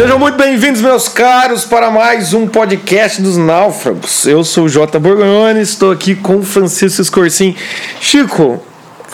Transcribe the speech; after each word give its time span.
Sejam 0.00 0.18
muito 0.18 0.38
bem-vindos, 0.38 0.80
meus 0.80 1.08
caros, 1.08 1.66
para 1.66 1.90
mais 1.90 2.32
um 2.32 2.46
podcast 2.46 3.20
dos 3.20 3.36
náufragos. 3.36 4.26
Eu 4.26 4.42
sou 4.42 4.64
o 4.64 4.68
Jota 4.68 4.98
Borgonhoni, 4.98 5.60
estou 5.60 5.92
aqui 5.92 6.14
com 6.14 6.36
o 6.36 6.42
Francisco 6.42 7.02
Escorcim. 7.02 7.54
Chico, 8.00 8.64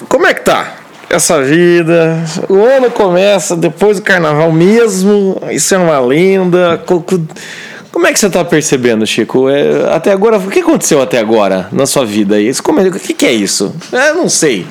como 0.08 0.28
é 0.28 0.32
que 0.32 0.44
tá 0.44 0.76
essa 1.10 1.42
vida? 1.42 2.22
O 2.48 2.64
ano 2.64 2.88
começa 2.92 3.56
depois 3.56 3.96
do 3.96 4.04
carnaval 4.04 4.52
mesmo, 4.52 5.42
isso 5.50 5.74
é 5.74 5.78
uma 5.78 5.98
lenda. 5.98 6.80
Como 6.86 8.06
é 8.06 8.12
que 8.12 8.20
você 8.20 8.28
está 8.28 8.44
percebendo, 8.44 9.04
Chico? 9.04 9.48
É, 9.48 9.92
até 9.92 10.12
agora, 10.12 10.38
o 10.38 10.48
que 10.48 10.60
aconteceu 10.60 11.02
até 11.02 11.18
agora 11.18 11.68
na 11.72 11.84
sua 11.84 12.06
vida? 12.06 12.40
Isso, 12.40 12.62
como, 12.62 12.80
o 12.80 12.92
que, 12.92 13.26
é 13.26 13.32
isso? 13.32 13.74
Eu 13.90 14.14
não 14.14 14.28
sei. 14.28 14.64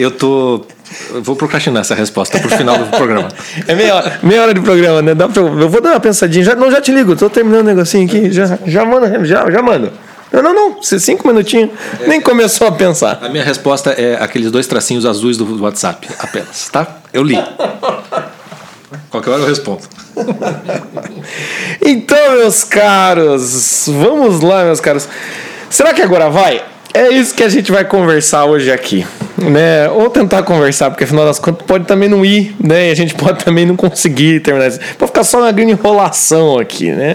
Eu 0.00 0.10
tô. 0.10 0.64
Eu 1.12 1.22
vou 1.22 1.36
procrastinar 1.36 1.82
essa 1.82 1.94
resposta 1.94 2.38
pro 2.38 2.48
final 2.48 2.78
do 2.78 2.86
programa. 2.96 3.28
É 3.68 3.74
meia 3.74 3.94
hora, 3.94 4.18
meia 4.22 4.42
hora 4.42 4.54
de 4.54 4.60
programa, 4.60 5.02
né? 5.02 5.14
Dá 5.14 5.28
pra, 5.28 5.42
eu 5.42 5.68
vou 5.68 5.80
dar 5.80 5.90
uma 5.90 6.00
pensadinha. 6.00 6.44
Já, 6.44 6.54
não, 6.54 6.70
já 6.70 6.80
te 6.80 6.90
ligo, 6.90 7.14
tô 7.14 7.28
terminando 7.28 7.60
o 7.60 7.64
negocinho 7.64 8.06
aqui. 8.06 8.32
Já, 8.32 8.58
já 8.66 8.84
manda, 8.84 9.24
já, 9.24 9.50
já 9.50 9.62
mando. 9.62 9.92
Não, 10.32 10.42
não, 10.42 10.54
não. 10.54 10.82
Cinco 10.82 11.26
minutinhos. 11.28 11.70
É, 12.00 12.06
Nem 12.06 12.20
começou 12.20 12.66
a 12.66 12.72
pensar. 12.72 13.18
A 13.20 13.28
minha 13.28 13.44
resposta 13.44 13.90
é 13.90 14.16
aqueles 14.22 14.50
dois 14.50 14.66
tracinhos 14.66 15.04
azuis 15.04 15.36
do 15.36 15.62
WhatsApp, 15.62 16.08
apenas, 16.18 16.68
tá? 16.70 16.86
Eu 17.12 17.22
li. 17.22 17.36
Qualquer 19.10 19.30
hora 19.30 19.42
eu 19.42 19.46
respondo. 19.48 19.82
então, 21.84 22.32
meus 22.36 22.64
caros, 22.64 23.84
vamos 23.88 24.40
lá, 24.40 24.64
meus 24.64 24.80
caros. 24.80 25.08
Será 25.68 25.92
que 25.92 26.00
agora 26.02 26.30
vai? 26.30 26.62
É 26.92 27.08
isso 27.08 27.34
que 27.34 27.42
a 27.42 27.48
gente 27.48 27.70
vai 27.70 27.84
conversar 27.84 28.44
hoje 28.46 28.70
aqui 28.70 29.06
né? 29.48 29.88
Ou 29.88 30.10
tentar 30.10 30.42
conversar, 30.42 30.90
porque 30.90 31.04
afinal 31.04 31.24
das 31.24 31.38
contas 31.38 31.66
pode 31.66 31.86
também 31.86 32.08
não 32.08 32.24
ir, 32.24 32.54
né? 32.62 32.88
E 32.88 32.90
a 32.90 32.94
gente 32.94 33.14
pode 33.14 33.42
também 33.44 33.64
não 33.64 33.76
conseguir 33.76 34.40
terminar 34.40 34.68
isso. 34.68 34.80
Pode 34.98 35.10
ficar 35.10 35.24
só 35.24 35.38
uma 35.38 35.52
grande 35.52 35.72
enrolação 35.72 36.58
aqui, 36.58 36.90
né? 36.90 37.14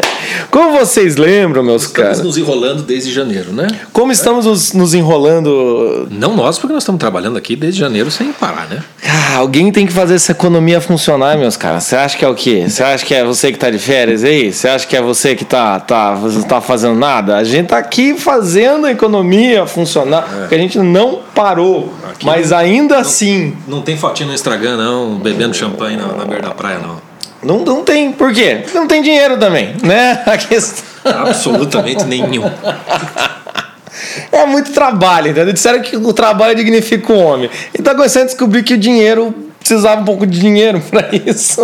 Como 0.49 0.77
vocês 0.77 1.15
lembram, 1.15 1.63
meus 1.63 1.83
estamos 1.83 1.97
caras? 1.97 2.17
Estamos 2.17 2.37
nos 2.37 2.47
enrolando 2.47 2.83
desde 2.83 3.11
janeiro, 3.11 3.51
né? 3.51 3.67
Como 3.93 4.11
estamos 4.11 4.45
nos, 4.45 4.73
nos, 4.73 4.93
enrolando? 4.93 6.07
Não 6.09 6.35
nós, 6.35 6.57
porque 6.57 6.73
nós 6.73 6.83
estamos 6.83 6.99
trabalhando 6.99 7.37
aqui 7.37 7.55
desde 7.55 7.79
janeiro 7.79 8.09
sem 8.09 8.31
parar, 8.31 8.67
né? 8.67 8.81
Ah, 9.03 9.37
alguém 9.37 9.71
tem 9.71 9.85
que 9.85 9.93
fazer 9.93 10.15
essa 10.15 10.31
economia 10.31 10.81
funcionar, 10.81 11.37
meus 11.37 11.57
caras. 11.57 11.83
Você 11.83 11.95
acha 11.95 12.17
que 12.17 12.25
é 12.25 12.27
o 12.27 12.35
quê? 12.35 12.65
Você 12.67 12.83
acha 12.83 13.05
que 13.05 13.13
é 13.13 13.23
você 13.23 13.51
que 13.51 13.57
tá 13.57 13.69
de 13.69 13.77
férias 13.77 14.23
aí? 14.23 14.51
Você 14.51 14.67
acha 14.67 14.87
que 14.87 14.95
é 14.95 15.01
você 15.01 15.35
que 15.35 15.45
tá, 15.45 15.79
tá, 15.79 16.17
tá 16.47 16.61
fazendo 16.61 16.95
nada? 16.95 17.37
A 17.37 17.43
gente 17.43 17.67
tá 17.67 17.77
aqui 17.77 18.17
fazendo 18.17 18.87
a 18.87 18.91
economia 18.91 19.64
funcionar, 19.67 20.27
é. 20.31 20.39
porque 20.41 20.55
a 20.55 20.58
gente 20.58 20.77
não 20.80 21.21
parou. 21.33 21.94
Aqui 22.09 22.25
Mas 22.25 22.52
ainda 22.52 22.95
não, 22.95 23.02
assim. 23.02 23.55
Não 23.67 23.81
tem 23.81 23.97
fotinho 23.97 24.30
no 24.30 24.35
Instagram, 24.35 24.77
não, 24.77 25.16
bebendo 25.17 25.53
champanhe 25.53 25.97
na, 25.97 26.07
na 26.07 26.25
beira 26.25 26.44
da 26.44 26.53
praia, 26.53 26.80
não. 26.80 27.02
Não, 27.44 27.63
não 27.63 27.83
tem. 27.83 28.11
Por 28.11 28.33
quê? 28.33 28.63
Não 28.73 28.88
tem 28.88 29.02
dinheiro 29.02 29.38
também, 29.38 29.75
né? 29.83 30.23
A 30.25 30.38
questão... 30.38 30.83
Absolutamente 31.05 32.03
nenhum. 32.05 32.44
É 34.31 34.45
muito 34.45 34.72
trabalho, 34.72 35.31
entendeu? 35.31 35.53
Disseram 35.53 35.81
que 35.81 35.95
o 35.95 36.13
trabalho 36.13 36.53
dignifica 36.55 37.13
o 37.13 37.17
homem. 37.17 37.50
E 37.73 37.81
tá 37.81 37.95
começando 37.95 38.23
a 38.23 38.25
descobrir 38.25 38.63
que 38.63 38.73
o 38.73 38.77
dinheiro 38.77 39.33
precisava 39.57 40.02
um 40.02 40.05
pouco 40.05 40.27
de 40.27 40.39
dinheiro 40.39 40.81
para 40.81 41.09
isso. 41.16 41.61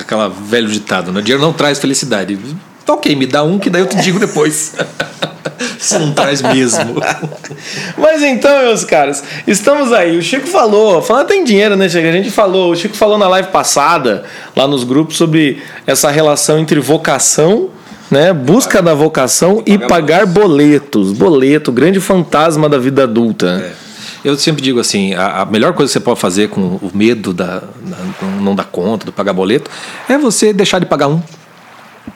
Aquela 0.00 0.28
velho 0.28 0.68
ditado, 0.68 1.12
né? 1.12 1.20
O 1.20 1.22
dinheiro 1.22 1.42
não 1.42 1.52
traz 1.52 1.78
felicidade. 1.78 2.38
Tá 2.84 2.94
ok, 2.94 3.14
me 3.16 3.26
dá 3.26 3.42
um 3.42 3.58
que 3.58 3.70
daí 3.70 3.82
eu 3.82 3.86
te 3.86 3.96
digo 3.96 4.18
depois. 4.18 4.74
Você 5.78 5.98
não 5.98 6.12
traz 6.12 6.42
mesmo. 6.42 6.96
Mas 7.96 8.22
então, 8.22 8.58
meus 8.64 8.84
caras, 8.84 9.22
estamos 9.46 9.92
aí. 9.92 10.16
O 10.16 10.22
Chico 10.22 10.46
falou, 10.46 11.02
falando 11.02 11.26
tem 11.26 11.44
dinheiro, 11.44 11.76
né, 11.76 11.88
Chico? 11.88 12.06
A 12.06 12.12
gente 12.12 12.30
falou, 12.30 12.72
o 12.72 12.76
Chico 12.76 12.96
falou 12.96 13.18
na 13.18 13.28
live 13.28 13.48
passada, 13.48 14.24
lá 14.54 14.66
nos 14.66 14.84
grupos, 14.84 15.16
sobre 15.16 15.62
essa 15.86 16.10
relação 16.10 16.58
entre 16.58 16.80
vocação 16.80 17.70
né? 18.10 18.32
Busca 18.32 18.80
da 18.80 18.94
vocação 18.94 19.62
e 19.66 19.78
pagar 19.78 20.26
boletos. 20.26 21.12
Boleto, 21.12 21.72
grande 21.72 22.00
fantasma 22.00 22.68
da 22.68 22.78
vida 22.78 23.02
adulta. 23.02 23.72
É. 23.82 23.86
Eu 24.28 24.36
sempre 24.36 24.62
digo 24.62 24.80
assim: 24.80 25.14
a, 25.14 25.42
a, 25.42 25.44
melhor 25.44 25.72
coisa 25.72 25.90
que 25.90 25.92
você 25.92 26.00
pode 26.00 26.20
fazer 26.20 26.48
com 26.48 26.60
o 26.60 26.90
medo 26.94 27.32
da, 27.32 27.58
da 27.60 27.96
não 28.40 28.54
dar 28.54 28.64
conta, 28.64 29.06
do 29.06 29.12
pagar 29.12 29.32
boleto, 29.32 29.70
é 30.08 30.18
você 30.18 30.52
deixar 30.52 30.78
de 30.78 30.86
pagar 30.86 31.08
um. 31.08 31.22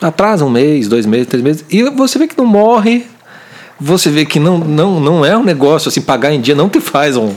Atrasa 0.00 0.44
um 0.44 0.50
mês, 0.50 0.88
dois 0.88 1.04
meses, 1.04 1.26
três 1.26 1.42
meses, 1.42 1.64
e 1.68 1.82
você 1.90 2.18
vê 2.18 2.26
que 2.28 2.38
não 2.38 2.46
morre 2.46 3.06
você 3.80 4.10
vê 4.10 4.24
que 4.24 4.38
não, 4.38 4.58
não, 4.58 5.00
não 5.00 5.24
é 5.24 5.36
um 5.36 5.42
negócio 5.42 5.88
assim, 5.88 6.00
pagar 6.00 6.32
em 6.32 6.40
dia 6.40 6.54
não 6.54 6.68
te 6.68 6.80
faz 6.80 7.16
um. 7.16 7.34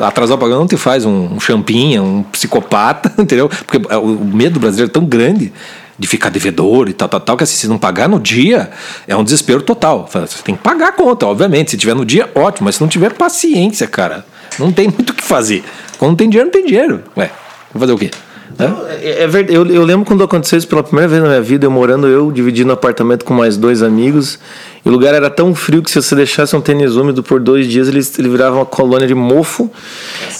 Atrasar 0.00 0.36
o 0.36 0.38
pagamento 0.38 0.60
não 0.60 0.66
te 0.66 0.76
faz 0.76 1.04
um, 1.04 1.40
champinha, 1.40 2.02
um 2.02 2.22
psicopata, 2.24 3.12
entendeu? 3.20 3.48
Porque 3.48 3.78
o 3.96 4.24
medo 4.24 4.60
brasileiro 4.60 4.90
é 4.90 4.92
tão 4.92 5.04
grande 5.04 5.52
de 5.98 6.06
ficar 6.06 6.28
devedor 6.28 6.88
e 6.88 6.92
tal, 6.92 7.08
tal, 7.08 7.20
tal, 7.20 7.36
que 7.36 7.44
assim, 7.44 7.56
se 7.56 7.68
não 7.68 7.78
pagar 7.78 8.08
no 8.08 8.20
dia, 8.20 8.70
é 9.08 9.16
um 9.16 9.24
desespero 9.24 9.62
total. 9.62 10.06
Você 10.12 10.42
tem 10.42 10.54
que 10.54 10.62
pagar 10.62 10.88
a 10.88 10.92
conta, 10.92 11.26
obviamente. 11.26 11.70
Se 11.70 11.76
tiver 11.78 11.94
no 11.94 12.04
dia, 12.04 12.30
ótimo, 12.34 12.66
mas 12.66 12.74
se 12.74 12.80
não 12.82 12.88
tiver 12.88 13.14
paciência, 13.14 13.86
cara, 13.86 14.26
não 14.58 14.70
tem 14.70 14.88
muito 14.92 15.10
o 15.10 15.14
que 15.14 15.24
fazer. 15.24 15.64
Quando 15.98 16.10
não 16.10 16.16
tem 16.16 16.28
dinheiro, 16.28 16.46
não 16.46 16.52
tem 16.52 16.66
dinheiro. 16.66 17.02
Ué, 17.16 17.30
vou 17.72 17.80
fazer 17.80 17.92
o 17.92 17.98
quê? 17.98 18.10
É, 18.58 19.08
é, 19.08 19.22
é 19.22 19.26
verdade. 19.26 19.56
Eu, 19.56 19.66
eu 19.66 19.82
lembro 19.82 20.06
quando 20.06 20.22
aconteceu 20.22 20.58
isso 20.58 20.68
pela 20.68 20.82
primeira 20.82 21.08
vez 21.08 21.22
na 21.22 21.28
minha 21.28 21.42
vida, 21.42 21.66
eu 21.66 21.70
morando, 21.70 22.06
eu 22.06 22.30
dividindo 22.30 22.72
apartamento 22.72 23.24
com 23.24 23.34
mais 23.34 23.56
dois 23.56 23.82
amigos. 23.82 24.38
E 24.86 24.88
o 24.88 24.92
lugar 24.92 25.12
era 25.14 25.28
tão 25.28 25.52
frio 25.52 25.82
que 25.82 25.90
se 25.90 26.00
você 26.00 26.14
deixasse 26.14 26.54
um 26.54 26.60
tênis 26.60 26.94
úmido 26.94 27.20
por 27.20 27.40
dois 27.40 27.66
dias, 27.66 27.88
ele, 27.88 27.98
ele 28.20 28.28
virava 28.28 28.54
uma 28.54 28.64
colônia 28.64 29.04
de 29.04 29.16
mofo. 29.16 29.68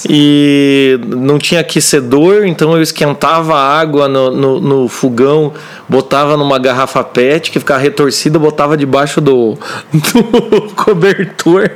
E 0.09 1.01
não 1.05 1.37
tinha 1.37 1.63
aquecedor, 1.63 2.47
então 2.47 2.73
eu 2.77 2.81
esquentava 2.81 3.57
a 3.57 3.77
água 3.77 4.07
no, 4.07 4.31
no, 4.31 4.61
no, 4.61 4.89
fogão, 4.89 5.53
botava 5.89 6.37
numa 6.37 6.61
garrafa 6.61 7.03
PET 7.03 7.51
que 7.51 7.59
ficava 7.59 7.81
retorcida, 7.81 8.39
botava 8.39 8.77
debaixo 8.77 9.21
do, 9.21 9.59
do 9.93 10.75
cobertor. 10.77 11.69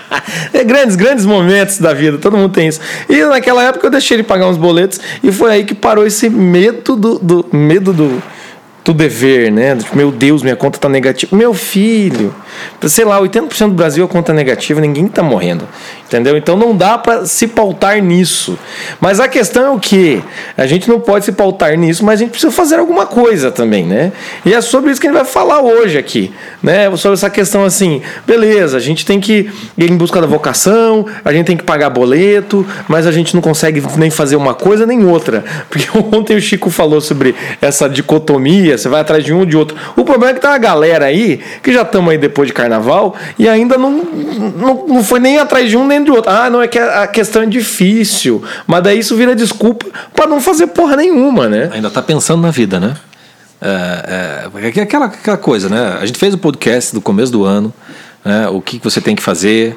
é 0.50 0.64
grandes, 0.64 0.96
grandes 0.96 1.26
momentos 1.26 1.78
da 1.78 1.92
vida, 1.92 2.16
todo 2.16 2.38
mundo 2.38 2.54
tem 2.54 2.68
isso. 2.68 2.80
E 3.06 3.22
naquela 3.26 3.64
época 3.64 3.86
eu 3.86 3.90
deixei 3.90 4.16
de 4.16 4.22
pagar 4.22 4.46
uns 4.46 4.56
boletos 4.56 4.98
e 5.22 5.30
foi 5.30 5.50
aí 5.50 5.64
que 5.64 5.74
parou 5.74 6.06
esse 6.06 6.30
medo 6.30 6.96
do, 6.96 7.18
do 7.18 7.46
medo 7.52 7.92
do 7.92 8.22
do 8.84 8.92
dever, 8.92 9.50
né? 9.50 9.78
Meu 9.94 10.12
Deus, 10.12 10.42
minha 10.42 10.54
conta 10.54 10.78
tá 10.78 10.88
negativa. 10.90 11.34
Meu 11.34 11.54
filho, 11.54 12.34
sei 12.82 13.04
lá, 13.04 13.18
80% 13.18 13.68
do 13.68 13.74
Brasil 13.74 14.04
a 14.04 14.08
conta 14.08 14.32
é 14.32 14.34
negativa, 14.34 14.80
ninguém 14.80 15.08
tá 15.08 15.22
morrendo. 15.22 15.66
Entendeu? 16.06 16.36
Então 16.36 16.54
não 16.54 16.76
dá 16.76 16.98
para 16.98 17.24
se 17.24 17.48
pautar 17.48 18.00
nisso. 18.02 18.58
Mas 19.00 19.18
a 19.20 19.26
questão 19.26 19.64
é 19.64 19.70
o 19.70 19.80
que? 19.80 20.22
A 20.56 20.66
gente 20.66 20.88
não 20.88 21.00
pode 21.00 21.24
se 21.24 21.32
pautar 21.32 21.76
nisso, 21.78 22.04
mas 22.04 22.20
a 22.20 22.22
gente 22.22 22.30
precisa 22.30 22.52
fazer 22.52 22.76
alguma 22.76 23.06
coisa 23.06 23.50
também, 23.50 23.84
né? 23.84 24.12
E 24.44 24.52
é 24.52 24.60
sobre 24.60 24.92
isso 24.92 25.00
que 25.00 25.06
a 25.06 25.10
gente 25.10 25.18
vai 25.18 25.26
falar 25.26 25.62
hoje 25.62 25.96
aqui, 25.96 26.32
né? 26.62 26.94
Sobre 26.96 27.14
essa 27.14 27.30
questão 27.30 27.64
assim, 27.64 28.02
beleza, 28.26 28.76
a 28.76 28.80
gente 28.80 29.04
tem 29.06 29.18
que 29.18 29.50
ir 29.78 29.90
em 29.90 29.96
busca 29.96 30.20
da 30.20 30.26
vocação, 30.26 31.06
a 31.24 31.32
gente 31.32 31.46
tem 31.46 31.56
que 31.56 31.64
pagar 31.64 31.88
boleto, 31.88 32.66
mas 32.86 33.06
a 33.06 33.12
gente 33.12 33.34
não 33.34 33.40
consegue 33.40 33.82
nem 33.96 34.10
fazer 34.10 34.36
uma 34.36 34.54
coisa 34.54 34.86
nem 34.86 35.04
outra. 35.06 35.42
Porque 35.70 35.88
ontem 35.98 36.36
o 36.36 36.40
Chico 36.40 36.68
falou 36.70 37.00
sobre 37.00 37.34
essa 37.60 37.88
dicotomia, 37.88 38.73
você 38.78 38.88
vai 38.88 39.00
atrás 39.00 39.24
de 39.24 39.32
um 39.32 39.40
ou 39.40 39.46
de 39.46 39.56
outro. 39.56 39.76
O 39.96 40.04
problema 40.04 40.30
é 40.30 40.34
que 40.34 40.40
tá 40.40 40.50
uma 40.50 40.58
galera 40.58 41.06
aí, 41.06 41.40
que 41.62 41.72
já 41.72 41.82
estamos 41.82 42.10
aí 42.10 42.18
depois 42.18 42.48
de 42.48 42.52
carnaval, 42.52 43.14
e 43.38 43.48
ainda 43.48 43.76
não, 43.76 43.90
não, 43.90 44.86
não 44.86 45.04
foi 45.04 45.20
nem 45.20 45.38
atrás 45.38 45.68
de 45.68 45.76
um 45.76 45.86
nem 45.86 46.02
de 46.02 46.10
outro. 46.10 46.30
Ah, 46.30 46.48
não, 46.50 46.62
é 46.62 46.68
que 46.68 46.78
a 46.78 47.06
questão 47.06 47.42
é 47.42 47.46
difícil. 47.46 48.42
Mas 48.66 48.82
daí 48.82 48.98
isso 48.98 49.16
vira 49.16 49.34
desculpa 49.34 49.86
para 50.14 50.26
não 50.26 50.40
fazer 50.40 50.68
porra 50.68 50.96
nenhuma, 50.96 51.48
né? 51.48 51.70
Ainda 51.72 51.90
tá 51.90 52.02
pensando 52.02 52.42
na 52.42 52.50
vida, 52.50 52.78
né? 52.80 52.94
É, 53.60 54.48
é, 54.60 54.66
é 54.66 54.82
aquela, 54.82 55.06
aquela 55.06 55.36
coisa, 55.36 55.68
né? 55.68 55.98
A 56.00 56.04
gente 56.04 56.18
fez 56.18 56.34
o 56.34 56.38
podcast 56.38 56.94
do 56.94 57.00
começo 57.00 57.32
do 57.32 57.44
ano, 57.44 57.72
né? 58.24 58.48
o 58.48 58.60
que 58.60 58.78
você 58.82 59.00
tem 59.00 59.16
que 59.16 59.22
fazer, 59.22 59.76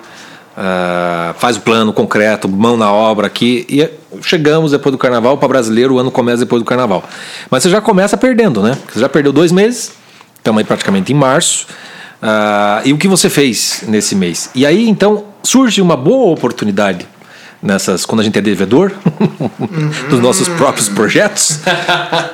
uh, 0.57 1.33
faz 1.36 1.57
o 1.57 1.62
plano 1.62 1.94
concreto, 1.94 2.50
mão 2.50 2.75
na 2.75 2.92
obra 2.92 3.27
aqui, 3.27 3.65
e 3.69 3.88
chegamos 4.21 4.71
depois 4.71 4.92
do 4.92 4.98
carnaval, 4.98 5.38
para 5.38 5.48
brasileiro 5.48 5.95
o 5.95 6.00
ano 6.00 6.09
começa 6.09 6.39
depois 6.39 6.62
do 6.62 6.65
carnaval. 6.65 7.04
Mas 7.50 7.63
você 7.63 7.69
já 7.69 7.80
começa 7.80 8.18
perdendo, 8.18 8.62
né? 8.62 8.77
Você 8.92 9.00
já 9.00 9.07
perdeu 9.07 9.31
dois 9.31 9.51
meses, 9.51 9.94
estamos 10.36 10.59
aí 10.59 10.65
praticamente 10.65 11.13
em 11.13 11.15
março, 11.15 11.68
uh, 12.21 12.81
e 12.83 12.92
o 12.92 12.98
que 12.98 13.07
você 13.07 13.30
fez 13.30 13.83
nesse 13.88 14.15
mês? 14.15 14.50
E 14.56 14.65
aí 14.65 14.89
então 14.89 15.25
surge 15.44 15.81
uma 15.81 15.95
boa 15.95 16.33
oportunidade 16.33 17.07
nessas 17.62 18.06
quando 18.06 18.21
a 18.21 18.24
gente 18.24 18.38
é 18.38 18.42
devedor 18.42 18.92
dos 20.09 20.19
nossos 20.19 20.48
próprios 20.48 20.88
projetos 20.89 21.59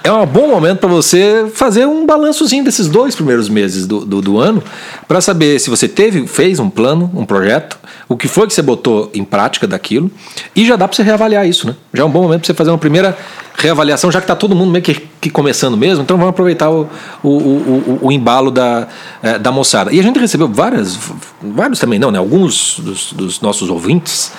é 0.04 0.12
um 0.12 0.25
bom 0.25 0.50
momento 0.50 0.80
para 0.80 0.90
você 0.90 1.50
fazer 1.54 1.86
um 1.86 2.06
balançozinho 2.06 2.64
desses 2.64 2.88
dois 2.88 3.16
primeiros 3.16 3.48
meses 3.48 3.88
do, 3.88 4.06
do, 4.06 4.22
do 4.22 4.38
ano 4.38 4.62
para 5.08 5.22
saber 5.22 5.60
se 5.60 5.70
você 5.70 5.88
teve 5.88 6.28
fez 6.28 6.60
um 6.60 6.70
plano 6.70 7.10
um 7.16 7.25
projeto 7.25 7.78
o 8.08 8.18
que 8.18 8.28
foi 8.28 8.48
que 8.48 8.54
você 8.54 8.62
botou 8.62 9.10
em 9.14 9.24
prática 9.24 9.68
daquilo? 9.68 10.12
E 10.56 10.66
já 10.66 10.76
dá 10.76 10.88
para 10.88 10.96
você 10.96 11.04
reavaliar 11.04 11.48
isso 11.48 11.68
né? 11.68 11.76
Já 11.94 12.04
é 12.04 12.06
um 12.06 12.10
bom 12.10 12.24
momento 12.24 12.42
para 12.42 12.48
você 12.48 12.54
fazer 12.54 12.72
uma 12.72 12.78
primeira 12.78 13.18
reavaliação 13.58 14.12
já 14.12 14.20
que 14.20 14.26
está 14.26 14.36
todo 14.36 14.56
mundo 14.56 14.72
meio 14.72 14.84
que, 14.84 14.96
que, 15.22 15.30
começando 15.30 15.78
mesmo 15.78 16.04
então 16.04 16.18
vamos 16.18 16.32
aproveitar 16.32 16.70
o, 16.70 16.90
o, 17.22 17.30
o, 17.30 18.00
o 18.04 18.12
embalo 18.12 18.52
da, 18.52 18.88
é, 19.22 19.40
da 19.40 19.52
moçada. 19.52 19.94
E 19.94 20.00
a 20.00 20.04
gente 20.04 20.20
recebeu 20.20 20.48
várias 20.48 20.98
vários 21.42 21.80
também 21.80 22.00
não 22.00 22.12
né? 22.12 22.20
Alguns 22.20 22.80
dos, 22.80 23.14
dos 23.14 23.42
nossos 23.42 23.70
ouvintes 23.70 24.32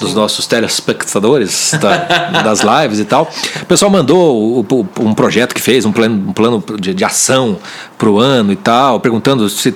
dos 0.00 0.14
nossos 0.14 0.46
telespectadores 0.46 1.74
da, 1.80 2.42
das 2.42 2.60
lives 2.60 2.98
e 2.98 3.04
tal. 3.04 3.30
O 3.62 3.66
pessoal 3.66 3.90
mandou 3.90 4.64
um 5.00 5.14
projeto 5.14 5.54
que 5.54 5.60
fez, 5.60 5.84
um 5.84 5.92
plano, 5.92 6.28
um 6.28 6.32
plano 6.32 6.64
de, 6.78 6.94
de 6.94 7.04
ação 7.04 7.58
para 7.98 8.08
o 8.08 8.18
ano 8.18 8.52
e 8.52 8.56
tal, 8.56 9.00
perguntando 9.00 9.48
se 9.50 9.74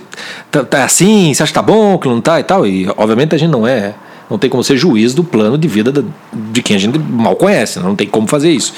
tá, 0.51 0.65
tá, 0.65 0.85
assim, 0.85 1.35
se 1.35 1.43
acha 1.43 1.51
que 1.51 1.59
tá 1.59 1.63
bom, 1.63 1.99
que 1.99 2.09
não 2.09 2.21
tá 2.21 2.39
e 2.39 2.45
tal. 2.45 2.65
E 2.67 2.89
obviamente 2.97 3.35
a 3.35 3.39
gente 3.39 3.51
não 3.51 3.67
é. 3.67 3.95
Não 4.31 4.39
tem 4.39 4.49
como 4.49 4.65
ser 4.65 4.79
juiz 4.79 5.13
do 5.13 5.23
plano 5.23 5.59
de 5.59 5.69
vida 5.69 5.93
de 6.33 6.63
quem 6.63 6.77
a 6.77 6.79
gente 6.79 6.99
mal 6.99 7.37
conhece, 7.37 7.79
não 7.81 7.95
tem 7.95 8.07
como 8.07 8.27
fazer 8.27 8.51
isso. 8.51 8.73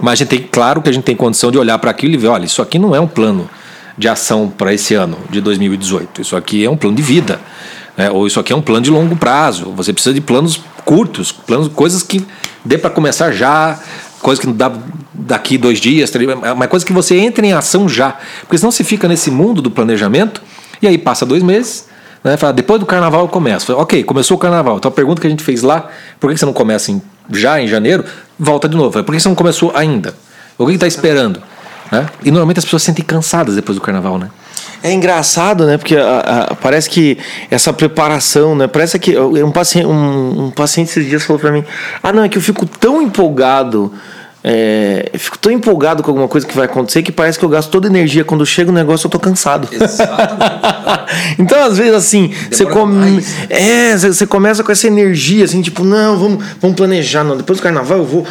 Mas 0.00 0.12
a 0.12 0.16
gente 0.16 0.28
tem, 0.28 0.38
claro 0.40 0.80
que 0.80 0.88
a 0.88 0.92
gente 0.92 1.02
tem 1.02 1.16
condição 1.16 1.50
de 1.50 1.58
olhar 1.58 1.78
para 1.78 1.90
aquilo 1.90 2.14
e 2.14 2.16
ver, 2.16 2.28
olha, 2.28 2.44
isso 2.44 2.62
aqui 2.62 2.78
não 2.78 2.94
é 2.94 3.00
um 3.00 3.08
plano 3.08 3.50
de 3.98 4.06
ação 4.06 4.48
para 4.48 4.72
esse 4.72 4.94
ano 4.94 5.18
de 5.28 5.40
2018. 5.40 6.20
Isso 6.20 6.36
aqui 6.36 6.64
é 6.64 6.70
um 6.70 6.76
plano 6.76 6.94
de 6.94 7.02
vida. 7.02 7.40
Né? 7.96 8.08
Ou 8.10 8.26
isso 8.26 8.38
aqui 8.38 8.52
é 8.52 8.56
um 8.56 8.62
plano 8.62 8.82
de 8.82 8.90
longo 8.90 9.16
prazo. 9.16 9.72
Você 9.76 9.92
precisa 9.92 10.14
de 10.14 10.20
planos 10.20 10.60
curtos, 10.84 11.32
planos, 11.32 11.68
coisas 11.68 12.02
que 12.02 12.24
dê 12.64 12.78
para 12.78 12.90
começar 12.90 13.32
já, 13.32 13.78
coisas 14.20 14.40
que 14.40 14.46
não 14.46 14.54
dá 14.54 14.72
daqui 15.12 15.58
dois 15.58 15.80
dias, 15.80 16.10
três, 16.10 16.28
uma 16.30 16.68
coisa 16.68 16.84
que 16.84 16.92
você 16.92 17.16
entre 17.16 17.46
em 17.46 17.52
ação 17.52 17.88
já. 17.88 18.16
Porque 18.40 18.58
senão 18.58 18.70
você 18.70 18.84
fica 18.84 19.08
nesse 19.08 19.30
mundo 19.30 19.60
do 19.60 19.70
planejamento 19.70 20.42
e 20.80 20.86
aí 20.86 20.98
passa 20.98 21.26
dois 21.26 21.42
meses. 21.42 21.88
Né, 22.22 22.36
fala, 22.36 22.52
depois 22.52 22.78
do 22.78 22.86
carnaval 22.86 23.22
eu 23.22 23.28
começo. 23.28 23.66
Fala, 23.66 23.80
ok, 23.80 24.04
começou 24.04 24.36
o 24.36 24.40
carnaval. 24.40 24.76
Então 24.76 24.90
a 24.90 24.92
pergunta 24.92 25.20
que 25.20 25.26
a 25.26 25.30
gente 25.30 25.42
fez 25.42 25.62
lá, 25.62 25.88
por 26.18 26.30
que 26.30 26.38
você 26.38 26.44
não 26.44 26.52
começa 26.52 26.92
em, 26.92 27.00
já 27.30 27.60
em 27.60 27.66
janeiro? 27.66 28.04
Volta 28.38 28.68
de 28.68 28.76
novo. 28.76 29.02
Por 29.02 29.14
que 29.14 29.20
você 29.20 29.28
não 29.28 29.34
começou 29.34 29.72
ainda? 29.74 30.14
O 30.58 30.66
que 30.66 30.72
está 30.74 30.86
esperando? 30.86 31.42
Né? 31.90 32.06
E 32.22 32.30
normalmente 32.30 32.58
as 32.58 32.64
pessoas 32.64 32.82
se 32.82 32.86
sentem 32.86 33.04
cansadas 33.04 33.54
depois 33.54 33.76
do 33.76 33.82
carnaval, 33.82 34.18
né? 34.18 34.30
É 34.82 34.92
engraçado, 34.92 35.66
né? 35.66 35.76
Porque 35.76 35.96
a, 35.96 36.48
a, 36.50 36.54
parece 36.54 36.88
que 36.88 37.18
essa 37.50 37.72
preparação, 37.72 38.54
né? 38.56 38.66
Parece 38.66 38.98
que 38.98 39.18
um 39.18 39.52
paciente, 39.52 39.86
um, 39.86 40.46
um 40.46 40.50
paciente 40.50 40.88
esses 40.88 41.06
dias 41.06 41.22
falou 41.22 41.38
para 41.38 41.52
mim: 41.52 41.64
Ah, 42.02 42.12
não, 42.12 42.24
é 42.24 42.28
que 42.28 42.38
eu 42.38 42.42
fico 42.42 42.64
tão 42.64 43.02
empolgado 43.02 43.92
é, 44.42 45.10
eu 45.12 45.18
fico 45.18 45.38
tão 45.38 45.52
empolgado 45.52 46.02
com 46.02 46.10
alguma 46.10 46.28
coisa 46.28 46.46
que 46.46 46.56
vai 46.56 46.64
acontecer 46.64 47.02
que 47.02 47.12
parece 47.12 47.38
que 47.38 47.44
eu 47.44 47.48
gasto 47.48 47.70
toda 47.70 47.88
a 47.88 47.90
energia. 47.90 48.24
Quando 48.24 48.44
chega 48.46 48.70
o 48.70 48.74
negócio, 48.74 49.06
eu 49.06 49.10
tô 49.10 49.18
cansado. 49.18 49.68
então, 51.38 51.62
às 51.62 51.76
vezes, 51.76 51.94
assim, 51.94 52.32
você, 52.50 52.64
come... 52.64 53.22
é, 53.50 53.96
você 53.96 54.26
começa 54.26 54.64
com 54.64 54.72
essa 54.72 54.86
energia, 54.86 55.44
assim, 55.44 55.60
tipo, 55.60 55.84
não, 55.84 56.18
vamos, 56.18 56.44
vamos 56.60 56.76
planejar. 56.76 57.22
Não, 57.22 57.36
depois 57.36 57.58
do 57.58 57.62
carnaval 57.62 57.98
eu 57.98 58.04
vou. 58.04 58.26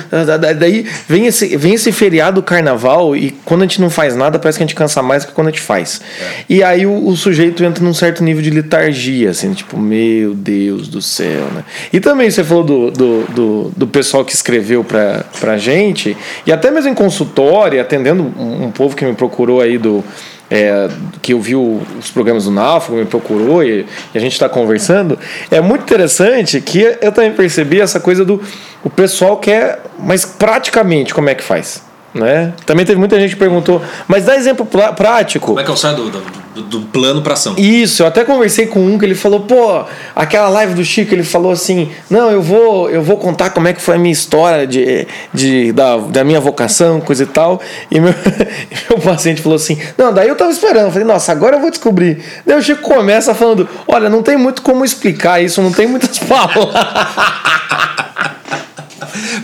Daí 0.59 0.85
vem 1.07 1.27
esse, 1.27 1.55
vem 1.57 1.75
esse 1.75 1.91
feriado 1.91 2.41
carnaval 2.41 3.15
e 3.15 3.31
quando 3.45 3.61
a 3.61 3.65
gente 3.65 3.79
não 3.79 3.89
faz 3.89 4.15
nada, 4.15 4.39
parece 4.39 4.57
que 4.57 4.63
a 4.63 4.67
gente 4.67 4.75
cansa 4.75 5.01
mais 5.01 5.25
que 5.25 5.31
quando 5.31 5.47
a 5.47 5.51
gente 5.51 5.61
faz. 5.61 6.01
É. 6.19 6.43
E 6.49 6.63
aí 6.63 6.85
o, 6.85 7.07
o, 7.07 7.15
sujeito 7.15 7.63
entra 7.63 7.83
num 7.83 7.93
certo 7.93 8.23
nível 8.23 8.41
de 8.41 8.49
letargia, 8.49 9.29
assim, 9.29 9.53
tipo, 9.53 9.77
meu 9.77 10.33
Deus 10.33 10.87
do 10.87 11.01
céu, 11.01 11.47
né? 11.53 11.63
E 11.93 11.99
também 11.99 12.31
você 12.31 12.43
falou 12.43 12.63
do, 12.63 12.91
do, 12.91 13.23
do, 13.29 13.71
do 13.75 13.87
pessoal 13.87 14.25
que 14.25 14.33
escreveu 14.33 14.83
pra, 14.83 15.25
pra 15.39 15.57
gente 15.57 15.98
e 16.45 16.51
até 16.51 16.71
mesmo 16.71 16.89
em 16.89 16.93
consultório, 16.93 17.79
atendendo 17.81 18.23
um, 18.23 18.65
um 18.65 18.71
povo 18.71 18.95
que 18.95 19.05
me 19.05 19.13
procurou 19.13 19.61
aí 19.61 19.77
do. 19.77 20.03
É, 20.51 20.89
que 21.21 21.31
ouviu 21.31 21.79
os 21.99 22.09
programas 22.09 22.45
do 22.45 22.51
Náufrago, 22.51 22.99
me 22.99 23.05
procurou 23.05 23.63
e, 23.63 23.85
e 24.11 24.17
a 24.17 24.19
gente 24.19 24.31
está 24.31 24.49
conversando, 24.49 25.19
é 25.51 25.61
muito 25.61 25.83
interessante 25.83 26.59
que 26.59 26.79
eu 26.99 27.11
também 27.11 27.31
percebi 27.33 27.79
essa 27.79 27.99
coisa 27.99 28.25
do 28.25 28.41
o 28.83 28.89
pessoal 28.89 29.37
quer, 29.37 29.83
mas 29.99 30.25
praticamente 30.25 31.13
como 31.13 31.29
é 31.29 31.35
que 31.35 31.43
faz? 31.43 31.83
Né? 32.13 32.53
Também 32.65 32.85
teve 32.85 32.97
muita 32.97 33.19
gente 33.19 33.35
que 33.35 33.39
perguntou, 33.39 33.81
mas 34.07 34.25
dá 34.25 34.35
exemplo 34.35 34.65
prático. 34.65 35.47
Como 35.47 35.59
é 35.59 35.63
que 35.63 35.69
eu 35.69 35.77
saio 35.77 35.95
do, 35.95 36.09
do, 36.09 36.61
do 36.63 36.81
plano 36.81 37.21
para 37.21 37.33
ação? 37.33 37.53
Isso, 37.55 38.01
eu 38.01 38.07
até 38.07 38.23
conversei 38.23 38.65
com 38.65 38.79
um 38.79 38.97
que 38.97 39.05
ele 39.05 39.13
falou, 39.13 39.41
pô, 39.41 39.85
aquela 40.15 40.49
live 40.49 40.73
do 40.73 40.83
Chico, 40.83 41.13
ele 41.13 41.23
falou 41.23 41.51
assim, 41.51 41.91
não, 42.09 42.31
eu 42.31 42.41
vou, 42.41 42.89
eu 42.89 43.03
vou 43.03 43.17
contar 43.17 43.51
como 43.51 43.67
é 43.67 43.73
que 43.73 43.81
foi 43.81 43.95
a 43.95 43.99
minha 43.99 44.11
história 44.11 44.65
de, 44.65 45.07
de, 45.31 45.71
da, 45.71 45.97
da 45.97 46.23
minha 46.23 46.39
vocação, 46.39 46.99
coisa 46.99 47.23
e 47.23 47.27
tal. 47.27 47.61
E 47.91 47.99
meu, 47.99 48.13
meu 48.89 48.99
paciente 48.99 49.41
falou 49.41 49.57
assim, 49.57 49.79
não, 49.95 50.11
daí 50.11 50.27
eu 50.27 50.35
tava 50.35 50.49
esperando, 50.49 50.85
eu 50.85 50.91
falei, 50.91 51.07
nossa, 51.07 51.31
agora 51.31 51.57
eu 51.57 51.61
vou 51.61 51.69
descobrir. 51.69 52.23
Daí 52.43 52.57
o 52.57 52.61
Chico 52.61 52.81
começa 52.81 53.35
falando, 53.35 53.69
olha, 53.87 54.09
não 54.09 54.23
tem 54.23 54.35
muito 54.35 54.63
como 54.63 54.83
explicar 54.83 55.43
isso, 55.43 55.61
não 55.61 55.71
tem 55.71 55.85
muitas 55.85 56.17
palavras. 56.25 56.69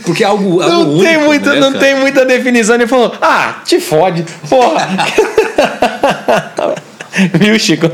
Porque 0.05 0.23
é 0.23 0.27
algo, 0.27 0.61
algo 0.61 0.75
não 0.75 0.89
único, 0.91 1.03
tem 1.03 1.17
muita, 1.17 1.53
né, 1.53 1.59
Não 1.59 1.73
cara? 1.73 1.85
tem 1.85 1.95
muita 1.95 2.25
definição. 2.25 2.75
Ele 2.75 2.87
falou, 2.87 3.13
ah, 3.21 3.55
te 3.65 3.79
fode, 3.79 4.25
porra. 4.49 4.87
Viu, 7.33 7.57
Chico? 7.57 7.87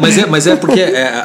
Mas 0.00 0.18
é, 0.18 0.26
mas 0.26 0.46
é 0.46 0.56
porque, 0.56 0.80
é, 0.80 1.22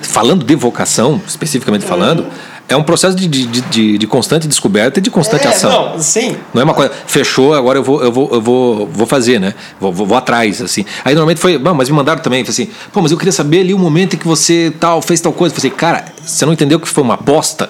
falando 0.00 0.44
de 0.44 0.54
vocação, 0.54 1.20
especificamente 1.26 1.84
falando, 1.84 2.26
é 2.68 2.76
um 2.76 2.82
processo 2.82 3.14
de, 3.16 3.28
de, 3.28 3.46
de, 3.46 3.98
de, 3.98 4.06
constante 4.06 4.48
descoberta 4.48 4.98
e 4.98 5.02
de 5.02 5.10
constante 5.10 5.46
é, 5.46 5.50
ação. 5.50 5.92
Não, 5.92 5.98
sim. 5.98 6.36
Não 6.54 6.62
é 6.62 6.64
uma 6.64 6.74
coisa, 6.74 6.92
fechou, 7.06 7.54
agora 7.54 7.78
eu 7.78 7.82
vou, 7.82 8.02
eu 8.02 8.10
vou, 8.10 8.30
eu 8.32 8.40
vou, 8.40 8.86
vou 8.86 9.06
fazer, 9.06 9.38
né? 9.38 9.54
Vou, 9.78 9.92
vou, 9.92 10.06
vou 10.06 10.16
atrás, 10.16 10.62
assim. 10.62 10.84
Aí 11.04 11.14
normalmente 11.14 11.40
foi, 11.40 11.58
bom, 11.58 11.74
mas 11.74 11.88
me 11.88 11.96
mandaram 11.96 12.22
também, 12.22 12.42
assim, 12.48 12.68
pô, 12.92 13.02
mas 13.02 13.12
eu 13.12 13.18
queria 13.18 13.32
saber 13.32 13.60
ali 13.60 13.74
o 13.74 13.78
momento 13.78 14.14
em 14.14 14.18
que 14.18 14.26
você 14.26 14.72
tal, 14.80 15.02
fez 15.02 15.20
tal 15.20 15.32
coisa. 15.32 15.54
Eu 15.54 15.60
falei, 15.60 15.76
cara, 15.76 16.04
você 16.24 16.46
não 16.46 16.52
entendeu 16.52 16.80
que 16.80 16.88
foi 16.88 17.02
uma 17.02 17.14
aposta? 17.14 17.68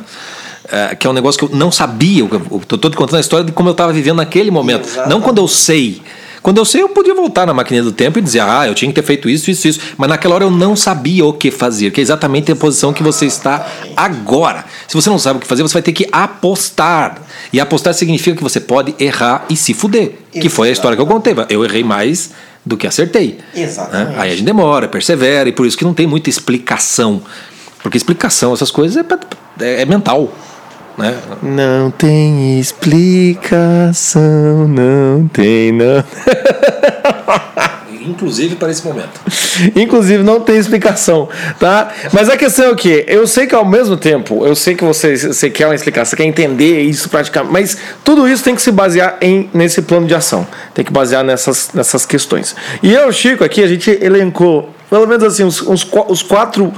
É, 0.73 0.95
que 0.95 1.07
é 1.07 1.11
um 1.11 1.13
negócio 1.13 1.39
que 1.39 1.55
eu 1.55 1.57
não 1.57 1.71
sabia. 1.71 2.21
Eu 2.21 2.61
estou 2.63 2.91
te 2.91 2.97
contando 2.97 3.19
a 3.19 3.21
história 3.21 3.45
de 3.45 3.53
como 3.53 3.69
eu 3.69 3.73
estava 3.73 3.93
vivendo 3.93 4.17
naquele 4.17 4.51
momento. 4.51 4.87
Exatamente. 4.87 5.11
Não 5.11 5.21
quando 5.21 5.39
eu 5.39 5.47
sei. 5.47 6.01
Quando 6.43 6.59
eu 6.59 6.65
sei, 6.65 6.83
eu 6.83 6.89
podia 6.89 7.15
voltar 7.15 7.47
na 7.47 7.55
máquina 7.55 7.83
do 7.83 7.93
tempo 7.93 8.19
e 8.19 8.23
dizer, 8.23 8.41
ah, 8.41 8.67
eu 8.67 8.75
tinha 8.75 8.91
que 8.91 8.95
ter 9.01 9.07
feito 9.07 9.29
isso, 9.29 9.49
isso, 9.49 9.69
isso. 9.69 9.81
Mas 9.97 10.09
naquela 10.09 10.35
hora 10.35 10.45
eu 10.45 10.51
não 10.51 10.75
sabia 10.75 11.25
o 11.25 11.33
que 11.33 11.53
fazer, 11.53 11.93
que 11.93 12.01
é 12.01 12.03
exatamente 12.03 12.51
a 12.51 12.57
posição 12.57 12.93
que 12.93 13.03
você 13.03 13.27
está 13.27 13.65
agora. 13.97 14.65
Se 14.89 14.95
você 14.95 15.09
não 15.09 15.19
sabe 15.19 15.37
o 15.37 15.41
que 15.41 15.47
fazer, 15.47 15.63
você 15.63 15.75
vai 15.75 15.83
ter 15.83 15.93
que 15.93 16.09
apostar. 16.11 17.23
E 17.53 17.61
apostar 17.61 17.95
significa 17.95 18.37
que 18.37 18.43
você 18.43 18.59
pode 18.59 18.95
errar 18.99 19.45
e 19.49 19.55
se 19.55 19.73
fuder. 19.73 20.03
Exatamente. 20.03 20.41
Que 20.41 20.49
foi 20.49 20.71
a 20.71 20.73
história 20.73 20.97
que 20.97 21.03
eu 21.03 21.07
contei. 21.07 21.35
Eu 21.49 21.65
errei 21.65 21.85
mais 21.85 22.31
do 22.67 22.77
que 22.77 22.87
acertei. 22.87 23.39
Exatamente. 23.55 24.11
Né? 24.11 24.17
Aí 24.19 24.33
a 24.33 24.35
gente 24.35 24.47
demora, 24.47 24.89
persevera, 24.89 25.49
e 25.49 25.53
por 25.53 25.65
isso 25.65 25.77
que 25.77 25.85
não 25.85 25.95
tem 25.95 26.09
muita 26.09 26.29
explicação. 26.29 27.23
Porque 27.83 27.97
explicação, 27.97 28.53
essas 28.53 28.71
coisas, 28.71 28.97
é, 28.97 29.65
é, 29.65 29.83
é 29.83 29.85
mental. 29.85 30.33
Né? 30.97 31.17
Não 31.43 31.91
tem 31.91 32.59
explicação, 32.61 34.23
não 34.69 35.27
tem, 35.29 35.73
não. 35.73 36.05
Inclusive 38.05 38.57
para 38.57 38.71
esse 38.71 38.85
momento. 38.85 39.21
Inclusive 39.76 40.23
não 40.23 40.40
tem 40.40 40.57
explicação, 40.57 41.28
tá? 41.59 41.93
Mas 42.12 42.28
a 42.28 42.37
questão 42.37 42.66
é 42.66 42.71
o 42.71 42.76
que? 42.76 43.05
Eu 43.07 43.26
sei 43.26 43.47
que 43.47 43.55
ao 43.55 43.64
mesmo 43.64 43.97
tempo, 43.97 44.45
eu 44.45 44.57
sei 44.57 44.75
que 44.75 44.85
você, 44.85 45.16
você 45.16 45.49
quer 45.49 45.66
uma 45.66 45.75
explicação, 45.75 46.11
você 46.11 46.16
quer 46.16 46.25
entender 46.25 46.83
isso 46.83 47.09
praticamente, 47.09 47.52
mas 47.52 47.76
tudo 48.05 48.28
isso 48.28 48.43
tem 48.43 48.55
que 48.55 48.62
se 48.62 48.73
basear 48.73 49.19
em, 49.21 49.49
nesse 49.55 49.83
plano 49.83 50.07
de 50.07 50.14
ação. 50.14 50.47
Tem 50.75 50.85
que 50.85 50.93
basear 50.93 51.23
nessas, 51.23 51.71
nessas 51.73 52.05
questões. 52.05 52.57
E 52.83 52.93
eu, 52.93 53.11
Chico, 53.12 53.45
aqui 53.45 53.62
a 53.62 53.69
gente 53.69 53.90
elencou, 54.02 54.71
pelo 54.90 55.07
menos 55.07 55.23
assim, 55.25 55.45
os, 55.45 55.62
os, 55.62 55.87
os 56.09 56.23
quatro 56.23 56.73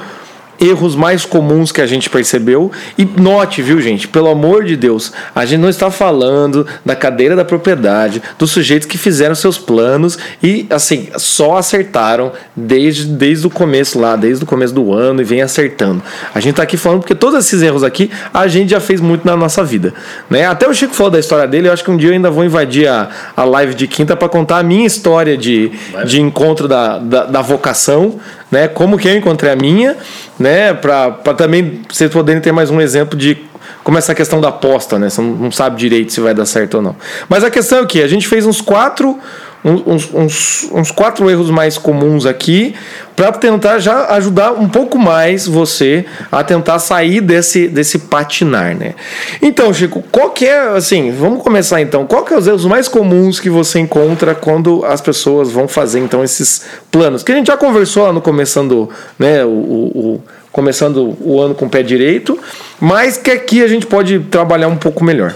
erros 0.61 0.95
mais 0.95 1.25
comuns 1.25 1.73
que 1.73 1.81
a 1.81 1.87
gente 1.87 2.09
percebeu. 2.09 2.71
E 2.97 3.05
note, 3.05 3.63
viu, 3.63 3.81
gente, 3.81 4.09
pelo 4.09 4.29
amor 4.29 4.65
de 4.65 4.77
Deus, 4.77 5.13
a 5.35 5.45
gente 5.45 5.61
não 5.61 5.69
está 5.69 5.91
falando 5.91 6.67
da 6.85 6.95
cadeira 6.95 7.37
da 7.37 7.45
propriedade, 7.45 8.23
dos 8.39 8.51
sujeitos 8.51 8.87
que 8.87 8.99
fizeram 8.99 9.35
seus 9.35 9.59
planos 9.59 10.19
e, 10.43 10.67
assim, 10.71 11.09
só 11.17 11.57
acertaram 11.57 12.33
desde, 12.57 13.05
desde 13.05 13.47
o 13.47 13.51
começo 13.51 13.99
lá, 13.99 14.17
desde 14.17 14.45
o 14.45 14.47
começo 14.47 14.75
do 14.75 14.93
ano 14.93 15.21
e 15.21 15.25
vem 15.25 15.43
acertando. 15.43 16.03
A 16.35 16.41
gente 16.41 16.53
está 16.53 16.63
aqui 16.63 16.77
falando 16.77 17.01
porque 17.01 17.15
todos 17.15 17.39
esses 17.39 17.63
erros 17.63 17.83
aqui 17.83 18.11
a 18.33 18.47
gente 18.47 18.71
já 18.71 18.81
fez 18.81 19.01
muito 19.01 19.27
na 19.27 19.37
nossa 19.37 19.65
vida. 19.65 19.93
Né? 20.29 20.47
Até 20.47 20.69
o 20.69 20.75
Chico 20.75 20.95
falou 20.95 21.11
da 21.11 21.19
história 21.19 21.47
dele, 21.47 21.69
eu 21.69 21.73
acho 21.73 21.85
que 21.85 21.91
um 21.91 21.97
dia 21.97 22.11
eu 22.11 22.15
ainda 22.15 22.31
vou 22.31 22.45
invadir 22.45 22.89
a, 22.89 23.09
a 23.37 23.45
live 23.45 23.75
de 23.75 23.87
quinta 23.87 24.17
para 24.17 24.29
contar 24.29 24.59
a 24.59 24.63
minha 24.63 24.87
história 24.87 25.37
de, 25.37 25.73
de 26.07 26.21
encontro 26.21 26.69
da, 26.69 26.99
da, 26.99 27.25
da 27.27 27.43
vocação 27.43 28.21
né? 28.51 28.69
Como 28.69 28.99
que 28.99 29.09
eu 29.09 29.17
encontrei 29.17 29.53
a 29.53 29.57
minha, 29.57 29.97
né? 30.39 30.75
Para 30.75 31.11
também 31.37 31.83
vocês 31.91 32.11
poderem 32.11 32.41
ter 32.41 32.53
mais 32.53 32.71
um 32.71 32.81
exemplo 32.81 33.19
de 33.19 33.39
como 33.83 33.99
essa 33.99 34.15
questão 34.15 34.41
da 34.41 34.49
aposta, 34.49 34.99
né? 34.99 35.11
Você 35.11 35.21
não 35.21 35.53
sabe 35.53 35.77
direito 35.77 36.13
se 36.13 36.21
vai 36.21 36.35
dar 36.35 36.47
certo 36.47 36.75
ou 36.75 36.83
não. 36.83 36.97
Mas 37.29 37.45
a 37.45 37.51
questão 37.51 37.81
é 37.81 37.87
que? 37.87 38.03
A 38.03 38.09
gente 38.09 38.27
fez 38.27 38.47
uns 38.47 38.61
quatro 38.61 39.19
uns, 39.65 40.13
uns, 40.13 40.69
uns 40.71 40.91
quatro 40.91 41.31
erros 41.31 41.51
mais 41.51 41.79
comuns 41.79 42.27
aqui 42.27 42.75
para 43.17 43.33
tentar 43.33 43.79
já 43.79 44.07
ajudar 44.17 44.53
um 44.53 44.69
pouco 44.69 44.99
mais 44.99 45.47
você 45.47 46.05
a 46.31 46.45
tentar 46.45 46.79
sair 46.79 47.21
desse, 47.21 47.69
desse 47.69 47.99
patinar, 48.01 48.77
né? 48.77 48.95
Então, 49.41 49.73
Chico, 49.73 50.05
qual 50.13 50.31
que 50.31 50.45
é, 50.45 50.77
assim, 50.77 51.13
vamos 51.13 51.43
começar 51.43 51.81
então, 51.81 52.07
qual 52.07 52.25
que 52.25 52.35
é 52.35 52.37
os 52.37 52.47
erros 52.47 52.67
mais 52.67 52.89
comuns 52.89 53.41
que 53.41 53.49
você 53.49 53.79
encontra 53.79 54.35
quando 54.35 54.85
as 54.85 55.01
pessoas 55.01 55.51
vão 55.51 55.67
fazer 55.67 56.01
então 56.01 56.23
esses 56.23 56.67
planos? 56.91 57.23
Que 57.23 57.33
a 57.33 57.37
gente 57.37 57.47
já 57.47 57.57
conversou 57.57 58.05
lá 58.05 58.13
no 58.13 58.21
começando, 58.21 58.91
né, 59.19 59.45
o, 59.45 59.49
o, 59.49 60.23
começando 60.53 61.17
o 61.21 61.41
ano 61.41 61.55
com 61.55 61.67
o 61.67 61.71
pé 61.71 61.83
direito, 61.83 62.39
mas 62.81 63.17
que 63.17 63.31
aqui 63.31 63.63
a 63.63 63.69
gente 63.69 63.87
pode 63.87 64.19
trabalhar 64.31 64.69
um 64.69 64.77
pouco 64.77 65.03
melhor. 65.05 65.35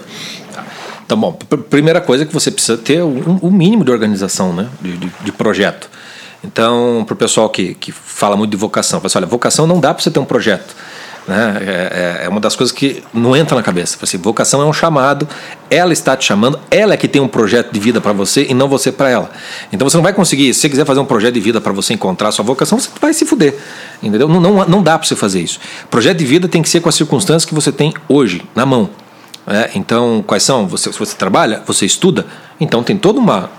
Então, 1.09 1.19
bom, 1.19 1.33
primeira 1.71 2.03
coisa 2.03 2.25
é 2.25 2.27
que 2.27 2.35
você 2.35 2.51
precisa 2.51 2.77
ter 2.77 3.03
um, 3.03 3.39
um 3.43 3.51
mínimo 3.51 3.83
de 3.83 3.91
organização, 3.91 4.53
né? 4.53 4.69
De, 4.79 4.95
de, 4.95 5.11
de 5.25 5.33
projeto. 5.33 5.89
Então, 6.45 7.03
para 7.07 7.15
o 7.15 7.17
pessoal 7.17 7.49
que, 7.49 7.73
que 7.73 7.91
fala 7.91 8.37
muito 8.37 8.51
de 8.51 8.59
vocação, 8.59 9.01
fala 9.01 9.07
assim, 9.07 9.17
olha, 9.17 9.27
vocação 9.27 9.67
não 9.67 9.81
dá 9.81 9.95
para 9.95 10.03
você 10.03 10.11
ter 10.11 10.21
um 10.21 10.27
projeto. 10.27 10.77
Né? 11.27 11.57
É, 11.63 12.21
é, 12.23 12.27
é 12.27 12.29
uma 12.29 12.41
das 12.41 12.55
coisas 12.55 12.77
que 12.77 13.03
não 13.15 13.35
entra 13.35 13.57
na 13.57 13.63
cabeça. 13.63 13.97
Assim, 14.03 14.19
vocação 14.19 14.61
é 14.61 14.67
um 14.67 14.73
chamado, 14.73 15.27
ela 15.71 15.95
está 15.95 16.15
te 16.15 16.27
chamando, 16.27 16.61
ela 16.71 16.93
é 16.93 16.97
que 16.99 17.09
tem 17.09 17.23
um 17.23 17.29
projeto 17.29 17.73
de 17.73 17.81
vida 17.81 18.03
para 18.03 18.13
você 18.13 18.47
e 18.47 18.53
não 18.53 18.69
você 18.69 18.93
para 18.93 19.09
ela. 19.09 19.31
Então 19.73 19.89
você 19.89 19.97
não 19.97 20.05
vai 20.05 20.13
conseguir, 20.13 20.53
se 20.53 20.61
você 20.61 20.69
quiser 20.69 20.85
fazer 20.85 21.01
um 21.01 21.07
projeto 21.07 21.33
de 21.33 21.41
vida 21.41 21.59
para 21.59 21.73
você 21.73 21.95
encontrar 21.95 22.33
sua 22.33 22.45
vocação, 22.45 22.79
você 22.79 22.91
vai 23.01 23.15
se 23.15 23.25
fuder. 23.25 23.55
Entendeu? 24.03 24.29
Não, 24.29 24.43
não, 24.43 24.69
não 24.69 24.83
dá 24.83 24.99
para 24.99 25.09
você 25.09 25.17
fazer 25.17 25.41
isso. 25.41 25.59
Projeto 25.91 26.19
de 26.19 26.27
vida 26.27 26.49
tem 26.49 26.61
que 26.61 26.69
ser 26.69 26.81
com 26.81 26.91
as 26.91 26.95
circunstâncias 26.95 27.47
que 27.47 27.55
você 27.55 27.73
tem 27.73 27.95
hoje, 28.11 28.43
na 28.55 28.67
mão. 28.67 28.91
É, 29.49 29.71
então, 29.75 30.23
quais 30.27 30.43
são? 30.43 30.69
Você, 30.69 30.91
você 30.91 31.17
trabalha, 31.17 31.63
você 31.67 31.87
estuda, 31.87 32.27
então 32.61 32.83
tem 32.83 32.99
toda 32.99 33.19
uma, 33.19 33.51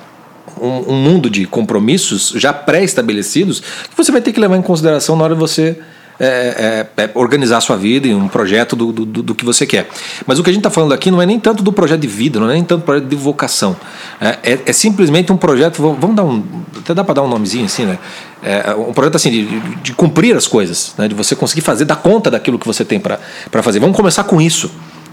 um, 0.62 0.94
um 0.94 0.96
mundo 0.96 1.30
de 1.30 1.46
compromissos 1.48 2.32
já 2.36 2.54
pré-estabelecidos 2.54 3.60
que 3.60 3.98
você 3.98 4.12
vai 4.12 4.22
ter 4.22 4.32
que 4.32 4.40
levar 4.40 4.56
em 4.56 4.62
consideração 4.62 5.16
na 5.16 5.24
hora 5.24 5.34
de 5.34 5.40
você 5.40 5.80
é, 6.20 6.86
é, 6.98 7.04
é, 7.04 7.10
organizar 7.16 7.58
a 7.58 7.62
sua 7.62 7.78
vida 7.78 8.06
e 8.06 8.14
um 8.14 8.28
projeto 8.28 8.76
do, 8.76 8.92
do, 8.92 9.06
do, 9.06 9.34
que 9.34 9.46
você 9.46 9.66
quer. 9.66 9.88
Mas 10.28 10.38
o 10.38 10.44
que 10.44 10.50
a 10.50 10.54
gente 10.54 10.60
está 10.60 10.70
falando 10.70 10.94
aqui 10.94 11.10
não 11.10 11.22
é 11.22 11.26
nem 11.26 11.40
tanto 11.40 11.64
do 11.64 11.72
projeto 11.72 12.02
de 12.02 12.08
vida, 12.08 12.42
não 12.42 12.50
é 12.50 12.54
nem 12.54 12.64
tanto 12.64 12.82
do 12.82 12.86
projeto 12.86 13.08
de 13.08 13.16
vocação. 13.16 13.76
É, 14.20 14.38
é, 14.44 14.60
é 14.66 14.74
simplesmente 14.74 15.32
um 15.32 15.38
projeto, 15.38 15.82
vamos 15.82 16.16
dar 16.16 16.26
um. 16.26 16.44
Até 16.78 16.94
dá 16.94 17.06
para 17.06 17.16
dar 17.16 17.22
um 17.24 17.28
nomezinho 17.30 17.66
assim, 17.66 17.86
né? 17.86 17.98
É 18.44 18.74
um 18.76 18.92
projeto 18.92 19.16
assim 19.16 19.32
de, 19.32 19.46
de, 19.46 19.76
de 19.78 19.94
cumprir 19.94 20.36
as 20.36 20.46
coisas, 20.46 20.94
né? 20.98 21.08
de 21.08 21.16
você 21.16 21.36
conseguir 21.36 21.62
fazer, 21.62 21.86
dar 21.86 21.96
conta 21.96 22.30
daquilo 22.30 22.60
que 22.60 22.68
você 22.68 22.84
tem 22.84 23.00
para 23.00 23.18
fazer. 23.64 23.80
Vamos 23.80 23.96
começar 23.96 24.26
com 24.26 24.42
isso. 24.42 24.70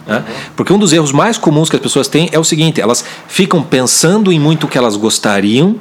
Né? 0.07 0.25
Porque 0.55 0.73
um 0.73 0.79
dos 0.79 0.93
erros 0.93 1.13
mais 1.13 1.37
comuns 1.37 1.69
que 1.69 1.77
as 1.77 1.83
pessoas 1.83 2.09
têm 2.09 2.29
é 2.33 2.39
o 2.39 2.45
seguinte: 2.45 2.81
elas 2.81 3.05
ficam 3.27 3.63
pensando 3.63 4.31
em 4.31 4.39
muito 4.39 4.65
o 4.65 4.69
que 4.69 4.79
elas 4.79 4.97
gostariam 4.97 5.77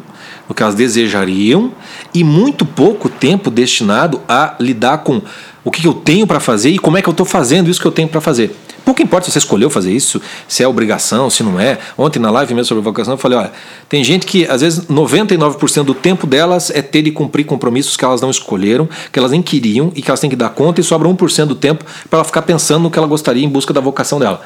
no 0.47 0.53
que 0.53 0.61
elas 0.61 0.75
desejariam 0.75 1.71
e 2.13 2.23
muito 2.23 2.65
pouco 2.65 3.09
tempo 3.09 3.49
destinado 3.49 4.21
a 4.27 4.55
lidar 4.59 4.99
com 4.99 5.21
o 5.63 5.71
que 5.71 5.85
eu 5.87 5.93
tenho 5.93 6.27
para 6.27 6.39
fazer 6.39 6.69
e 6.69 6.77
como 6.77 6.97
é 6.97 7.01
que 7.01 7.09
eu 7.09 7.11
estou 7.11 7.25
fazendo 7.25 7.69
isso 7.69 7.81
que 7.81 7.87
eu 7.87 7.91
tenho 7.91 8.07
para 8.07 8.21
fazer. 8.21 8.55
Pouco 8.85 9.01
importa 9.01 9.25
se 9.25 9.31
você 9.31 9.39
escolheu 9.39 9.67
fazer 9.69 9.91
isso, 9.91 10.21
se 10.47 10.61
é 10.61 10.67
obrigação, 10.67 11.27
se 11.27 11.41
não 11.41 11.59
é. 11.59 11.79
Ontem 11.97 12.19
na 12.19 12.29
live 12.29 12.53
mesmo 12.53 12.67
sobre 12.67 12.83
vocação 12.83 13.15
eu 13.15 13.17
falei, 13.17 13.39
olha, 13.39 13.51
tem 13.89 14.03
gente 14.03 14.27
que 14.27 14.45
às 14.45 14.61
vezes 14.61 14.85
99% 14.85 15.83
do 15.83 15.95
tempo 15.95 16.27
delas 16.27 16.69
é 16.69 16.83
ter 16.83 17.01
de 17.01 17.11
cumprir 17.11 17.45
compromissos 17.45 17.97
que 17.97 18.05
elas 18.05 18.21
não 18.21 18.29
escolheram, 18.29 18.87
que 19.11 19.17
elas 19.17 19.31
nem 19.31 19.41
queriam 19.41 19.91
e 19.95 20.03
que 20.03 20.09
elas 20.09 20.19
têm 20.19 20.29
que 20.29 20.35
dar 20.35 20.49
conta 20.49 20.79
e 20.79 20.83
sobra 20.83 21.09
1% 21.09 21.45
do 21.45 21.55
tempo 21.55 21.83
para 22.09 22.19
ela 22.19 22.23
ficar 22.23 22.43
pensando 22.43 22.83
no 22.83 22.91
que 22.91 22.99
ela 22.99 23.07
gostaria 23.07 23.43
em 23.43 23.49
busca 23.49 23.73
da 23.73 23.81
vocação 23.81 24.19
dela. 24.19 24.41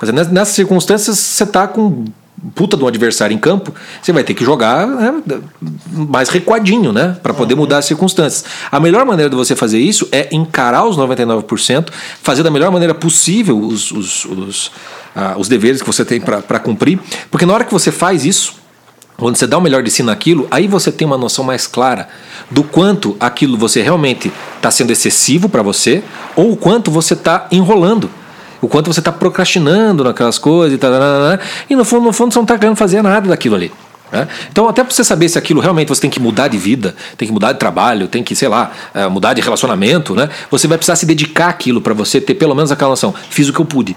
Mas 0.00 0.28
nessas 0.28 0.54
circunstâncias 0.54 1.16
você 1.16 1.44
está 1.44 1.68
com 1.68 2.04
puta 2.54 2.76
um 2.76 2.86
adversário 2.86 3.34
em 3.34 3.38
campo, 3.38 3.72
você 4.02 4.12
vai 4.12 4.24
ter 4.24 4.34
que 4.34 4.44
jogar 4.44 4.86
né, 4.86 5.22
mais 5.90 6.28
recuadinho, 6.28 6.92
né? 6.92 7.16
Para 7.22 7.32
poder 7.32 7.54
mudar 7.54 7.78
as 7.78 7.84
circunstâncias. 7.86 8.44
A 8.70 8.78
melhor 8.78 9.04
maneira 9.06 9.30
de 9.30 9.36
você 9.36 9.56
fazer 9.56 9.78
isso 9.78 10.08
é 10.12 10.28
encarar 10.32 10.84
os 10.84 10.96
99%, 10.96 11.90
fazer 12.22 12.42
da 12.42 12.50
melhor 12.50 12.70
maneira 12.70 12.94
possível 12.94 13.58
os, 13.58 13.90
os, 13.90 14.24
os, 14.24 14.72
ah, 15.14 15.34
os 15.38 15.48
deveres 15.48 15.80
que 15.80 15.86
você 15.86 16.04
tem 16.04 16.20
para 16.20 16.58
cumprir, 16.58 16.98
porque 17.30 17.46
na 17.46 17.54
hora 17.54 17.64
que 17.64 17.72
você 17.72 17.90
faz 17.90 18.24
isso, 18.24 18.54
quando 19.16 19.36
você 19.36 19.46
dá 19.46 19.56
o 19.56 19.60
melhor 19.60 19.82
de 19.82 19.90
si 19.90 20.02
naquilo, 20.02 20.46
aí 20.50 20.66
você 20.66 20.90
tem 20.90 21.06
uma 21.06 21.16
noção 21.16 21.44
mais 21.44 21.66
clara 21.66 22.08
do 22.50 22.64
quanto 22.64 23.16
aquilo 23.20 23.56
você 23.56 23.80
realmente 23.80 24.32
está 24.56 24.70
sendo 24.70 24.90
excessivo 24.90 25.48
para 25.48 25.62
você 25.62 26.02
ou 26.34 26.52
o 26.52 26.56
quanto 26.56 26.90
você 26.90 27.14
está 27.14 27.46
enrolando 27.52 28.10
o 28.64 28.68
quanto 28.68 28.92
você 28.92 29.00
está 29.00 29.12
procrastinando 29.12 30.04
naquelas 30.04 30.38
coisas 30.38 30.74
e 30.74 30.78
tal, 30.78 30.90
e 31.68 31.76
no 31.76 31.84
fundo, 31.84 32.04
no 32.04 32.12
fundo 32.12 32.32
você 32.32 32.38
não 32.38 32.44
está 32.44 32.58
querendo 32.58 32.76
fazer 32.76 33.02
nada 33.02 33.28
daquilo 33.28 33.54
ali. 33.54 33.70
Né? 34.10 34.26
Então, 34.50 34.68
até 34.68 34.82
para 34.82 34.94
você 34.94 35.04
saber 35.04 35.28
se 35.28 35.36
aquilo 35.36 35.60
realmente 35.60 35.88
você 35.88 36.00
tem 36.00 36.10
que 36.10 36.20
mudar 36.20 36.48
de 36.48 36.56
vida, 36.56 36.94
tem 37.16 37.26
que 37.28 37.34
mudar 37.34 37.52
de 37.52 37.58
trabalho, 37.58 38.08
tem 38.08 38.22
que, 38.22 38.34
sei 38.34 38.48
lá, 38.48 38.72
é, 38.94 39.06
mudar 39.08 39.34
de 39.34 39.42
relacionamento, 39.42 40.14
né? 40.14 40.30
você 40.50 40.66
vai 40.66 40.78
precisar 40.78 40.96
se 40.96 41.04
dedicar 41.04 41.48
àquilo 41.48 41.80
para 41.80 41.92
você 41.92 42.20
ter 42.20 42.34
pelo 42.34 42.54
menos 42.54 42.72
aquela 42.72 42.90
noção: 42.90 43.14
fiz 43.28 43.48
o 43.48 43.52
que 43.52 43.60
eu 43.60 43.66
pude. 43.66 43.96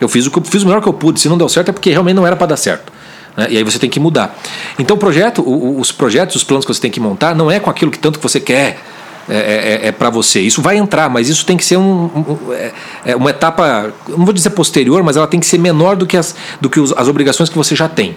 Eu 0.00 0.08
fiz 0.08 0.26
o, 0.26 0.30
que 0.30 0.40
fiz 0.48 0.62
o 0.62 0.66
melhor 0.66 0.82
que 0.82 0.88
eu 0.88 0.92
pude. 0.92 1.18
Se 1.18 1.28
não 1.28 1.38
deu 1.38 1.48
certo 1.48 1.70
é 1.70 1.72
porque 1.72 1.90
realmente 1.90 2.16
não 2.16 2.26
era 2.26 2.36
para 2.36 2.48
dar 2.48 2.56
certo. 2.56 2.92
Né? 3.36 3.46
E 3.50 3.56
aí 3.56 3.64
você 3.64 3.78
tem 3.78 3.88
que 3.88 3.98
mudar. 3.98 4.36
Então, 4.78 4.96
o 4.96 4.98
projeto, 4.98 5.42
os 5.78 5.90
projetos, 5.90 6.36
os 6.36 6.44
planos 6.44 6.64
que 6.64 6.72
você 6.72 6.80
tem 6.80 6.90
que 6.90 7.00
montar, 7.00 7.34
não 7.34 7.50
é 7.50 7.58
com 7.58 7.70
aquilo 7.70 7.90
que 7.90 7.98
tanto 7.98 8.18
que 8.18 8.22
você 8.22 8.38
quer 8.38 8.78
é, 9.28 9.82
é, 9.84 9.88
é 9.88 9.92
para 9.92 10.10
você. 10.10 10.40
Isso 10.40 10.60
vai 10.60 10.76
entrar, 10.76 11.08
mas 11.08 11.28
isso 11.28 11.44
tem 11.46 11.56
que 11.56 11.64
ser 11.64 11.76
um, 11.76 12.04
um 12.04 12.52
é, 12.52 12.72
é, 13.04 13.16
uma 13.16 13.30
etapa, 13.30 13.92
não 14.08 14.24
vou 14.24 14.34
dizer 14.34 14.50
posterior, 14.50 15.02
mas 15.02 15.16
ela 15.16 15.26
tem 15.26 15.40
que 15.40 15.46
ser 15.46 15.58
menor 15.58 15.96
do 15.96 16.06
que 16.06 16.16
as, 16.16 16.34
do 16.60 16.68
que 16.68 16.80
os, 16.80 16.92
as 16.92 17.08
obrigações 17.08 17.48
que 17.48 17.56
você 17.56 17.74
já 17.74 17.88
tem. 17.88 18.16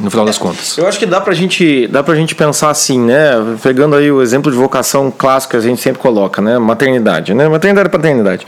No 0.00 0.10
final 0.10 0.24
das 0.24 0.38
contas. 0.38 0.78
Eu 0.78 0.86
acho 0.86 0.96
que 0.96 1.06
dá 1.06 1.20
pra 1.20 1.34
gente, 1.34 1.88
dá 1.88 2.04
pra 2.04 2.14
gente 2.14 2.32
pensar 2.32 2.70
assim, 2.70 3.00
né? 3.00 3.32
Pegando 3.60 3.96
aí 3.96 4.08
o 4.12 4.22
exemplo 4.22 4.48
de 4.48 4.56
vocação 4.56 5.10
clássico 5.10 5.50
que 5.50 5.56
a 5.56 5.60
gente 5.60 5.80
sempre 5.80 6.00
coloca, 6.00 6.40
né? 6.40 6.56
Maternidade, 6.56 7.34
né? 7.34 7.48
Maternidade 7.48 7.88
e 7.88 7.90
paternidade. 7.90 8.46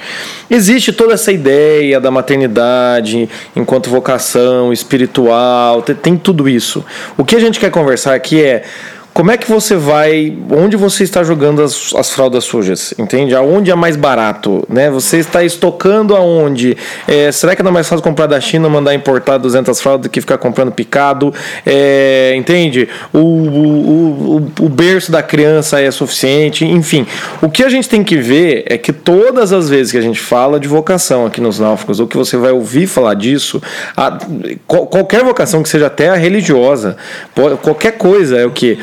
Existe 0.48 0.92
toda 0.92 1.14
essa 1.14 1.32
ideia 1.32 1.98
da 1.98 2.08
maternidade 2.08 3.28
enquanto 3.56 3.90
vocação 3.90 4.72
espiritual, 4.72 5.82
tem, 5.82 5.96
tem 5.96 6.16
tudo 6.16 6.48
isso. 6.48 6.84
O 7.16 7.24
que 7.24 7.34
a 7.34 7.40
gente 7.40 7.58
quer 7.58 7.72
conversar 7.72 8.14
aqui 8.14 8.40
é 8.40 8.62
como 9.12 9.30
é 9.30 9.36
que 9.36 9.50
você 9.50 9.74
vai, 9.74 10.36
onde 10.50 10.76
você 10.76 11.02
está 11.02 11.22
jogando 11.22 11.62
as, 11.62 11.92
as 11.94 12.10
fraldas 12.10 12.44
sujas, 12.44 12.94
entende? 12.98 13.34
Aonde 13.34 13.70
é 13.70 13.74
mais 13.74 13.96
barato, 13.96 14.64
né? 14.68 14.90
Você 14.90 15.18
está 15.18 15.42
estocando 15.42 16.14
aonde? 16.14 16.76
É, 17.08 17.32
será 17.32 17.56
que 17.56 17.62
não 17.62 17.70
é 17.70 17.74
mais 17.74 17.88
fácil 17.88 18.02
comprar 18.02 18.26
da 18.26 18.40
China, 18.40 18.68
mandar 18.68 18.94
importar 18.94 19.36
200 19.38 19.80
fraldas 19.80 20.02
do 20.02 20.10
que 20.10 20.20
ficar 20.20 20.38
comprando 20.38 20.70
picado? 20.70 21.34
É, 21.66 22.34
entende? 22.36 22.88
O, 23.12 23.18
o, 23.18 24.36
o, 24.36 24.64
o 24.64 24.68
berço 24.68 25.10
da 25.10 25.22
criança 25.22 25.80
é 25.80 25.90
suficiente, 25.90 26.64
enfim. 26.64 27.06
O 27.42 27.50
que 27.50 27.64
a 27.64 27.68
gente 27.68 27.88
tem 27.88 28.04
que 28.04 28.16
ver 28.16 28.64
é 28.66 28.78
que 28.78 28.92
todas 28.92 29.52
as 29.52 29.68
vezes 29.68 29.90
que 29.92 29.98
a 29.98 30.02
gente 30.02 30.20
fala 30.20 30.60
de 30.60 30.68
vocação 30.68 31.26
aqui 31.26 31.40
nos 31.40 31.58
náufragos, 31.58 31.98
ou 31.98 32.06
que 32.06 32.16
você 32.16 32.36
vai 32.36 32.52
ouvir 32.52 32.86
falar 32.86 33.14
disso, 33.14 33.60
a, 33.96 34.18
qualquer 34.66 35.24
vocação 35.24 35.62
que 35.62 35.68
seja 35.68 35.88
até 35.88 36.10
a 36.10 36.14
religiosa, 36.14 36.96
qualquer 37.60 37.92
coisa 37.92 38.38
é 38.38 38.46
o 38.46 38.50
que 38.50 38.78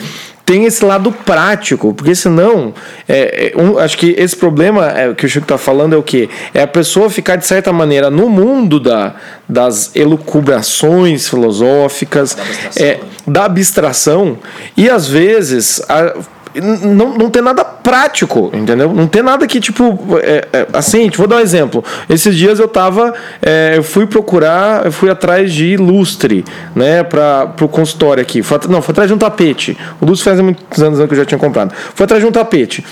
tem 0.48 0.63
esse 0.63 0.84
lado 0.86 1.12
prático, 1.12 1.94
porque 1.94 2.16
senão, 2.16 2.74
é, 3.06 3.51
é, 3.54 3.62
um, 3.62 3.77
acho 3.77 3.98
que 3.98 4.16
esse 4.18 4.34
problema 4.34 4.88
é, 4.88 5.13
que 5.13 5.25
o 5.25 5.30
Chico 5.30 5.44
está 5.44 5.58
falando 5.58 5.94
é 5.94 5.98
o 5.98 6.01
que? 6.01 6.30
É 6.54 6.62
a 6.62 6.68
pessoa 6.68 7.10
ficar, 7.10 7.36
de 7.36 7.46
certa 7.46 7.74
maneira, 7.74 8.10
no 8.10 8.30
mundo 8.30 8.80
da, 8.80 9.16
das 9.48 9.94
elucubrações 9.94 11.27
filosóficas, 11.27 12.34
da 12.34 12.44
abstração, 12.44 12.86
é, 12.86 13.00
da 13.27 13.46
abstração 13.46 14.39
e 14.77 14.89
às 14.89 15.06
vezes. 15.06 15.82
A, 15.89 16.16
não, 16.62 17.18
não 17.18 17.30
tem 17.30 17.42
nada 17.42 17.64
prático, 17.64 18.52
entendeu? 18.54 18.94
Não 18.94 19.08
tem 19.08 19.22
nada 19.22 19.46
que, 19.48 19.60
tipo, 19.60 19.98
é, 20.22 20.48
é, 20.52 20.68
assim, 20.74 21.10
vou 21.10 21.28
dar 21.28 21.38
um 21.38 21.40
exemplo. 21.40 21.84
Esses 22.10 22.36
dias 22.36 22.60
eu 22.60 22.68
tava, 22.68 23.14
é, 23.42 23.74
eu 23.76 23.84
fui 23.84 24.06
procurar, 24.06 24.86
eu 24.86 24.92
fui 24.92 25.10
atrás 25.10 25.54
de 25.54 25.78
lustre, 25.78 26.44
né, 26.76 27.04
para 27.04 27.54
o 27.62 27.68
consultório 27.68 28.22
aqui. 28.22 28.42
Não, 28.70 28.82
foi 28.82 28.92
atrás 28.92 29.10
de 29.10 29.14
um 29.14 29.18
tapete. 29.18 29.78
O 30.02 30.06
lustre 30.06 30.26
faz 30.26 30.40
muitos 30.40 30.82
anos 30.82 30.98
que 31.06 31.14
eu 31.14 31.18
já 31.18 31.26
tinha 31.26 31.40
comprado. 31.40 31.74
Foi 31.94 32.04
atrás 32.04 32.22
de 32.22 32.28
um 32.28 32.32
tapete. 32.32 32.84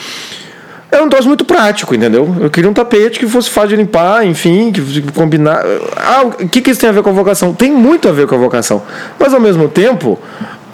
Era 0.96 1.04
um 1.04 1.10
troço 1.10 1.28
muito 1.28 1.44
prático, 1.44 1.94
entendeu? 1.94 2.34
Eu 2.40 2.50
queria 2.50 2.70
um 2.70 2.74
tapete 2.74 3.20
que 3.20 3.28
fosse 3.28 3.50
fácil 3.50 3.72
de 3.72 3.76
limpar, 3.76 4.26
enfim, 4.26 4.72
que 4.72 5.02
combinar. 5.12 5.62
Ah, 5.98 6.24
o 6.24 6.48
que, 6.48 6.62
que 6.62 6.72
isso 6.72 6.80
tem 6.80 6.90
a 6.90 6.94
ver 6.94 7.04
com 7.04 7.10
a 7.10 7.14
vocação? 7.14 7.54
Tem 7.54 7.70
muito 7.70 8.08
a 8.08 8.14
ver 8.14 8.28
com 8.28 8.36
a 8.36 8.38
vocação. 8.38 8.82
Mas 9.20 9.34
ao 9.34 9.42
mesmo 9.42 9.68
tempo, 9.68 10.18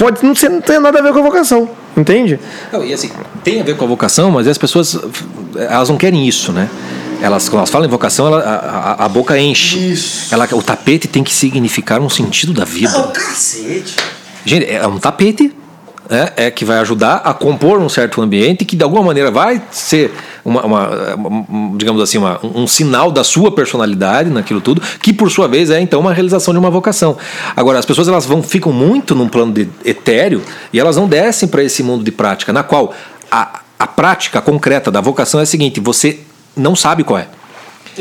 pode 0.02 0.26
não, 0.26 0.34
ser, 0.34 0.50
não 0.50 0.60
ter 0.60 0.80
nada 0.80 0.98
a 0.98 1.02
ver 1.04 1.14
com 1.14 1.20
a 1.20 1.22
vocação. 1.22 1.70
Entende? 1.96 2.40
Não, 2.74 2.84
e 2.84 2.92
assim, 2.92 3.12
tem 3.44 3.62
a 3.62 3.64
ver 3.64 3.78
com 3.78 3.86
a 3.86 3.88
vocação, 3.88 4.32
mas 4.32 4.48
as 4.48 4.58
pessoas 4.58 4.98
elas 5.56 5.90
não 5.90 5.98
querem 5.98 6.28
isso, 6.28 6.52
né? 6.52 6.68
Elas, 7.22 7.48
quando 7.48 7.60
elas 7.60 7.70
falam 7.70 7.88
em 7.88 7.92
vocação, 7.92 8.26
ela, 8.26 8.40
a, 8.40 9.06
a, 9.06 9.08
boca 9.08 9.38
enche. 9.38 9.78
Isso. 9.78 10.34
Ela, 10.34 10.48
o 10.54 10.64
tapete 10.64 11.08
tem 11.08 11.24
que 11.24 11.32
significar 11.32 12.02
um 12.02 12.10
sentido 12.10 12.52
da 12.52 12.66
vida. 12.66 12.92
Não, 12.92 13.12
cacete. 13.12 13.96
Gente, 14.44 14.72
é 14.72 14.88
um 14.88 14.98
tapete 14.98 15.54
né, 16.12 16.30
é 16.36 16.52
que 16.52 16.66
vai 16.66 16.78
ajudar 16.80 17.22
a 17.24 17.34
compor 17.34 17.80
um 17.80 17.88
certo 17.88 18.22
ambiente 18.22 18.66
que 18.66 18.76
de 18.76 18.84
alguma 18.84 19.02
maneira 19.02 19.32
vai 19.32 19.62
ser 19.72 20.12
uma, 20.44 20.66
uma, 20.66 21.16
uma 21.16 21.78
digamos 21.78 22.02
assim, 22.02 22.18
uma, 22.18 22.38
um 22.44 22.68
sinal 22.68 23.10
da 23.10 23.24
sua 23.24 23.50
personalidade 23.56 24.30
naquilo 24.30 24.60
tudo, 24.60 24.82
que 25.02 25.14
por 25.14 25.32
sua 25.32 25.48
vez 25.48 25.70
é 25.70 25.80
então 25.80 26.02
uma 26.02 26.14
realização 26.14 26.54
de 26.54 26.60
uma 26.60 26.70
vocação. 26.70 27.18
Agora 27.56 27.80
as 27.80 27.86
pessoas 27.86 28.10
elas 28.10 28.26
vão 28.26 28.44
ficam 28.44 28.74
muito 28.74 29.16
num 29.16 29.30
plano 29.30 29.54
de 29.54 29.70
etéreo 29.86 30.44
e 30.74 30.80
elas 30.80 30.98
não 30.98 31.08
descem 31.08 31.48
para 31.48 31.64
esse 31.64 31.82
mundo 31.82 32.04
de 32.04 32.12
prática, 32.12 32.52
na 32.52 32.62
qual 32.62 32.94
a, 33.32 33.62
a 33.80 33.88
prática 33.88 34.42
concreta 34.42 34.92
da 34.92 35.00
vocação 35.00 35.40
é 35.40 35.44
a 35.44 35.46
seguinte: 35.46 35.80
você 35.80 36.20
não 36.58 36.76
sabe 36.76 37.06
qual 37.06 37.20
é. 37.20 37.28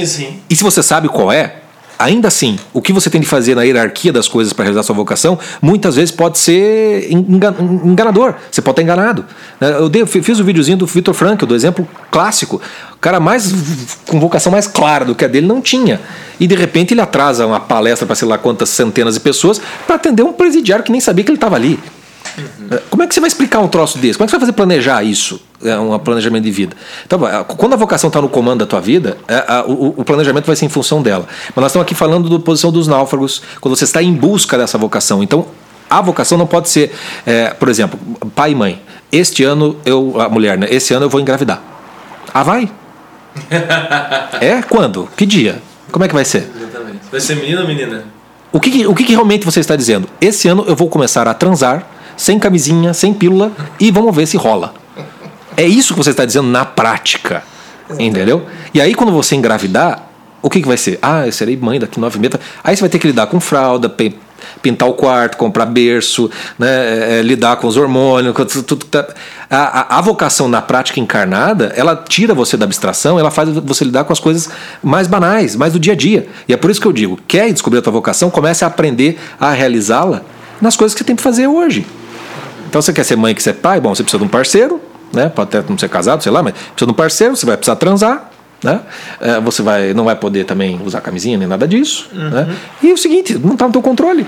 Sim. 0.04 0.40
E 0.50 0.56
se 0.56 0.64
você 0.64 0.82
sabe 0.82 1.08
qual 1.08 1.30
é, 1.30 1.54
ainda 2.00 2.28
assim, 2.28 2.58
o 2.72 2.80
que 2.80 2.92
você 2.92 3.10
tem 3.10 3.20
de 3.20 3.26
fazer 3.26 3.54
na 3.54 3.62
hierarquia 3.62 4.12
das 4.12 4.26
coisas 4.26 4.52
para 4.52 4.64
realizar 4.64 4.82
sua 4.82 4.96
vocação, 4.96 5.38
muitas 5.60 5.96
vezes 5.96 6.10
pode 6.10 6.38
ser 6.38 7.12
enganador. 7.12 8.34
Você 8.50 8.62
pode 8.62 8.72
estar 8.72 8.82
enganado. 8.82 9.24
Né? 9.60 9.70
Eu, 9.74 9.88
dei, 9.88 10.04
fiz 10.06 10.38
o 10.38 10.42
um 10.42 10.44
videozinho 10.44 10.78
do 10.78 10.86
Vitor 10.86 11.14
Frankl, 11.14 11.44
do 11.44 11.54
exemplo 11.54 11.86
clássico. 12.10 12.60
O 12.94 12.98
cara 12.98 13.20
mais 13.20 13.52
com 14.06 14.18
vocação 14.18 14.50
mais 14.50 14.66
clara 14.66 15.04
do 15.04 15.14
que 15.14 15.24
a 15.24 15.28
dele 15.28 15.46
não 15.46 15.60
tinha. 15.60 16.00
E 16.40 16.46
de 16.46 16.54
repente 16.54 16.94
ele 16.94 17.02
atrasa 17.02 17.46
uma 17.46 17.60
palestra 17.60 18.06
para 18.06 18.16
sei 18.16 18.26
lá 18.26 18.38
quantas 18.38 18.70
centenas 18.70 19.14
de 19.14 19.20
pessoas 19.20 19.60
para 19.86 19.96
atender 19.96 20.22
um 20.22 20.32
presidiário 20.32 20.84
que 20.84 20.90
nem 20.90 21.00
sabia 21.00 21.22
que 21.22 21.30
ele 21.30 21.36
estava 21.36 21.56
ali. 21.56 21.78
Uhum. 22.38 22.78
Como 22.88 23.02
é 23.02 23.06
que 23.06 23.14
você 23.14 23.20
vai 23.20 23.28
explicar 23.28 23.60
um 23.60 23.68
troço 23.68 23.98
desse? 23.98 24.16
Como 24.16 24.24
é 24.24 24.26
que 24.26 24.30
você 24.30 24.36
vai 24.36 24.40
fazer 24.40 24.52
planejar 24.52 25.02
isso? 25.02 25.49
É 25.64 25.78
um 25.78 25.98
planejamento 25.98 26.44
de 26.44 26.50
vida. 26.50 26.76
Então, 27.06 27.20
quando 27.56 27.74
a 27.74 27.76
vocação 27.76 28.08
está 28.08 28.20
no 28.20 28.28
comando 28.28 28.60
da 28.60 28.66
tua 28.66 28.80
vida, 28.80 29.16
é, 29.28 29.44
a, 29.46 29.64
o, 29.66 29.94
o, 29.98 30.04
planejamento 30.04 30.46
vai 30.46 30.56
ser 30.56 30.66
em 30.66 30.68
função 30.68 31.02
dela. 31.02 31.26
Mas 31.48 31.56
nós 31.56 31.66
estamos 31.66 31.84
aqui 31.84 31.94
falando 31.94 32.28
da 32.28 32.38
posição 32.38 32.72
dos 32.72 32.86
náufragos, 32.86 33.42
quando 33.60 33.76
você 33.76 33.84
está 33.84 34.02
em 34.02 34.12
busca 34.12 34.56
dessa 34.56 34.78
vocação. 34.78 35.22
Então, 35.22 35.46
a 35.88 36.00
vocação 36.00 36.38
não 36.38 36.46
pode 36.46 36.68
ser, 36.68 36.94
é, 37.26 37.50
por 37.50 37.68
exemplo, 37.68 37.98
pai 38.34 38.52
e 38.52 38.54
mãe. 38.54 38.82
Este 39.10 39.42
ano 39.42 39.76
eu, 39.84 40.20
a 40.20 40.28
mulher, 40.28 40.56
né? 40.56 40.68
Esse 40.70 40.94
ano 40.94 41.06
eu 41.06 41.10
vou 41.10 41.20
engravidar. 41.20 41.60
Ah, 42.32 42.44
vai? 42.44 42.70
é? 44.40 44.62
Quando? 44.62 45.08
Que 45.16 45.26
dia? 45.26 45.60
Como 45.90 46.04
é 46.04 46.08
que 46.08 46.14
vai 46.14 46.24
ser? 46.24 46.48
Exatamente. 46.56 47.00
Vai 47.10 47.20
ser 47.20 47.34
menino 47.36 47.62
ou 47.62 47.66
menina? 47.66 48.04
O 48.52 48.60
que, 48.60 48.86
o 48.86 48.94
que 48.94 49.12
realmente 49.12 49.44
você 49.44 49.60
está 49.60 49.76
dizendo? 49.76 50.08
Esse 50.20 50.48
ano 50.48 50.64
eu 50.66 50.76
vou 50.76 50.88
começar 50.88 51.26
a 51.28 51.34
transar, 51.34 51.86
sem 52.16 52.38
camisinha, 52.38 52.94
sem 52.94 53.12
pílula, 53.12 53.52
e 53.78 53.90
vamos 53.90 54.14
ver 54.14 54.26
se 54.26 54.36
rola. 54.36 54.74
É 55.60 55.66
isso 55.66 55.92
que 55.92 55.98
você 55.98 56.10
está 56.10 56.24
dizendo 56.24 56.48
na 56.48 56.64
prática. 56.64 57.42
Exatamente. 57.84 58.08
Entendeu? 58.08 58.46
E 58.72 58.80
aí, 58.80 58.94
quando 58.94 59.12
você 59.12 59.34
engravidar, 59.36 60.08
o 60.40 60.48
que, 60.48 60.62
que 60.62 60.66
vai 60.66 60.78
ser? 60.78 60.98
Ah, 61.02 61.26
eu 61.26 61.32
serei 61.32 61.54
mãe 61.54 61.78
daqui 61.78 62.00
nove 62.00 62.18
meses. 62.18 62.40
Aí 62.64 62.74
você 62.74 62.80
vai 62.80 62.88
ter 62.88 62.98
que 62.98 63.06
lidar 63.06 63.26
com 63.26 63.38
fralda, 63.38 63.94
pintar 64.62 64.88
o 64.88 64.94
quarto, 64.94 65.36
comprar 65.36 65.66
berço, 65.66 66.30
né, 66.58 66.68
é, 66.68 67.18
é, 67.18 67.22
lidar 67.22 67.56
com 67.56 67.66
os 67.66 67.76
hormônios. 67.76 68.34
Com 68.34 68.46
tudo, 68.46 68.86
tá. 68.86 69.06
a, 69.50 69.56
a, 69.56 69.98
a, 69.98 70.00
vocação 70.00 70.48
na 70.48 70.62
prática 70.62 70.98
encarnada, 70.98 71.74
ela 71.76 71.94
tira 71.94 72.32
você 72.32 72.56
da 72.56 72.64
abstração, 72.64 73.18
ela 73.18 73.30
faz 73.30 73.50
você 73.50 73.84
lidar 73.84 74.04
com 74.04 74.14
as 74.14 74.20
coisas 74.20 74.48
mais 74.82 75.06
banais, 75.06 75.56
mais 75.56 75.74
do 75.74 75.78
dia 75.78 75.92
a 75.92 75.96
dia. 75.96 76.26
E 76.48 76.54
é 76.54 76.56
por 76.56 76.70
isso 76.70 76.80
que 76.80 76.86
eu 76.86 76.92
digo: 76.92 77.18
quer 77.28 77.52
descobrir 77.52 77.80
a 77.80 77.82
tua 77.82 77.92
vocação, 77.92 78.30
comece 78.30 78.64
a 78.64 78.66
aprender 78.66 79.18
a 79.38 79.52
realizá-la 79.52 80.22
nas 80.58 80.74
coisas 80.74 80.94
que 80.94 81.00
você 81.00 81.04
tem 81.04 81.16
que 81.16 81.22
fazer 81.22 81.48
hoje. 81.48 81.84
Então 82.66 82.80
você 82.80 82.94
quer 82.94 83.04
ser 83.04 83.16
mãe, 83.16 83.34
quer 83.34 83.42
ser 83.42 83.54
pai? 83.54 83.78
Bom, 83.78 83.94
você 83.94 84.02
precisa 84.02 84.18
de 84.18 84.24
um 84.24 84.28
parceiro, 84.28 84.80
né? 85.12 85.28
Pode 85.28 85.56
até 85.56 85.68
não 85.68 85.78
ser 85.78 85.88
casado, 85.88 86.22
sei 86.22 86.32
lá, 86.32 86.42
mas 86.42 86.52
precisa 86.52 86.86
de 86.86 86.90
um 86.90 86.94
parceiro, 86.94 87.36
você 87.36 87.46
vai 87.46 87.56
precisar 87.56 87.76
transar. 87.76 88.30
Né? 88.62 88.80
É, 89.20 89.40
você 89.40 89.62
vai, 89.62 89.94
não 89.94 90.04
vai 90.04 90.14
poder 90.14 90.44
também 90.44 90.78
usar 90.84 91.00
camisinha 91.00 91.38
nem 91.38 91.48
nada 91.48 91.66
disso. 91.66 92.10
Uhum. 92.12 92.28
Né? 92.28 92.56
E 92.82 92.90
é 92.90 92.92
o 92.92 92.96
seguinte, 92.96 93.38
não 93.38 93.54
está 93.54 93.66
no 93.66 93.72
teu 93.72 93.80
controle. 93.80 94.26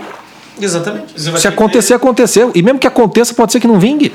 Exatamente. 0.61 1.21
Se 1.39 1.49
acontecer, 1.49 1.95
aconteceu. 1.95 2.51
E 2.55 2.63
mesmo 2.63 2.79
que 2.79 2.87
aconteça, 2.87 3.35
pode 3.35 3.53
ser 3.53 3.61
que 3.61 3.67
não 3.67 3.79
vingue. 3.79 4.13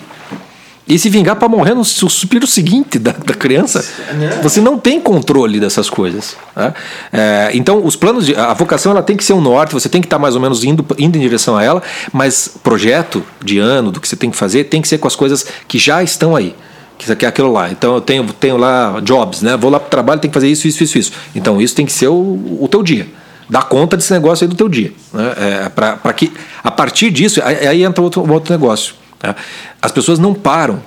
E 0.88 0.98
se 0.98 1.10
vingar 1.10 1.36
para 1.36 1.50
morrer 1.50 1.74
no 1.74 1.84
suspiro 1.84 2.48
seguinte 2.48 2.98
da, 2.98 3.12
da 3.12 3.34
criança, 3.34 3.86
não. 4.14 4.42
você 4.42 4.62
não 4.62 4.78
tem 4.78 5.02
controle 5.02 5.60
dessas 5.60 5.90
coisas. 5.90 6.38
Né? 6.56 6.74
É, 7.12 7.50
então, 7.54 7.86
os 7.86 7.96
planos 7.96 8.26
de. 8.26 8.36
A 8.36 8.54
vocação 8.54 8.94
ela 8.94 9.04
tem 9.04 9.18
que 9.18 9.24
ser 9.24 9.34
um 9.34 9.42
norte, 9.42 9.74
você 9.74 9.90
tem 9.90 10.00
que 10.00 10.08
estar 10.08 10.16
tá 10.16 10.22
mais 10.22 10.36
ou 10.36 10.42
menos 10.42 10.64
indo, 10.64 10.86
indo 10.98 11.18
em 11.18 11.22
direção 11.22 11.58
a 11.58 11.64
ela, 11.64 11.84
mas 12.14 12.50
projeto 12.64 13.22
de 13.44 13.60
ano, 13.60 13.92
do 13.92 14.00
que 14.00 14.08
você 14.08 14.16
tem 14.16 14.32
que 14.32 14.38
fazer, 14.38 14.66
tem 14.66 14.82
que 14.82 14.88
ser 14.88 14.98
com 14.98 15.08
as 15.08 15.16
coisas 15.16 15.46
que 15.68 15.78
já 15.78 16.02
estão 16.02 16.36
aí 16.36 16.56
que 16.98 17.26
é 17.26 17.30
aquilo 17.30 17.52
lá. 17.52 17.70
Então 17.70 17.96
eu 17.96 18.02
tenho, 18.02 18.24
tenho 18.34 18.58
lá 18.58 19.00
jobs, 19.02 19.42
né? 19.42 19.56
Vou 19.56 19.70
lá 19.70 19.80
para 19.80 19.88
o 19.88 19.90
trabalho, 19.90 20.20
tem 20.20 20.32
que 20.32 20.34
fazer 20.34 20.48
isso, 20.48 20.68
isso, 20.68 20.84
isso, 20.84 20.98
isso. 20.98 21.12
Então 21.36 21.62
isso 21.62 21.76
tem 21.76 21.86
que 21.86 21.92
ser 21.94 22.08
o, 22.08 22.58
o 22.60 22.68
teu 22.68 22.82
dia. 22.82 23.08
Dá 23.50 23.62
conta 23.62 23.96
desse 23.96 24.12
negócio 24.12 24.44
aí 24.44 24.50
do 24.50 24.56
teu 24.56 24.68
dia. 24.68 24.92
Né? 25.14 25.34
É, 25.38 25.70
para 25.70 26.14
que 26.14 26.34
a 26.64 26.72
partir 26.72 27.12
disso, 27.12 27.40
aí, 27.44 27.68
aí 27.68 27.84
entra 27.84 28.04
outro, 28.04 28.30
outro 28.30 28.52
negócio. 28.52 28.96
Né? 29.24 29.36
As 29.82 29.92
pessoas 29.92 30.20
não 30.20 30.34
param 30.34 30.82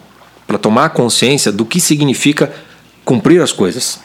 para 0.46 0.58
tomar 0.58 0.90
consciência 0.90 1.52
do 1.52 1.64
que 1.64 1.80
significa 1.80 2.52
cumprir 3.04 3.40
as 3.40 3.52
coisas. 3.52 4.00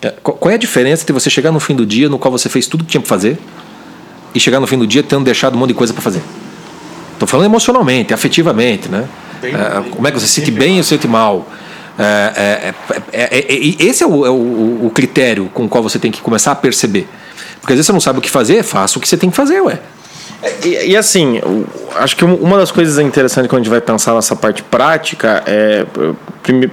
É, 0.00 0.10
qual 0.22 0.50
é 0.50 0.54
a 0.54 0.58
diferença 0.58 1.02
entre 1.02 1.12
você 1.12 1.28
chegar 1.28 1.50
no 1.50 1.58
fim 1.58 1.74
do 1.74 1.84
dia 1.84 2.08
no 2.08 2.18
qual 2.18 2.30
você 2.30 2.48
fez 2.48 2.66
tudo 2.66 2.84
que 2.84 2.90
tinha 2.90 3.00
para 3.00 3.08
fazer 3.08 3.38
e 4.32 4.38
chegar 4.38 4.60
no 4.60 4.66
fim 4.66 4.78
do 4.78 4.86
dia 4.86 5.02
tendo 5.02 5.24
deixado 5.24 5.56
um 5.56 5.58
monte 5.58 5.70
de 5.70 5.74
coisa 5.74 5.92
para 5.92 6.02
fazer? 6.02 6.22
Estou 7.14 7.26
falando 7.26 7.46
emocionalmente, 7.46 8.14
afetivamente, 8.14 8.88
né? 8.88 9.08
Bem, 9.40 9.54
é, 9.54 9.90
como 9.90 10.06
é 10.06 10.12
que 10.12 10.20
você 10.20 10.26
se 10.26 10.34
sente 10.34 10.52
bem 10.52 10.76
ou 10.76 10.84
se 10.84 10.90
sente 10.90 11.08
mal? 11.08 11.48
É, 11.98 12.72
é, 13.12 13.54
esse 13.80 14.04
é, 14.04 14.06
o, 14.06 14.10
o, 14.10 14.86
o, 14.86 14.90
critério 14.90 15.50
com 15.52 15.64
o 15.64 15.68
qual 15.68 15.82
você 15.82 15.98
tem 15.98 16.12
que 16.12 16.20
começar 16.20 16.52
a 16.52 16.54
perceber. 16.54 17.08
Porque 17.60 17.72
às 17.72 17.76
vezes 17.76 17.86
você 17.86 17.92
não 17.92 18.00
sabe 18.00 18.20
o 18.20 18.22
que 18.22 18.30
fazer, 18.30 18.62
faça 18.62 18.98
o 18.98 19.02
que 19.02 19.08
você 19.08 19.16
tem 19.16 19.30
que 19.30 19.36
fazer, 19.36 19.60
ué. 19.62 19.80
E, 20.64 20.90
e, 20.90 20.96
assim, 20.96 21.40
acho 21.96 22.16
que 22.16 22.24
uma 22.24 22.56
das 22.56 22.70
coisas 22.70 22.98
interessantes 23.04 23.48
quando 23.50 23.60
a 23.60 23.64
gente 23.64 23.70
vai 23.70 23.80
pensar 23.80 24.14
nessa 24.14 24.36
parte 24.36 24.62
prática 24.62 25.42
é 25.46 25.84
Primeiro, 26.48 26.72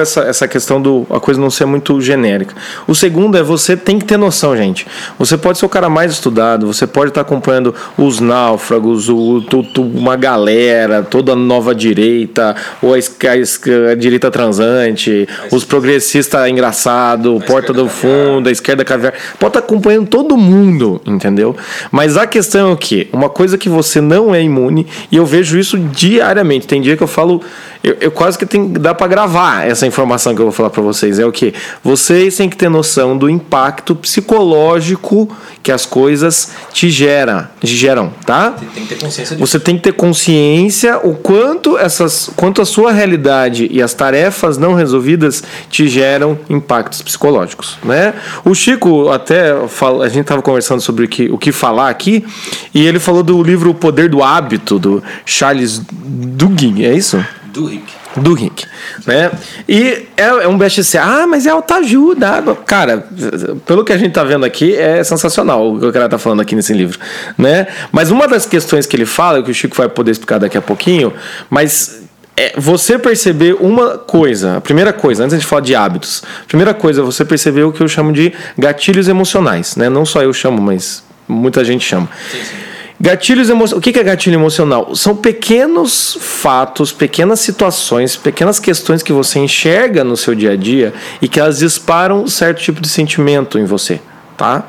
essa, 0.00 0.20
essa 0.22 0.48
questão 0.48 0.80
do 0.80 1.06
a 1.10 1.20
coisa 1.20 1.40
não 1.40 1.50
ser 1.50 1.66
muito 1.66 2.00
genérica. 2.00 2.54
O 2.86 2.94
segundo 2.94 3.36
é 3.36 3.42
você 3.42 3.76
tem 3.76 3.98
que 3.98 4.04
ter 4.04 4.16
noção, 4.16 4.56
gente. 4.56 4.86
Você 5.18 5.36
pode 5.36 5.58
ser 5.58 5.66
o 5.66 5.68
cara 5.68 5.88
mais 5.88 6.12
estudado, 6.12 6.66
você 6.66 6.86
pode 6.86 7.10
estar 7.10 7.22
acompanhando 7.22 7.74
os 7.96 8.20
náufragos, 8.20 9.08
o, 9.08 9.38
o 9.38 9.80
uma 9.96 10.16
galera, 10.16 11.02
toda 11.02 11.32
a 11.32 11.36
nova 11.36 11.74
direita, 11.74 12.54
ou 12.80 12.94
a, 12.94 12.98
a, 12.98 13.90
a 13.92 13.94
direita 13.94 14.30
transante, 14.30 15.28
os 15.50 15.64
progressistas 15.64 16.48
engraçado, 16.48 17.40
porta 17.46 17.72
do 17.72 17.88
fundo, 17.88 18.48
a 18.48 18.52
esquerda 18.52 18.84
caviar. 18.84 19.14
Pode 19.38 19.50
estar 19.50 19.60
acompanhando 19.60 20.08
todo 20.08 20.36
mundo, 20.36 21.00
entendeu? 21.06 21.56
Mas 21.90 22.16
a 22.16 22.26
questão 22.26 22.70
é 22.70 22.72
o 22.72 22.76
quê? 22.76 23.08
Uma 23.12 23.28
coisa 23.28 23.58
que 23.58 23.68
você 23.68 24.00
não 24.00 24.34
é 24.34 24.42
imune, 24.42 24.86
e 25.10 25.16
eu 25.16 25.26
vejo 25.26 25.58
isso 25.58 25.78
diariamente. 25.78 26.66
Tem 26.66 26.80
dia 26.80 26.96
que 26.96 27.02
eu 27.02 27.08
falo 27.08 27.42
eu, 27.86 27.96
eu 28.00 28.10
quase 28.10 28.36
que 28.36 28.44
tem, 28.44 28.72
dá 28.72 28.92
para 28.92 29.06
gravar 29.06 29.64
essa 29.64 29.86
informação 29.86 30.34
que 30.34 30.40
eu 30.40 30.46
vou 30.46 30.52
falar 30.52 30.70
para 30.70 30.82
vocês. 30.82 31.20
É 31.20 31.24
o 31.24 31.30
que? 31.30 31.54
Vocês 31.84 32.36
têm 32.36 32.48
que 32.48 32.56
ter 32.56 32.68
noção 32.68 33.16
do 33.16 33.30
impacto 33.30 33.94
psicológico 33.94 35.28
que 35.62 35.70
as 35.70 35.86
coisas 35.86 36.50
te 36.72 36.90
geram, 36.90 37.46
te 37.60 37.76
geram 37.76 38.12
tá? 38.24 38.56
Você 38.58 38.66
tem 38.66 38.82
que 38.82 38.88
ter 38.88 38.98
consciência 38.98 39.36
disso. 39.36 39.46
Você 39.46 39.60
tem 39.60 39.76
que 39.76 39.82
ter 39.84 39.92
consciência 39.92 40.98
o 40.98 41.14
quanto 41.14 41.78
essas, 41.78 42.28
quanto 42.34 42.60
a 42.60 42.64
sua 42.64 42.90
realidade 42.90 43.68
e 43.70 43.80
as 43.80 43.94
tarefas 43.94 44.58
não 44.58 44.74
resolvidas 44.74 45.44
te 45.70 45.86
geram 45.86 46.36
impactos 46.50 47.02
psicológicos, 47.02 47.78
né? 47.84 48.14
O 48.44 48.52
Chico 48.52 49.10
até 49.10 49.54
fala, 49.68 50.04
a 50.04 50.08
gente 50.08 50.22
estava 50.22 50.42
conversando 50.42 50.80
sobre 50.80 51.04
o 51.04 51.08
que, 51.08 51.30
o 51.30 51.38
que 51.38 51.52
falar 51.52 51.88
aqui 51.88 52.26
e 52.74 52.84
ele 52.84 52.98
falou 52.98 53.22
do 53.22 53.40
livro 53.44 53.70
O 53.70 53.74
Poder 53.74 54.08
do 54.08 54.24
Hábito 54.24 54.76
do 54.76 55.00
Charles 55.24 55.80
Duhigg, 55.88 56.84
é 56.84 56.92
isso? 56.92 57.24
Do 58.16 58.34
Rick. 58.34 58.66
Né? 59.06 59.30
E 59.68 60.06
é, 60.16 60.24
é 60.24 60.48
um 60.48 60.56
best-seller. 60.56 61.06
Ah, 61.06 61.26
mas 61.26 61.46
é 61.46 61.50
autoajuda. 61.50 62.42
Cara, 62.66 63.06
pelo 63.66 63.84
que 63.84 63.92
a 63.92 63.98
gente 63.98 64.12
tá 64.12 64.24
vendo 64.24 64.44
aqui, 64.44 64.74
é 64.74 65.02
sensacional 65.04 65.74
o 65.74 65.80
que 65.80 65.86
o 65.86 65.92
cara 65.92 66.08
tá 66.08 66.18
falando 66.18 66.40
aqui 66.40 66.54
nesse 66.54 66.72
livro. 66.72 66.98
Né? 67.36 67.66
Mas 67.92 68.10
uma 68.10 68.26
das 68.26 68.46
questões 68.46 68.86
que 68.86 68.96
ele 68.96 69.06
fala, 69.06 69.42
que 69.42 69.50
o 69.50 69.54
Chico 69.54 69.76
vai 69.76 69.88
poder 69.88 70.12
explicar 70.12 70.38
daqui 70.38 70.56
a 70.56 70.62
pouquinho, 70.62 71.12
mas 71.50 72.06
é 72.36 72.52
você 72.56 72.98
perceber 72.98 73.54
uma 73.54 73.96
coisa, 73.96 74.58
a 74.58 74.60
primeira 74.60 74.92
coisa, 74.92 75.24
antes 75.24 75.40
de 75.40 75.46
falar 75.46 75.62
de 75.62 75.74
hábitos, 75.74 76.22
a 76.42 76.46
primeira 76.46 76.74
coisa 76.74 77.00
é 77.00 77.04
você 77.04 77.24
perceber 77.24 77.62
o 77.62 77.72
que 77.72 77.82
eu 77.82 77.88
chamo 77.88 78.12
de 78.12 78.32
gatilhos 78.58 79.08
emocionais, 79.08 79.74
né? 79.74 79.88
Não 79.88 80.04
só 80.04 80.22
eu 80.22 80.32
chamo, 80.34 80.60
mas 80.60 81.02
muita 81.26 81.64
gente 81.64 81.84
chama. 81.84 82.08
Sim, 82.30 82.38
sim. 82.44 82.56
Gatilhos 82.98 83.50
emocionais. 83.50 83.78
O 83.78 83.80
que 83.80 83.98
é 83.98 84.02
gatilho 84.02 84.34
emocional? 84.34 84.94
São 84.94 85.14
pequenos 85.14 86.16
fatos, 86.18 86.92
pequenas 86.92 87.40
situações, 87.40 88.16
pequenas 88.16 88.58
questões 88.58 89.02
que 89.02 89.12
você 89.12 89.38
enxerga 89.38 90.02
no 90.02 90.16
seu 90.16 90.34
dia 90.34 90.52
a 90.52 90.56
dia 90.56 90.94
e 91.20 91.28
que 91.28 91.38
elas 91.38 91.58
disparam 91.58 92.22
um 92.22 92.26
certo 92.26 92.62
tipo 92.62 92.80
de 92.80 92.88
sentimento 92.88 93.58
em 93.58 93.66
você, 93.66 94.00
tá? 94.36 94.64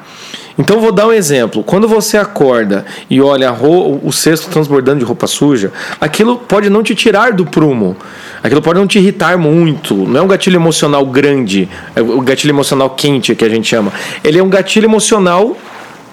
Então 0.58 0.82
vou 0.82 0.92
dar 0.92 1.08
um 1.08 1.14
exemplo. 1.14 1.64
Quando 1.64 1.88
você 1.88 2.18
acorda 2.18 2.86
e 3.10 3.22
olha 3.22 3.54
o 3.54 4.12
cesto 4.12 4.50
transbordando 4.50 5.00
de 5.00 5.06
roupa 5.06 5.28
suja, 5.28 5.72
aquilo 6.02 6.38
pode 6.38 6.70
não 6.70 6.82
te 6.82 6.96
tirar 6.96 7.32
do 7.32 7.46
prumo. 7.46 7.96
Aquilo 8.44 8.62
pode 8.62 8.80
não 8.80 8.88
te 8.88 8.98
irritar 8.98 9.38
muito. 9.38 9.94
Não 9.94 10.22
é 10.22 10.24
um 10.24 10.28
gatilho 10.28 10.58
emocional 10.58 11.06
grande, 11.06 11.70
é 11.96 12.02
o 12.02 12.22
gatilho 12.22 12.52
emocional 12.52 12.90
quente 12.90 13.36
que 13.36 13.46
a 13.46 13.50
gente 13.50 13.68
chama. 13.68 13.94
Ele 14.24 14.40
é 14.40 14.44
um 14.44 14.50
gatilho 14.50 14.86
emocional 14.86 15.56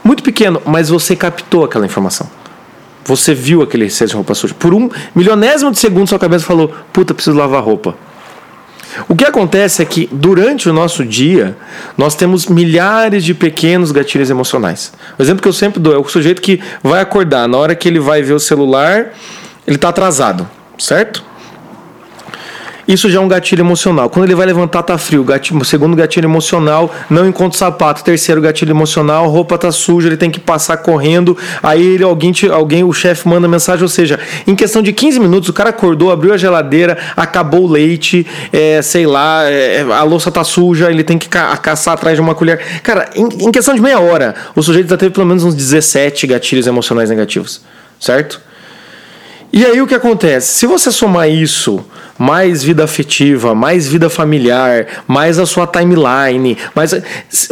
muito 0.05 0.23
pequeno, 0.23 0.61
mas 0.67 0.91
você 0.91 1.17
captou 1.17 1.65
aquela 1.65 1.87
informação. 1.87 2.29
Você 3.07 3.35
viu 3.35 3.63
aquele 3.63 3.87
excesso 3.87 4.11
de 4.11 4.15
roupa 4.15 4.35
suja. 4.35 4.55
Por 4.55 4.73
um 4.73 4.89
milionésimo 5.15 5.71
de 5.73 5.79
segundo, 5.79 6.09
sua 6.09 6.19
cabeça 6.19 6.45
falou: 6.45 6.73
Puta, 6.93 7.15
preciso 7.15 7.37
lavar 7.37 7.63
roupa. 7.63 7.97
O 9.09 9.17
que 9.17 9.25
acontece 9.25 9.83
é 9.83 9.85
que 9.85 10.09
durante 10.13 10.69
o 10.69 10.73
nosso 10.73 11.05
dia 11.05 11.57
nós 11.97 12.15
temos 12.15 12.47
milhares 12.47 13.25
de 13.25 13.35
pequenos 13.35 13.91
gatilhos 13.91 14.31
emocionais. 14.31 14.93
O 15.19 15.23
exemplo 15.23 15.43
que 15.43 15.49
eu 15.49 15.53
sempre 15.53 15.81
dou 15.81 15.95
é 15.95 15.99
o 15.99 16.05
sujeito 16.09 16.41
que 16.41 16.61
vai 16.83 17.01
acordar, 17.01 17.49
na 17.49 17.59
hora 17.59 17.75
que 17.75 17.89
ele 17.89 17.99
vai 17.99 18.23
ver 18.23 18.35
o 18.35 18.41
celular, 18.41 19.13
ele 19.67 19.77
está 19.77 19.89
atrasado, 19.89 20.49
certo? 20.79 21.25
Isso 22.87 23.09
já 23.11 23.19
é 23.19 23.23
um 23.23 23.29
gatilho 23.29 23.63
emocional. 23.63 24.11
Quando 24.11 24.27
ele 24.27 24.35
vai 24.35 24.47
levantar, 24.47 24.83
tá 24.83 24.99
frio. 24.99 25.25
Gatilho, 25.25 25.65
segundo 25.65 25.97
gatilho 25.97 26.27
emocional, 26.27 26.95
não 27.09 27.27
encontra 27.27 27.59
sapato. 27.59 28.05
Terceiro 28.05 28.41
gatilho 28.41 28.73
emocional, 28.73 29.29
roupa 29.29 29.57
tá 29.57 29.73
suja, 29.73 30.09
ele 30.09 30.17
tem 30.17 30.31
que 30.31 30.39
passar 30.39 30.77
correndo. 30.79 31.37
Aí 31.63 31.83
ele, 31.83 32.05
alguém, 32.05 32.33
alguém 32.53 32.85
o 32.85 32.93
chefe 32.93 33.29
manda 33.29 33.49
mensagem. 33.49 33.83
Ou 33.83 33.89
seja, 33.89 34.19
em 34.47 34.55
questão 34.55 34.83
de 34.83 34.93
15 34.93 35.19
minutos, 35.19 35.49
o 35.49 35.53
cara 35.53 35.71
acordou, 35.71 36.13
abriu 36.13 36.33
a 36.33 36.37
geladeira, 36.37 36.99
acabou 37.17 37.65
o 37.65 37.71
leite, 37.71 38.27
é, 38.53 38.83
sei 38.83 39.07
lá, 39.07 39.45
é, 39.45 39.83
a 39.83 40.03
louça 40.03 40.31
tá 40.31 40.45
suja, 40.45 40.91
ele 40.91 41.05
tem 41.05 41.19
que 41.19 41.29
ca 41.29 41.57
caçar 41.57 41.95
atrás 41.95 42.17
de 42.17 42.21
uma 42.21 42.35
colher. 42.35 42.61
Cara, 42.83 43.09
em, 43.15 43.47
em 43.47 43.51
questão 43.51 43.75
de 43.75 43.81
meia 43.81 43.99
hora, 43.99 44.35
o 44.55 44.63
sujeito 44.63 44.89
já 44.89 44.97
teve 44.97 45.13
pelo 45.13 45.27
menos 45.27 45.45
uns 45.45 45.55
17 45.55 46.27
gatilhos 46.27 46.67
emocionais 46.67 47.09
negativos. 47.09 47.63
Certo? 47.99 48.41
E 49.57 49.65
aí 49.65 49.81
o 49.81 49.87
que 49.87 49.95
acontece? 49.95 50.49
Se 50.49 50.67
você 50.67 50.91
somar 50.91 51.31
isso, 51.31 51.81
mais 52.19 52.65
vida 52.65 52.83
afetiva, 52.83 53.55
mais 53.55 53.87
vida 53.87 54.11
familiar, 54.11 55.05
mais 55.07 55.39
a 55.39 55.47
sua 55.47 55.65
timeline, 55.65 56.59
mais 56.75 56.93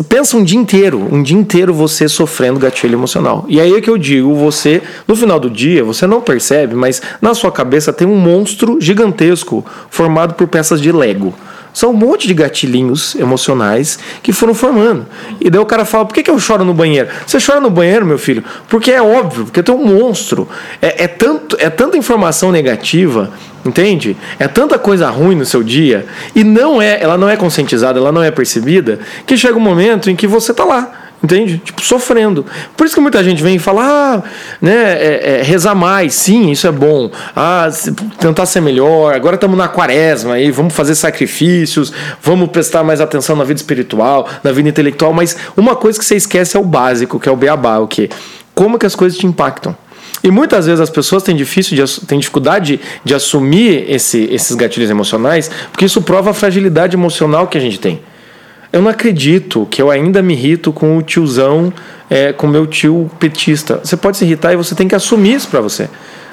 pensa 0.09 0.37
um 0.37 0.43
dia 0.43 0.59
inteiro, 0.59 0.99
um 1.13 1.23
dia 1.23 1.37
inteiro 1.37 1.73
você 1.73 2.09
sofrendo 2.09 2.59
gatilho 2.59 2.97
emocional. 2.97 3.45
E 3.49 3.61
aí 3.61 3.73
é 3.73 3.81
que 3.81 3.89
eu 3.89 3.97
digo, 3.97 4.35
você 4.35 4.83
no 5.07 5.15
final 5.15 5.39
do 5.39 5.49
dia, 5.49 5.85
você 5.85 6.05
não 6.05 6.21
percebe, 6.21 6.75
mas 6.75 7.01
na 7.21 7.35
sua 7.35 7.53
cabeça 7.53 7.93
tem 7.93 8.05
um 8.05 8.17
monstro 8.17 8.81
gigantesco 8.81 9.65
formado 9.89 10.35
por 10.35 10.49
peças 10.49 10.81
de 10.81 10.91
Lego. 10.91 11.33
São 11.73 11.91
um 11.91 11.95
monte 11.95 12.27
de 12.29 12.35
gatilhinhos 12.35 13.15
emocionais 13.15 13.99
que 14.23 14.33
foram 14.33 14.55
formando. 14.55 15.07
E 15.41 15.49
daí 15.49 15.61
o 15.61 15.67
cara 15.67 15.85
fala: 15.85 16.05
por 16.05 16.15
que, 16.15 16.23
que 16.23 16.31
eu 16.31 16.39
choro 16.39 16.65
no 16.65 16.75
banheiro? 16.75 17.09
Você 17.27 17.39
chora 17.45 17.61
no 17.61 17.71
banheiro, 17.71 18.05
meu 18.05 18.19
filho? 18.19 18.45
Porque 18.69 18.91
é 18.91 19.01
óbvio, 19.01 19.45
porque 19.45 19.63
tem 19.63 19.75
um 19.75 19.85
monstro. 19.85 20.49
É, 20.81 21.05
é, 21.05 21.09
tanto, 21.09 21.57
é 21.59 21.71
tanta 21.71 21.97
informação 21.97 22.53
negativa, 22.53 23.31
entende? 23.65 24.17
É 24.39 24.47
tanta 24.47 24.79
coisa 24.79 25.09
ruim 25.09 25.35
no 25.35 25.47
seu 25.47 25.63
dia, 25.63 26.07
e 26.35 26.45
não 26.45 26.81
é, 26.81 27.03
ela 27.03 27.17
não 27.17 27.29
é 27.29 27.37
conscientizada, 27.37 27.99
ela 27.99 28.13
não 28.13 28.23
é 28.23 28.31
percebida, 28.31 28.99
que 29.27 29.37
chega 29.37 29.57
um 29.57 29.61
momento 29.61 30.11
em 30.11 30.17
que 30.17 30.27
você 30.27 30.51
está 30.51 30.65
lá 30.65 31.02
Entende? 31.23 31.59
Tipo, 31.59 31.81
sofrendo. 31.83 32.45
Por 32.77 32.85
isso 32.85 32.97
que 32.97 33.01
muita 33.01 33.23
gente 33.23 33.43
vem 33.43 33.55
e 33.55 33.59
fala, 33.59 33.83
ah, 33.85 34.23
né, 34.61 34.73
é, 34.73 35.39
é, 35.39 35.43
rezar 35.43 35.75
mais, 35.75 36.15
sim, 36.15 36.51
isso 36.51 36.67
é 36.67 36.73
bom. 36.73 37.13
Ah, 37.37 37.69
tentar 38.19 38.45
ser 38.45 38.61
melhor, 38.61 39.15
agora 39.15 39.37
estamos 39.37 39.57
na 39.57 39.69
quaresma 39.69 40.35
aí, 40.35 40.51
vamos 40.51 40.75
fazer 40.75 40.97
sacrifícios, 40.97 41.93
vamos 42.21 42.51
prestar 42.51 42.83
mais 42.83 43.01
atenção 43.01 43.37
na 43.37 43.45
vida 43.45 43.61
espiritual, 43.61 44.29
na 44.43 44.51
vida 44.51 44.69
intelectual, 44.69 45.13
mas 45.13 45.37
uma 45.57 45.77
coisa 45.77 45.97
que 45.97 46.05
você 46.05 46.17
esquece 46.17 46.57
é 46.57 46.61
o 46.61 46.65
básico, 46.65 47.21
que 47.21 47.29
é 47.29 47.33
o 47.33 47.37
beabá, 47.37 47.79
o 47.79 47.87
quê? 47.87 48.11
Como 48.53 48.77
que 48.77 48.85
as 48.85 48.97
coisas 48.97 49.17
te 49.17 49.25
impactam. 49.25 49.77
E 50.25 50.31
muitas 50.31 50.67
vezes 50.67 50.81
as 50.81 50.91
pessoas 50.91 51.23
têm, 51.23 51.37
difícil 51.37 51.77
de, 51.77 52.01
têm 52.07 52.19
dificuldade 52.19 52.81
de 53.05 53.15
assumir 53.15 53.89
esse, 53.89 54.29
esses 54.31 54.55
gatilhos 54.57 54.91
emocionais, 54.91 55.51
porque 55.71 55.85
isso 55.85 56.03
prova 56.03 56.31
a 56.31 56.35
fragilidade 56.35 56.97
emocional 56.97 57.47
que 57.47 57.59
a 57.59 57.61
gente 57.61 57.79
tem. 57.79 58.01
Eu 58.73 58.81
não 58.81 58.91
acredito 58.91 59.67
que 59.71 59.83
eu 59.83 59.91
ainda 59.91 60.23
me 60.23 60.33
irrito 60.33 60.73
com 60.73 60.97
o 60.97 61.03
tiozão, 61.03 61.73
é, 62.09 62.33
com 62.33 62.47
meu 62.47 62.67
tio 62.67 63.11
petista. 63.19 63.81
Você 63.85 63.97
pode 63.97 64.17
se 64.17 64.25
irritar 64.25 64.53
e 64.53 64.57
você 64.57 64.75
tem 64.75 64.89
que 64.89 64.95
assumir 64.95 65.35
isso 65.35 65.49
para 65.49 65.61
você. 65.61 65.91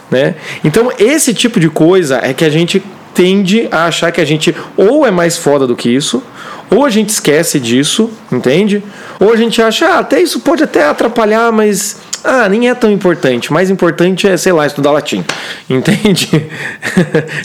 Né? 0.10 0.36
Então, 0.63 0.91
esse 0.97 1.34
tipo 1.34 1.60
de 1.60 1.69
coisa 1.69 2.19
é 2.23 2.34
que 2.34 2.45
a 2.45 2.49
gente 2.49 2.82
tende 3.13 3.67
a 3.69 3.86
achar 3.86 4.12
que 4.12 4.21
a 4.21 4.25
gente 4.25 4.56
ou 4.78 5.06
é 5.06 5.12
mais 5.12 5.38
foda 5.38 5.67
do 5.67 5.75
que 5.75 5.89
isso, 5.89 6.23
ou 6.69 6.86
a 6.86 6.89
gente 6.89 7.10
esquece 7.10 7.60
disso, 7.60 8.10
entende? 8.32 8.82
Ou 9.19 9.34
a 9.34 9.36
gente 9.36 9.62
acha, 9.62 9.88
ah, 9.88 9.99
até 9.99 10.21
isso 10.21 10.39
pode 10.39 10.63
até 10.63 10.86
atrapalhar, 10.86 11.52
mas 11.52 11.97
ah, 12.23 12.49
nem 12.49 12.69
é 12.69 12.75
tão 12.75 12.91
importante. 12.91 13.51
Mais 13.51 13.69
importante 13.69 14.27
é, 14.27 14.36
sei 14.38 14.51
lá, 14.51 14.65
estudar 14.65 14.91
latim. 14.91 15.23
Entende? 15.69 16.29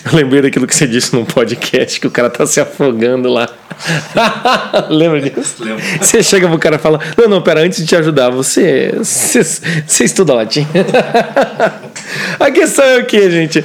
Eu 0.04 0.16
lembrei 0.16 0.42
daquilo 0.42 0.66
que 0.66 0.74
você 0.74 0.86
disse 0.86 1.14
num 1.14 1.24
podcast 1.24 2.00
que 2.00 2.06
o 2.06 2.10
cara 2.10 2.30
tá 2.30 2.46
se 2.46 2.60
afogando 2.60 3.28
lá. 3.28 3.48
Lembra 4.88 5.20
disso? 5.20 5.56
Lembro. 5.64 5.82
Você 6.00 6.22
chega 6.22 6.48
pro 6.48 6.58
cara 6.58 6.76
e 6.76 6.78
fala: 6.78 7.00
Não, 7.16 7.28
não, 7.28 7.42
pera, 7.42 7.60
antes 7.60 7.80
de 7.80 7.86
te 7.86 7.96
ajudar, 7.96 8.30
você, 8.30 8.92
você, 8.96 9.42
você 9.42 10.04
estuda 10.04 10.34
latim. 10.34 10.66
A 12.38 12.50
questão 12.50 12.84
é 12.84 12.98
o 12.98 13.06
que, 13.06 13.30
gente? 13.30 13.64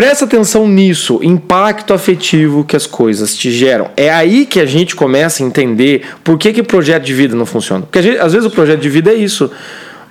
Presta 0.00 0.24
atenção 0.24 0.66
nisso, 0.66 1.20
impacto 1.22 1.92
afetivo 1.92 2.64
que 2.64 2.74
as 2.74 2.86
coisas 2.86 3.36
te 3.36 3.50
geram. 3.50 3.90
É 3.94 4.10
aí 4.10 4.46
que 4.46 4.58
a 4.58 4.64
gente 4.64 4.96
começa 4.96 5.42
a 5.42 5.46
entender 5.46 6.06
por 6.24 6.38
que, 6.38 6.54
que 6.54 6.62
projeto 6.62 7.04
de 7.04 7.12
vida 7.12 7.36
não 7.36 7.44
funciona. 7.44 7.82
Porque 7.82 8.00
gente, 8.00 8.16
às 8.18 8.32
vezes 8.32 8.46
o 8.46 8.50
projeto 8.50 8.80
de 8.80 8.88
vida 8.88 9.10
é 9.10 9.14
isso. 9.14 9.50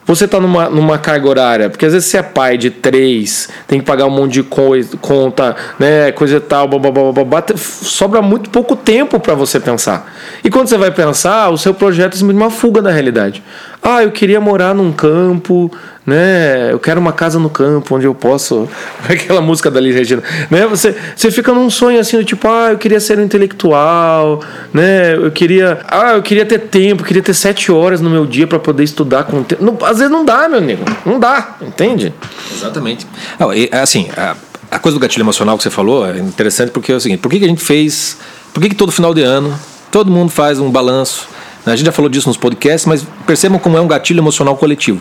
Você 0.05 0.25
está 0.25 0.39
numa, 0.39 0.69
numa 0.69 0.99
carga 0.99 1.27
horária, 1.27 1.69
porque 1.71 1.87
às 1.87 1.93
vezes 1.93 2.07
você 2.07 2.17
é 2.19 2.21
pai 2.21 2.55
de 2.55 2.69
três, 2.69 3.49
tem 3.67 3.79
que 3.79 3.85
pagar 3.85 4.05
um 4.05 4.11
monte 4.11 4.33
de 4.33 4.43
coisa, 4.43 4.95
conta, 4.97 5.55
né, 5.79 6.11
coisa 6.11 6.37
e 6.37 6.39
tal, 6.39 6.67
blá, 6.67 6.79
blá, 6.79 7.43
sobra 7.57 8.21
muito 8.21 8.51
pouco 8.51 8.75
tempo 8.75 9.19
para 9.19 9.33
você 9.33 9.59
pensar. 9.59 10.13
E 10.43 10.51
quando 10.51 10.67
você 10.67 10.77
vai 10.77 10.91
pensar, 10.91 11.49
o 11.49 11.57
seu 11.57 11.73
projeto 11.73 12.15
é 12.15 12.23
uma 12.23 12.51
fuga 12.51 12.79
da 12.79 12.91
realidade. 12.91 13.43
Ah, 13.81 14.03
eu 14.03 14.11
queria 14.11 14.39
morar 14.39 14.75
num 14.75 14.91
campo, 14.91 15.71
né? 16.09 16.71
Eu 16.71 16.79
quero 16.79 16.99
uma 16.99 17.13
casa 17.13 17.39
no 17.39 17.49
campo 17.49 17.95
onde 17.95 18.05
eu 18.05 18.15
posso. 18.15 18.67
Aquela 19.07 19.41
música 19.41 19.69
da 19.69 19.79
Liz 19.79 19.95
Regina, 19.95 20.23
né? 20.49 20.65
Você, 20.67 20.95
você 21.15 21.31
fica 21.31 21.53
num 21.53 21.69
sonho 21.69 21.99
assim, 21.99 22.21
tipo, 22.23 22.47
ah, 22.47 22.69
eu 22.71 22.77
queria 22.77 22.99
ser 22.99 23.19
um 23.19 23.23
intelectual, 23.23 24.41
né? 24.73 25.15
Eu 25.15 25.31
queria, 25.31 25.79
ah, 25.87 26.13
eu 26.13 26.23
queria 26.23 26.45
ter 26.45 26.59
tempo, 26.59 27.03
queria 27.03 27.21
ter 27.21 27.33
sete 27.33 27.71
horas 27.71 28.01
no 28.01 28.09
meu 28.09 28.25
dia 28.25 28.47
para 28.47 28.59
poder 28.59 28.83
estudar 28.83 29.23
com 29.23 29.43
tempo. 29.43 29.63
Não, 29.63 29.77
às 29.85 29.99
vezes 29.99 30.11
não 30.11 30.25
dá, 30.25 30.49
meu 30.49 30.57
amigo, 30.57 30.83
não 31.05 31.19
dá, 31.19 31.55
entende? 31.61 32.13
Exatamente. 32.51 33.05
E, 33.55 33.69
assim, 33.71 34.09
a, 34.17 34.35
a, 34.71 34.79
coisa 34.79 34.97
do 34.97 35.01
gatilho 35.01 35.23
emocional 35.23 35.55
que 35.57 35.63
você 35.63 35.69
falou 35.69 36.05
é 36.07 36.17
interessante 36.17 36.71
porque 36.71 36.91
é 36.91 36.95
o 36.95 36.99
seguinte: 36.99 37.19
por 37.19 37.29
que, 37.29 37.39
que 37.39 37.45
a 37.45 37.47
gente 37.47 37.63
fez? 37.63 38.17
Por 38.53 38.61
que, 38.61 38.69
que 38.69 38.75
todo 38.75 38.91
final 38.91 39.13
de 39.13 39.21
ano 39.21 39.57
todo 39.91 40.11
mundo 40.11 40.31
faz 40.31 40.59
um 40.59 40.71
balanço? 40.71 41.27
A 41.65 41.75
gente 41.75 41.85
já 41.85 41.91
falou 41.91 42.09
disso 42.09 42.27
nos 42.27 42.37
podcasts, 42.37 42.85
mas 42.85 43.05
percebam 43.27 43.59
como 43.59 43.77
é 43.77 43.81
um 43.81 43.87
gatilho 43.87 44.19
emocional 44.19 44.57
coletivo. 44.57 44.99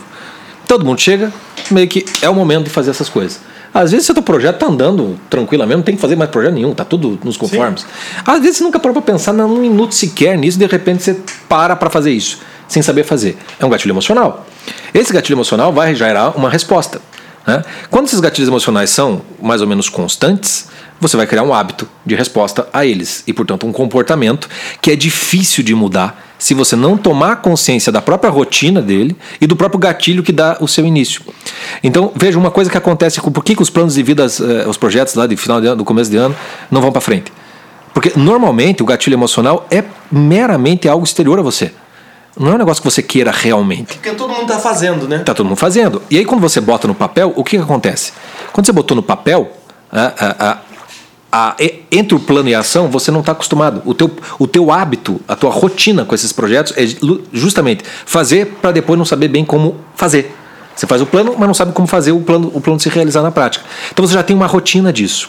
Todo 0.68 0.84
mundo 0.84 1.00
chega, 1.00 1.32
meio 1.70 1.88
que 1.88 2.04
é 2.20 2.28
o 2.28 2.34
momento 2.34 2.64
de 2.64 2.70
fazer 2.70 2.90
essas 2.90 3.08
coisas. 3.08 3.40
Às 3.72 3.90
vezes 3.90 4.06
seu 4.06 4.14
projeto 4.22 4.56
está 4.56 4.66
andando 4.66 5.18
tranquilamente, 5.30 5.76
não 5.76 5.82
tem 5.82 5.94
que 5.94 6.00
fazer 6.00 6.14
mais 6.14 6.30
projeto 6.30 6.52
nenhum, 6.52 6.74
tá 6.74 6.84
tudo 6.84 7.18
nos 7.24 7.38
conformes. 7.38 7.82
Sim. 7.82 7.86
Às 8.26 8.40
vezes 8.40 8.58
você 8.58 8.64
nunca 8.64 8.78
parou 8.78 8.92
para 8.92 9.12
pensar 9.12 9.32
num 9.32 9.58
minuto 9.58 9.94
sequer 9.94 10.36
nisso, 10.36 10.58
de 10.58 10.66
repente 10.66 11.02
você 11.02 11.16
para 11.48 11.74
para 11.74 11.88
fazer 11.88 12.12
isso, 12.12 12.38
sem 12.68 12.82
saber 12.82 13.04
fazer. 13.04 13.38
É 13.58 13.64
um 13.64 13.70
gatilho 13.70 13.92
emocional. 13.92 14.46
Esse 14.92 15.10
gatilho 15.10 15.36
emocional 15.36 15.72
vai 15.72 15.94
gerar 15.94 16.36
uma 16.36 16.50
resposta. 16.50 17.00
Né? 17.48 17.64
Quando 17.90 18.06
esses 18.06 18.20
gatilhos 18.20 18.46
emocionais 18.46 18.90
são 18.90 19.22
mais 19.42 19.62
ou 19.62 19.66
menos 19.66 19.88
constantes, 19.88 20.68
você 21.00 21.16
vai 21.16 21.26
criar 21.26 21.44
um 21.44 21.54
hábito 21.54 21.88
de 22.04 22.14
resposta 22.14 22.68
a 22.74 22.84
eles 22.84 23.24
e, 23.26 23.32
portanto, 23.32 23.66
um 23.66 23.72
comportamento 23.72 24.50
que 24.82 24.90
é 24.90 24.96
difícil 24.96 25.64
de 25.64 25.74
mudar 25.74 26.26
se 26.38 26.52
você 26.52 26.76
não 26.76 26.98
tomar 26.98 27.36
consciência 27.36 27.90
da 27.90 28.02
própria 28.02 28.30
rotina 28.30 28.82
dele 28.82 29.16
e 29.40 29.46
do 29.46 29.56
próprio 29.56 29.80
gatilho 29.80 30.22
que 30.22 30.30
dá 30.30 30.58
o 30.60 30.68
seu 30.68 30.84
início. 30.84 31.22
Então, 31.82 32.12
veja 32.14 32.38
uma 32.38 32.50
coisa 32.50 32.70
que 32.70 32.76
acontece 32.76 33.18
com 33.18 33.32
por 33.32 33.42
que, 33.42 33.56
que 33.56 33.62
os 33.62 33.70
planos 33.70 33.94
de 33.94 34.02
vida, 34.02 34.24
eh, 34.24 34.68
os 34.68 34.76
projetos 34.76 35.14
lá 35.14 35.26
de 35.26 35.34
final 35.34 35.58
de 35.58 35.68
ano, 35.68 35.76
do 35.76 35.84
começo 35.86 36.10
de 36.10 36.18
ano, 36.18 36.36
não 36.70 36.82
vão 36.82 36.92
para 36.92 37.00
frente. 37.00 37.32
Porque 37.94 38.12
normalmente 38.14 38.82
o 38.82 38.86
gatilho 38.86 39.14
emocional 39.14 39.66
é 39.70 39.82
meramente 40.12 40.86
algo 40.86 41.02
exterior 41.02 41.38
a 41.38 41.42
você. 41.42 41.72
Não 42.38 42.52
é 42.52 42.54
um 42.54 42.58
negócio 42.58 42.82
que 42.82 42.88
você 42.90 43.02
queira 43.02 43.30
realmente. 43.30 43.94
Porque 43.94 44.10
todo 44.12 44.30
mundo 44.30 44.42
está 44.42 44.58
fazendo, 44.58 45.08
né? 45.08 45.18
Tá 45.18 45.34
todo 45.34 45.46
mundo 45.46 45.56
fazendo. 45.56 46.00
E 46.10 46.18
aí 46.18 46.24
quando 46.24 46.40
você 46.40 46.60
bota 46.60 46.86
no 46.86 46.94
papel, 46.94 47.32
o 47.34 47.42
que, 47.42 47.56
que 47.56 47.62
acontece? 47.62 48.12
Quando 48.52 48.66
você 48.66 48.72
botou 48.72 48.94
no 48.94 49.02
papel, 49.02 49.50
a, 49.90 50.06
a, 50.06 50.48
a, 50.50 50.58
a, 51.32 51.56
entre 51.90 52.14
o 52.14 52.20
plano 52.20 52.48
e 52.48 52.54
a 52.54 52.60
ação, 52.60 52.88
você 52.88 53.10
não 53.10 53.20
está 53.20 53.32
acostumado. 53.32 53.82
O 53.84 53.92
teu, 53.92 54.10
o 54.38 54.46
teu 54.46 54.70
hábito, 54.70 55.20
a 55.26 55.34
tua 55.34 55.50
rotina 55.50 56.04
com 56.04 56.14
esses 56.14 56.32
projetos 56.32 56.72
é 56.76 56.84
justamente 57.32 57.84
fazer 58.06 58.58
para 58.62 58.70
depois 58.70 58.96
não 58.96 59.04
saber 59.04 59.28
bem 59.28 59.44
como 59.44 59.76
fazer. 59.96 60.34
Você 60.76 60.86
faz 60.86 61.02
o 61.02 61.06
plano, 61.06 61.34
mas 61.36 61.48
não 61.48 61.54
sabe 61.54 61.72
como 61.72 61.88
fazer 61.88 62.12
o 62.12 62.20
plano, 62.20 62.52
o 62.54 62.60
plano 62.60 62.78
se 62.78 62.88
realizar 62.88 63.20
na 63.20 63.32
prática. 63.32 63.64
Então 63.90 64.06
você 64.06 64.14
já 64.14 64.22
tem 64.22 64.36
uma 64.36 64.46
rotina 64.46 64.92
disso. 64.92 65.28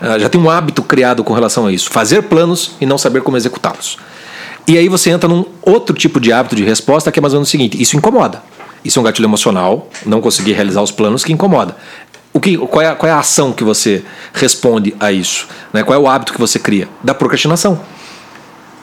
Ah, 0.00 0.18
já 0.18 0.28
tem 0.28 0.40
um 0.40 0.50
hábito 0.50 0.82
criado 0.82 1.22
com 1.22 1.32
relação 1.32 1.66
a 1.66 1.72
isso. 1.72 1.88
Fazer 1.90 2.22
planos 2.22 2.72
e 2.80 2.86
não 2.86 2.98
saber 2.98 3.22
como 3.22 3.36
executá-los. 3.36 3.96
E 4.68 4.76
aí 4.76 4.86
você 4.86 5.08
entra 5.08 5.26
num 5.26 5.46
outro 5.62 5.96
tipo 5.96 6.20
de 6.20 6.30
hábito 6.30 6.54
de 6.54 6.62
resposta 6.62 7.10
que 7.10 7.18
é 7.18 7.22
mais 7.22 7.32
ou 7.32 7.38
menos 7.38 7.48
o 7.48 7.50
seguinte: 7.50 7.80
isso 7.80 7.96
incomoda. 7.96 8.42
Isso 8.84 8.98
é 8.98 9.00
um 9.00 9.04
gatilho 9.04 9.26
emocional, 9.26 9.88
não 10.04 10.20
conseguir 10.20 10.52
realizar 10.52 10.82
os 10.82 10.92
planos 10.92 11.24
que 11.24 11.32
incomoda. 11.32 11.74
O 12.32 12.38
que, 12.38 12.56
qual, 12.58 12.82
é, 12.82 12.94
qual 12.94 13.10
é 13.10 13.12
a 13.12 13.18
ação 13.18 13.52
que 13.52 13.64
você 13.64 14.04
responde 14.32 14.94
a 15.00 15.10
isso? 15.10 15.48
Né? 15.72 15.82
Qual 15.82 15.98
é 15.98 16.00
o 16.00 16.06
hábito 16.06 16.32
que 16.32 16.38
você 16.38 16.58
cria? 16.58 16.86
Da 17.02 17.14
procrastinação. 17.14 17.80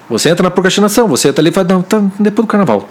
Você 0.09 0.29
entra 0.29 0.43
na 0.43 0.51
procrastinação, 0.51 1.07
você 1.07 1.29
entra 1.29 1.41
ali 1.41 1.49
e 1.49 1.53
fala, 1.53 1.67
não, 1.67 1.81
tá 1.81 2.01
depois 2.19 2.45
do 2.45 2.49
carnaval. 2.49 2.89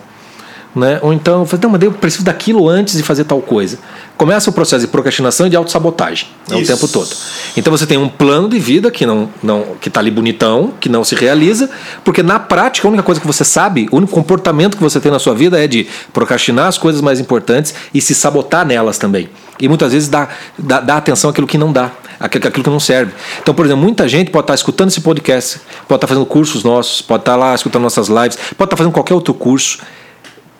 Né? 0.74 0.98
Ou 1.02 1.12
então, 1.12 1.46
eu 1.50 1.58
não, 1.62 1.70
mas 1.70 1.82
eu 1.82 1.92
preciso 1.92 2.24
daquilo 2.24 2.68
antes 2.68 2.96
de 2.96 3.02
fazer 3.04 3.22
tal 3.24 3.40
coisa. 3.40 3.78
Começa 4.16 4.50
o 4.50 4.52
processo 4.52 4.84
de 4.84 4.90
procrastinação 4.90 5.46
e 5.46 5.50
de 5.50 5.54
autossabotagem 5.54 6.26
né, 6.48 6.56
o 6.56 6.66
tempo 6.66 6.88
todo. 6.88 7.08
Então 7.56 7.70
você 7.70 7.86
tem 7.86 7.96
um 7.96 8.08
plano 8.08 8.48
de 8.48 8.58
vida 8.58 8.90
que 8.90 9.06
não, 9.06 9.28
não 9.40 9.76
que 9.80 9.88
está 9.88 10.00
ali 10.00 10.10
bonitão, 10.10 10.72
que 10.80 10.88
não 10.88 11.04
se 11.04 11.14
realiza, 11.14 11.70
porque 12.04 12.24
na 12.24 12.40
prática 12.40 12.88
a 12.88 12.90
única 12.90 13.04
coisa 13.04 13.20
que 13.20 13.26
você 13.26 13.44
sabe, 13.44 13.88
o 13.92 13.96
único 13.96 14.12
comportamento 14.12 14.76
que 14.76 14.82
você 14.82 14.98
tem 14.98 15.12
na 15.12 15.20
sua 15.20 15.34
vida 15.34 15.62
é 15.62 15.68
de 15.68 15.86
procrastinar 16.12 16.66
as 16.66 16.76
coisas 16.76 17.00
mais 17.00 17.20
importantes 17.20 17.72
e 17.92 18.00
se 18.00 18.14
sabotar 18.14 18.66
nelas 18.66 18.98
também. 18.98 19.28
E 19.60 19.68
muitas 19.68 19.92
vezes 19.92 20.08
dá, 20.08 20.28
dá, 20.58 20.80
dá 20.80 20.96
atenção 20.96 21.30
àquilo 21.30 21.46
que 21.46 21.56
não 21.56 21.72
dá, 21.72 21.92
àquilo 22.18 22.64
que 22.64 22.70
não 22.70 22.80
serve. 22.80 23.12
Então, 23.40 23.54
por 23.54 23.64
exemplo, 23.64 23.82
muita 23.82 24.08
gente 24.08 24.32
pode 24.32 24.44
estar 24.44 24.54
escutando 24.54 24.88
esse 24.88 25.00
podcast, 25.00 25.60
pode 25.86 25.98
estar 25.98 26.08
fazendo 26.08 26.26
cursos 26.26 26.64
nossos, 26.64 27.00
pode 27.00 27.22
estar 27.22 27.36
lá 27.36 27.54
escutando 27.54 27.82
nossas 27.82 28.08
lives, 28.08 28.36
pode 28.56 28.66
estar 28.66 28.76
fazendo 28.76 28.92
qualquer 28.92 29.14
outro 29.14 29.32
curso 29.32 29.78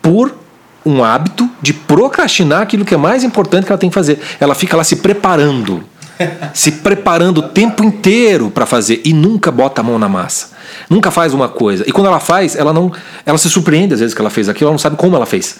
por 0.05 0.35
um 0.85 1.03
hábito 1.03 1.49
de 1.59 1.73
procrastinar 1.73 2.61
aquilo 2.61 2.85
que 2.85 2.93
é 2.93 2.97
mais 2.97 3.23
importante 3.23 3.65
que 3.65 3.71
ela 3.71 3.79
tem 3.79 3.89
que 3.89 3.95
fazer. 3.95 4.19
Ela 4.39 4.53
fica 4.53 4.77
lá 4.77 4.83
se 4.83 4.97
preparando, 4.97 5.83
se 6.53 6.73
preparando 6.73 7.39
o 7.39 7.49
tempo 7.49 7.83
inteiro 7.83 8.51
para 8.51 8.67
fazer 8.67 9.01
e 9.03 9.11
nunca 9.13 9.51
bota 9.51 9.81
a 9.81 9.83
mão 9.83 9.97
na 9.97 10.07
massa. 10.07 10.51
Nunca 10.87 11.09
faz 11.09 11.33
uma 11.33 11.49
coisa. 11.49 11.83
E 11.87 11.91
quando 11.91 12.05
ela 12.05 12.19
faz, 12.19 12.55
ela 12.55 12.71
não, 12.71 12.91
ela 13.25 13.39
se 13.39 13.49
surpreende 13.49 13.95
às 13.95 13.99
vezes 13.99 14.13
que 14.13 14.21
ela 14.21 14.29
fez 14.29 14.47
aquilo, 14.47 14.67
ela 14.67 14.73
não 14.73 14.79
sabe 14.79 14.95
como 14.95 15.15
ela 15.15 15.25
fez. 15.25 15.57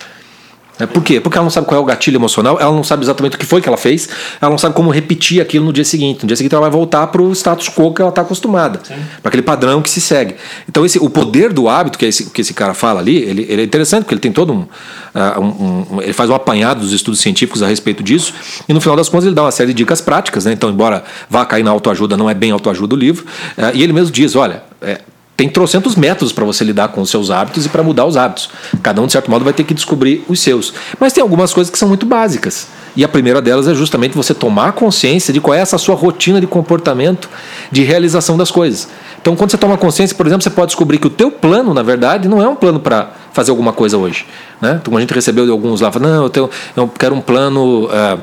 Né? 0.79 0.85
Por 0.85 1.03
quê? 1.03 1.19
Porque 1.19 1.38
ela 1.38 1.43
não 1.43 1.51
sabe 1.51 1.67
qual 1.67 1.79
é 1.79 1.83
o 1.83 1.85
gatilho 1.85 2.17
emocional, 2.17 2.57
ela 2.59 2.71
não 2.71 2.83
sabe 2.83 3.03
exatamente 3.03 3.35
o 3.35 3.39
que 3.39 3.45
foi 3.45 3.61
que 3.61 3.67
ela 3.67 3.77
fez, 3.77 4.09
ela 4.41 4.51
não 4.51 4.57
sabe 4.57 4.75
como 4.75 4.89
repetir 4.89 5.41
aquilo 5.41 5.65
no 5.65 5.73
dia 5.73 5.85
seguinte. 5.85 6.23
No 6.23 6.27
dia 6.27 6.35
seguinte 6.35 6.53
ela 6.53 6.61
vai 6.61 6.71
voltar 6.71 7.07
para 7.07 7.21
o 7.21 7.31
status 7.31 7.69
quo 7.69 7.93
que 7.93 8.01
ela 8.01 8.09
está 8.09 8.21
acostumada, 8.21 8.79
para 9.21 9.29
aquele 9.29 9.43
padrão 9.43 9.81
que 9.81 9.89
se 9.89 10.01
segue. 10.01 10.35
Então 10.67 10.85
esse, 10.85 10.99
o 10.99 11.09
poder 11.09 11.53
do 11.53 11.69
hábito, 11.69 11.97
que, 11.97 12.05
é 12.05 12.09
esse, 12.09 12.29
que 12.29 12.41
esse 12.41 12.53
cara 12.53 12.73
fala 12.73 12.99
ali, 12.99 13.17
ele, 13.17 13.45
ele 13.49 13.61
é 13.61 13.65
interessante, 13.65 14.03
porque 14.03 14.13
ele 14.13 14.21
tem 14.21 14.31
todo 14.31 14.53
um, 14.53 14.59
uh, 14.59 15.39
um, 15.39 15.95
um, 15.95 16.01
Ele 16.01 16.13
faz 16.13 16.29
um 16.29 16.35
apanhado 16.35 16.81
dos 16.81 16.91
estudos 16.91 17.19
científicos 17.19 17.63
a 17.63 17.67
respeito 17.67 18.03
disso, 18.03 18.33
e 18.67 18.73
no 18.73 18.81
final 18.81 18.95
das 18.95 19.09
contas 19.09 19.25
ele 19.25 19.35
dá 19.35 19.43
uma 19.43 19.51
série 19.51 19.69
de 19.69 19.75
dicas 19.75 20.01
práticas. 20.01 20.45
Né? 20.45 20.53
Então, 20.53 20.69
embora 20.69 21.03
vá 21.29 21.45
cair 21.45 21.63
na 21.63 21.71
autoajuda, 21.71 22.17
não 22.17 22.29
é 22.29 22.33
bem 22.33 22.51
autoajuda 22.51 22.95
o 22.95 22.97
livro, 22.97 23.25
uh, 23.57 23.71
e 23.73 23.81
ele 23.83 23.93
mesmo 23.93 24.11
diz: 24.11 24.35
olha. 24.35 24.63
É, 24.81 24.99
tem 25.38 25.50
trocentos 25.50 25.95
métodos 25.95 26.32
para 26.32 26.45
você 26.45 26.63
lidar 26.63 26.89
com 26.89 27.02
os 27.02 27.10
seus 27.10 27.30
hábitos 27.30 27.65
e 27.65 27.69
para 27.69 27.84
mudar 27.84 28.06
os 28.06 28.15
hábitos. 28.15 28.50
Cada 28.82 29.02
um, 29.02 29.06
de 29.06 29.12
certo 29.12 29.30
modo, 29.30 29.43
vai 29.43 29.54
ter 29.54 29.65
que 29.65 29.74
descobrir 29.74 30.24
os 30.30 30.39
seus. 30.39 30.74
Mas 30.98 31.12
tem 31.12 31.21
algumas 31.21 31.54
coisas 31.54 31.69
que 31.69 31.78
são 31.78 31.89
muito 31.89 32.06
básicas. 32.06 32.67
E 32.95 33.04
a 33.04 33.08
primeira 33.08 33.41
delas 33.41 33.67
é 33.67 33.76
justamente 33.76 34.15
você 34.15 34.34
tomar 34.34 34.71
consciência 34.71 35.34
de 35.34 35.41
qual 35.41 35.54
é 35.54 35.60
essa 35.60 35.78
sua 35.78 35.93
rotina 35.93 36.39
de 36.39 36.48
comportamento 36.48 37.30
de 37.69 37.84
realização 37.84 38.38
das 38.38 38.50
coisas. 38.50 38.88
Então, 39.21 39.36
quando 39.36 39.52
você 39.52 39.58
toma 39.58 39.78
consciência, 39.78 40.15
por 40.15 40.26
exemplo, 40.26 40.43
você 40.43 40.50
pode 40.50 40.67
descobrir 40.67 41.00
que 41.00 41.08
o 41.08 41.10
teu 41.10 41.30
plano, 41.30 41.74
na 41.74 41.84
verdade, 41.84 42.30
não 42.30 42.41
é 42.41 42.48
um 42.48 42.56
plano 42.56 42.80
para 42.80 43.12
fazer 43.34 43.52
alguma 43.52 43.74
coisa 43.74 43.98
hoje. 43.98 44.26
Né? 44.62 44.80
Então, 44.82 44.95
a 44.95 45.02
gente 45.02 45.13
recebeu 45.13 45.43
de 45.43 45.52
alguns 45.52 45.82
lá, 45.82 45.91
não, 46.00 46.24
eu, 46.24 46.30
tenho, 46.30 46.50
eu 46.78 46.88
quero 46.88 47.13
um 47.13 47.19
plano, 47.19 47.88
uh, 47.88 48.21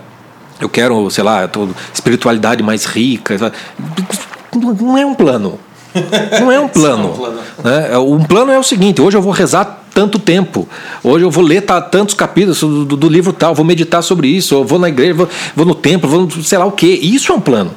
eu 0.59 0.69
quero, 0.71 1.11
sei 1.11 1.25
lá, 1.25 1.47
espiritualidade 1.93 2.63
mais 2.63 2.87
rica. 2.87 3.37
Não 4.81 4.97
é 4.97 5.05
um 5.05 5.15
plano. 5.15 5.59
Não 6.41 6.51
é 6.51 6.59
um 6.59 6.69
plano. 6.69 7.11
um, 7.11 7.17
plano. 7.17 7.41
Né? 7.65 7.99
um 7.99 8.25
plano 8.25 8.53
é 8.53 8.59
o 8.59 8.63
seguinte: 8.63 9.01
hoje 9.01 9.17
eu 9.17 9.23
vou 9.23 9.33
rezar 9.33 9.85
tanto 9.95 10.19
tempo, 10.19 10.69
hoje 11.03 11.25
eu 11.25 11.31
vou 11.31 11.45
ler 11.45 11.63
tantos 11.91 12.15
capítulos 12.15 12.61
do, 12.61 12.85
do, 12.85 12.97
do, 12.97 13.09
livro 13.09 13.33
tal, 13.33 13.55
vou 13.55 13.65
meditar 13.65 14.03
sobre 14.03 14.29
isso, 14.29 14.55
eu 14.55 14.65
vou 14.65 14.79
na 14.79 14.89
igreja, 14.89 15.15
vou, 15.15 15.29
vou 15.55 15.67
no 15.67 15.75
templo, 15.75 16.09
vou 16.09 16.31
sei 16.43 16.59
lá 16.59 16.65
o 16.65 16.73
que. 16.73 16.87
Isso 16.87 17.33
é 17.33 17.35
um 17.35 17.41
plano. 17.41 17.73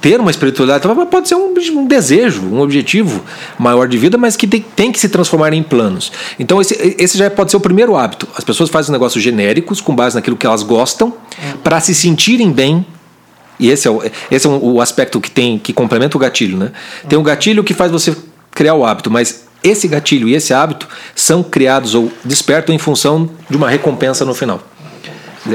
Ter 0.00 0.20
uma 0.20 0.30
espiritualidade 0.30 0.86
pode 1.10 1.26
ser 1.26 1.34
um, 1.34 1.54
um, 1.72 1.86
desejo, 1.86 2.42
um 2.42 2.60
objetivo 2.60 3.22
maior 3.58 3.88
de 3.88 3.96
vida, 3.96 4.18
mas 4.18 4.36
que 4.36 4.46
tem, 4.46 4.60
tem 4.60 4.92
que 4.92 5.00
se 5.00 5.08
transformar 5.08 5.52
em 5.54 5.62
planos. 5.62 6.12
Então, 6.38 6.60
esse, 6.60 6.96
esse 6.98 7.16
já 7.16 7.30
pode 7.30 7.50
ser 7.50 7.56
o 7.56 7.60
primeiro 7.60 7.96
hábito. 7.96 8.28
As 8.36 8.44
pessoas 8.44 8.68
fazem 8.68 8.92
negócios 8.92 9.24
genéricos 9.24 9.80
com 9.80 9.96
base 9.96 10.14
naquilo 10.14 10.36
que 10.36 10.46
elas 10.46 10.62
gostam, 10.62 11.14
é. 11.42 11.54
para 11.64 11.80
se 11.80 11.94
sentirem 11.94 12.52
bem 12.52 12.84
e 13.58 13.70
esse 13.70 13.88
é 13.88 13.90
o, 13.90 14.02
esse 14.30 14.46
é 14.46 14.50
o 14.50 14.80
aspecto 14.80 15.20
que 15.20 15.30
tem 15.30 15.58
que 15.58 15.72
complementa 15.72 16.16
o 16.16 16.20
gatilho, 16.20 16.56
né? 16.56 16.72
Tem 17.08 17.18
um 17.18 17.22
gatilho 17.22 17.64
que 17.64 17.74
faz 17.74 17.90
você 17.90 18.14
criar 18.52 18.74
o 18.74 18.84
hábito, 18.84 19.10
mas 19.10 19.46
esse 19.62 19.88
gatilho 19.88 20.28
e 20.28 20.34
esse 20.34 20.52
hábito 20.54 20.88
são 21.14 21.42
criados 21.42 21.94
ou 21.94 22.10
despertam 22.24 22.74
em 22.74 22.78
função 22.78 23.30
de 23.48 23.56
uma 23.56 23.68
recompensa 23.68 24.24
no 24.24 24.34
final. 24.34 24.62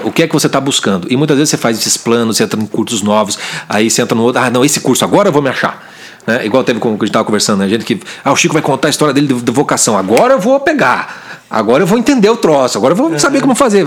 O 0.04 0.12
que 0.12 0.24
é 0.24 0.28
que 0.28 0.34
você 0.34 0.48
está 0.48 0.60
buscando? 0.60 1.08
E 1.12 1.18
muitas 1.18 1.38
vezes 1.38 1.50
você 1.50 1.58
faz 1.58 1.78
esses 1.78 1.98
planos, 1.98 2.38
você 2.38 2.44
entra 2.44 2.60
em 2.60 2.66
cursos 2.66 3.02
novos, 3.02 3.38
aí 3.68 3.90
você 3.90 4.02
entra 4.02 4.16
no 4.16 4.24
outro, 4.24 4.42
ah, 4.42 4.50
não, 4.50 4.64
esse 4.64 4.80
curso 4.80 5.04
agora 5.04 5.30
eu 5.30 5.34
vou 5.34 5.42
me 5.42 5.50
achar. 5.50 5.92
Né? 6.26 6.46
Igual 6.46 6.64
teve 6.64 6.80
como 6.80 6.94
a 6.94 6.98
gente 6.98 7.08
estava 7.08 7.26
conversando, 7.26 7.60
né? 7.60 7.66
a 7.66 7.70
gente 7.70 7.84
que, 7.84 8.00
ah, 8.24 8.32
o 8.32 8.36
Chico 8.36 8.54
vai 8.54 8.62
contar 8.62 8.88
a 8.88 8.92
história 8.92 9.14
dele 9.14 9.28
de, 9.28 9.34
de 9.34 9.52
vocação, 9.52 9.98
agora 9.98 10.34
eu 10.36 10.40
vou 10.40 10.60
pegar. 10.60 11.42
Agora 11.50 11.84
eu 11.84 11.88
vou 11.88 11.98
entender 11.98 12.30
o 12.30 12.38
troço, 12.38 12.78
agora 12.78 12.94
eu 12.94 12.98
vou 12.98 13.20
saber 13.20 13.42
como 13.42 13.54
fazer. 13.54 13.84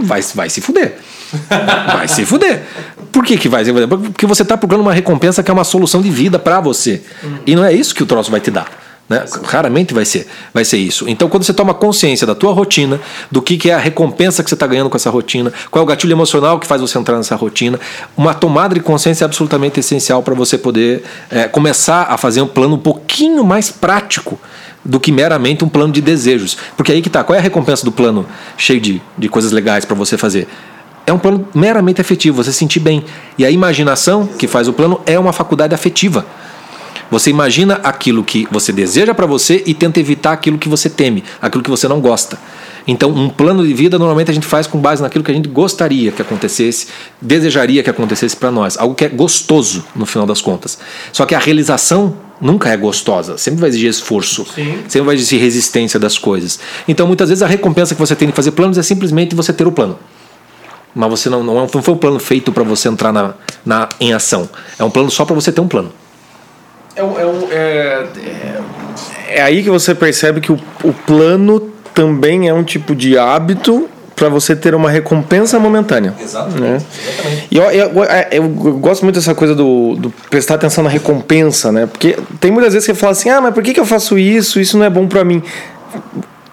Vai, 0.00 0.20
vai 0.34 0.50
se 0.50 0.60
fuder. 0.60 0.98
Vai 1.92 2.08
se 2.08 2.24
fuder. 2.24 2.62
Por 3.12 3.24
que, 3.24 3.36
que 3.36 3.48
vai 3.48 3.64
se 3.64 3.72
fuder? 3.72 3.88
Porque 3.88 4.26
você 4.26 4.42
está 4.42 4.56
procurando 4.56 4.82
uma 4.82 4.92
recompensa 4.92 5.42
que 5.42 5.50
é 5.50 5.54
uma 5.54 5.64
solução 5.64 6.00
de 6.00 6.10
vida 6.10 6.38
para 6.38 6.60
você. 6.60 7.02
E 7.46 7.54
não 7.54 7.64
é 7.64 7.72
isso 7.72 7.94
que 7.94 8.02
o 8.02 8.06
troço 8.06 8.30
vai 8.30 8.40
te 8.40 8.50
dar. 8.50 8.66
Né? 9.08 9.22
Raramente 9.44 9.92
vai 9.92 10.04
ser, 10.04 10.26
vai 10.52 10.64
ser 10.64 10.78
isso. 10.78 11.06
Então, 11.08 11.28
quando 11.28 11.44
você 11.44 11.52
toma 11.52 11.74
consciência 11.74 12.26
da 12.26 12.34
tua 12.34 12.52
rotina, 12.54 12.98
do 13.30 13.42
que, 13.42 13.58
que 13.58 13.70
é 13.70 13.74
a 13.74 13.78
recompensa 13.78 14.42
que 14.42 14.48
você 14.48 14.54
está 14.54 14.66
ganhando 14.66 14.88
com 14.88 14.96
essa 14.96 15.10
rotina, 15.10 15.52
qual 15.70 15.82
é 15.82 15.84
o 15.84 15.86
gatilho 15.86 16.12
emocional 16.12 16.58
que 16.58 16.66
faz 16.66 16.80
você 16.80 16.98
entrar 16.98 17.16
nessa 17.16 17.36
rotina, 17.36 17.78
uma 18.16 18.32
tomada 18.32 18.74
de 18.74 18.80
consciência 18.80 19.24
é 19.24 19.26
absolutamente 19.26 19.78
essencial 19.78 20.22
para 20.22 20.34
você 20.34 20.56
poder 20.56 21.04
é, 21.30 21.46
começar 21.46 22.06
a 22.08 22.16
fazer 22.16 22.40
um 22.40 22.46
plano 22.46 22.76
um 22.76 22.78
pouquinho 22.78 23.44
mais 23.44 23.70
prático 23.70 24.40
do 24.82 24.98
que 24.98 25.12
meramente 25.12 25.64
um 25.64 25.68
plano 25.68 25.92
de 25.92 26.00
desejos. 26.00 26.56
Porque 26.76 26.90
aí 26.92 27.02
que 27.02 27.10
tá, 27.10 27.22
qual 27.22 27.36
é 27.36 27.38
a 27.38 27.42
recompensa 27.42 27.84
do 27.84 27.92
plano 27.92 28.26
cheio 28.56 28.80
de, 28.80 29.02
de 29.18 29.28
coisas 29.28 29.52
legais 29.52 29.84
para 29.84 29.94
você 29.94 30.16
fazer? 30.16 30.48
É 31.06 31.12
um 31.12 31.18
plano 31.18 31.46
meramente 31.54 32.00
afetivo, 32.00 32.42
você 32.42 32.52
se 32.52 32.58
sentir 32.58 32.80
bem. 32.80 33.04
E 33.36 33.44
a 33.44 33.50
imaginação 33.50 34.26
que 34.26 34.46
faz 34.46 34.68
o 34.68 34.72
plano 34.72 35.00
é 35.04 35.18
uma 35.18 35.32
faculdade 35.32 35.74
afetiva. 35.74 36.24
Você 37.10 37.30
imagina 37.30 37.74
aquilo 37.82 38.24
que 38.24 38.48
você 38.50 38.72
deseja 38.72 39.14
para 39.14 39.26
você 39.26 39.62
e 39.66 39.74
tenta 39.74 40.00
evitar 40.00 40.32
aquilo 40.32 40.58
que 40.58 40.68
você 40.68 40.88
teme, 40.88 41.22
aquilo 41.40 41.62
que 41.62 41.70
você 41.70 41.86
não 41.86 42.00
gosta. 42.00 42.38
Então, 42.86 43.10
um 43.10 43.28
plano 43.28 43.66
de 43.66 43.72
vida 43.72 43.98
normalmente 43.98 44.30
a 44.30 44.34
gente 44.34 44.46
faz 44.46 44.66
com 44.66 44.78
base 44.78 45.02
naquilo 45.02 45.24
que 45.24 45.30
a 45.30 45.34
gente 45.34 45.48
gostaria 45.48 46.12
que 46.12 46.20
acontecesse, 46.20 46.88
desejaria 47.20 47.82
que 47.82 47.90
acontecesse 47.90 48.36
para 48.36 48.50
nós, 48.50 48.76
algo 48.76 48.94
que 48.94 49.04
é 49.04 49.08
gostoso 49.08 49.84
no 49.94 50.04
final 50.04 50.26
das 50.26 50.40
contas. 50.40 50.78
Só 51.12 51.24
que 51.24 51.34
a 51.34 51.38
realização 51.38 52.16
nunca 52.40 52.68
é 52.68 52.76
gostosa, 52.76 53.38
sempre 53.38 53.60
vai 53.60 53.70
exigir 53.70 53.88
esforço, 53.88 54.46
Sim. 54.54 54.78
sempre 54.88 55.06
vai 55.06 55.14
exigir 55.14 55.40
resistência 55.40 55.98
das 55.98 56.18
coisas. 56.18 56.58
Então, 56.86 57.06
muitas 57.06 57.28
vezes 57.28 57.42
a 57.42 57.46
recompensa 57.46 57.94
que 57.94 58.00
você 58.00 58.14
tem 58.14 58.28
de 58.28 58.34
fazer 58.34 58.50
planos 58.50 58.76
é 58.76 58.82
simplesmente 58.82 59.34
você 59.34 59.52
ter 59.52 59.66
o 59.66 59.72
plano. 59.72 59.98
Mas 60.94 61.10
você 61.10 61.28
não, 61.28 61.42
não, 61.42 61.54
não 61.54 61.68
foi 61.68 61.94
um 61.94 61.96
plano 61.96 62.18
feito 62.18 62.52
para 62.52 62.62
você 62.62 62.88
entrar 62.88 63.12
na, 63.12 63.34
na, 63.64 63.88
em 64.00 64.12
ação. 64.12 64.48
É 64.78 64.84
um 64.84 64.90
plano 64.90 65.10
só 65.10 65.24
para 65.24 65.34
você 65.34 65.50
ter 65.50 65.60
um 65.60 65.68
plano. 65.68 65.92
É, 66.94 67.00
é, 67.00 67.04
é, 67.50 68.06
é, 69.28 69.38
é 69.38 69.42
aí 69.42 69.62
que 69.62 69.70
você 69.70 69.94
percebe 69.94 70.40
que 70.40 70.52
o, 70.52 70.58
o 70.84 70.92
plano 70.92 71.60
também 71.92 72.48
é 72.48 72.54
um 72.54 72.62
tipo 72.62 72.94
de 72.94 73.18
hábito 73.18 73.88
para 74.14 74.28
você 74.28 74.54
ter 74.54 74.74
uma 74.74 74.90
recompensa 74.90 75.58
momentânea. 75.58 76.14
Exatamente. 76.20 76.60
Né? 76.60 76.76
Exatamente. 76.76 77.48
E 77.50 77.56
eu, 77.56 77.64
eu, 77.64 78.04
eu, 78.30 78.44
eu, 78.44 78.78
gosto 78.78 79.02
muito 79.02 79.16
dessa 79.16 79.34
coisa 79.34 79.54
do, 79.54 79.96
do, 79.96 80.10
prestar 80.30 80.54
atenção 80.54 80.84
na 80.84 80.90
recompensa, 80.90 81.72
né? 81.72 81.86
Porque 81.86 82.16
tem 82.40 82.50
muitas 82.50 82.72
vezes 82.72 82.86
que 82.86 82.94
você 82.94 83.00
fala 83.00 83.12
assim, 83.12 83.28
ah, 83.30 83.40
mas 83.40 83.52
por 83.52 83.62
que, 83.62 83.72
que 83.72 83.80
eu 83.80 83.86
faço 83.86 84.16
isso? 84.16 84.60
Isso 84.60 84.78
não 84.78 84.84
é 84.84 84.90
bom 84.90 85.06
para 85.08 85.24
mim. 85.24 85.42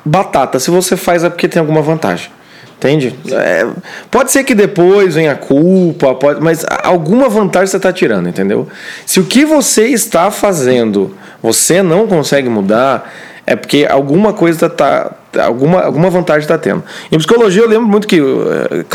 Batata, 0.03 0.59
se 0.59 0.71
você 0.71 0.97
faz 0.97 1.23
é 1.23 1.29
porque 1.29 1.47
tem 1.47 1.59
alguma 1.59 1.81
vantagem. 1.81 2.31
Entende? 2.81 3.15
É, 3.31 3.67
pode 4.09 4.31
ser 4.31 4.43
que 4.43 4.55
depois 4.55 5.13
venha 5.13 5.33
a 5.33 5.35
culpa, 5.35 6.15
pode, 6.15 6.41
mas 6.41 6.65
alguma 6.83 7.29
vantagem 7.29 7.67
você 7.67 7.77
está 7.77 7.93
tirando, 7.93 8.27
entendeu? 8.27 8.67
Se 9.05 9.19
o 9.19 9.23
que 9.23 9.45
você 9.45 9.85
está 9.89 10.31
fazendo 10.31 11.15
você 11.43 11.83
não 11.83 12.07
consegue 12.07 12.49
mudar, 12.49 13.13
é 13.45 13.55
porque 13.55 13.85
alguma 13.87 14.33
coisa 14.33 14.65
está 14.65 15.11
alguma, 15.39 15.81
alguma 15.81 16.09
vantagem 16.09 16.41
está 16.41 16.57
tendo. 16.57 16.83
Em 17.11 17.17
psicologia 17.19 17.61
eu 17.61 17.69
lembro 17.69 17.87
muito 17.87 18.07
que, 18.07 18.19
eh, 18.19 18.85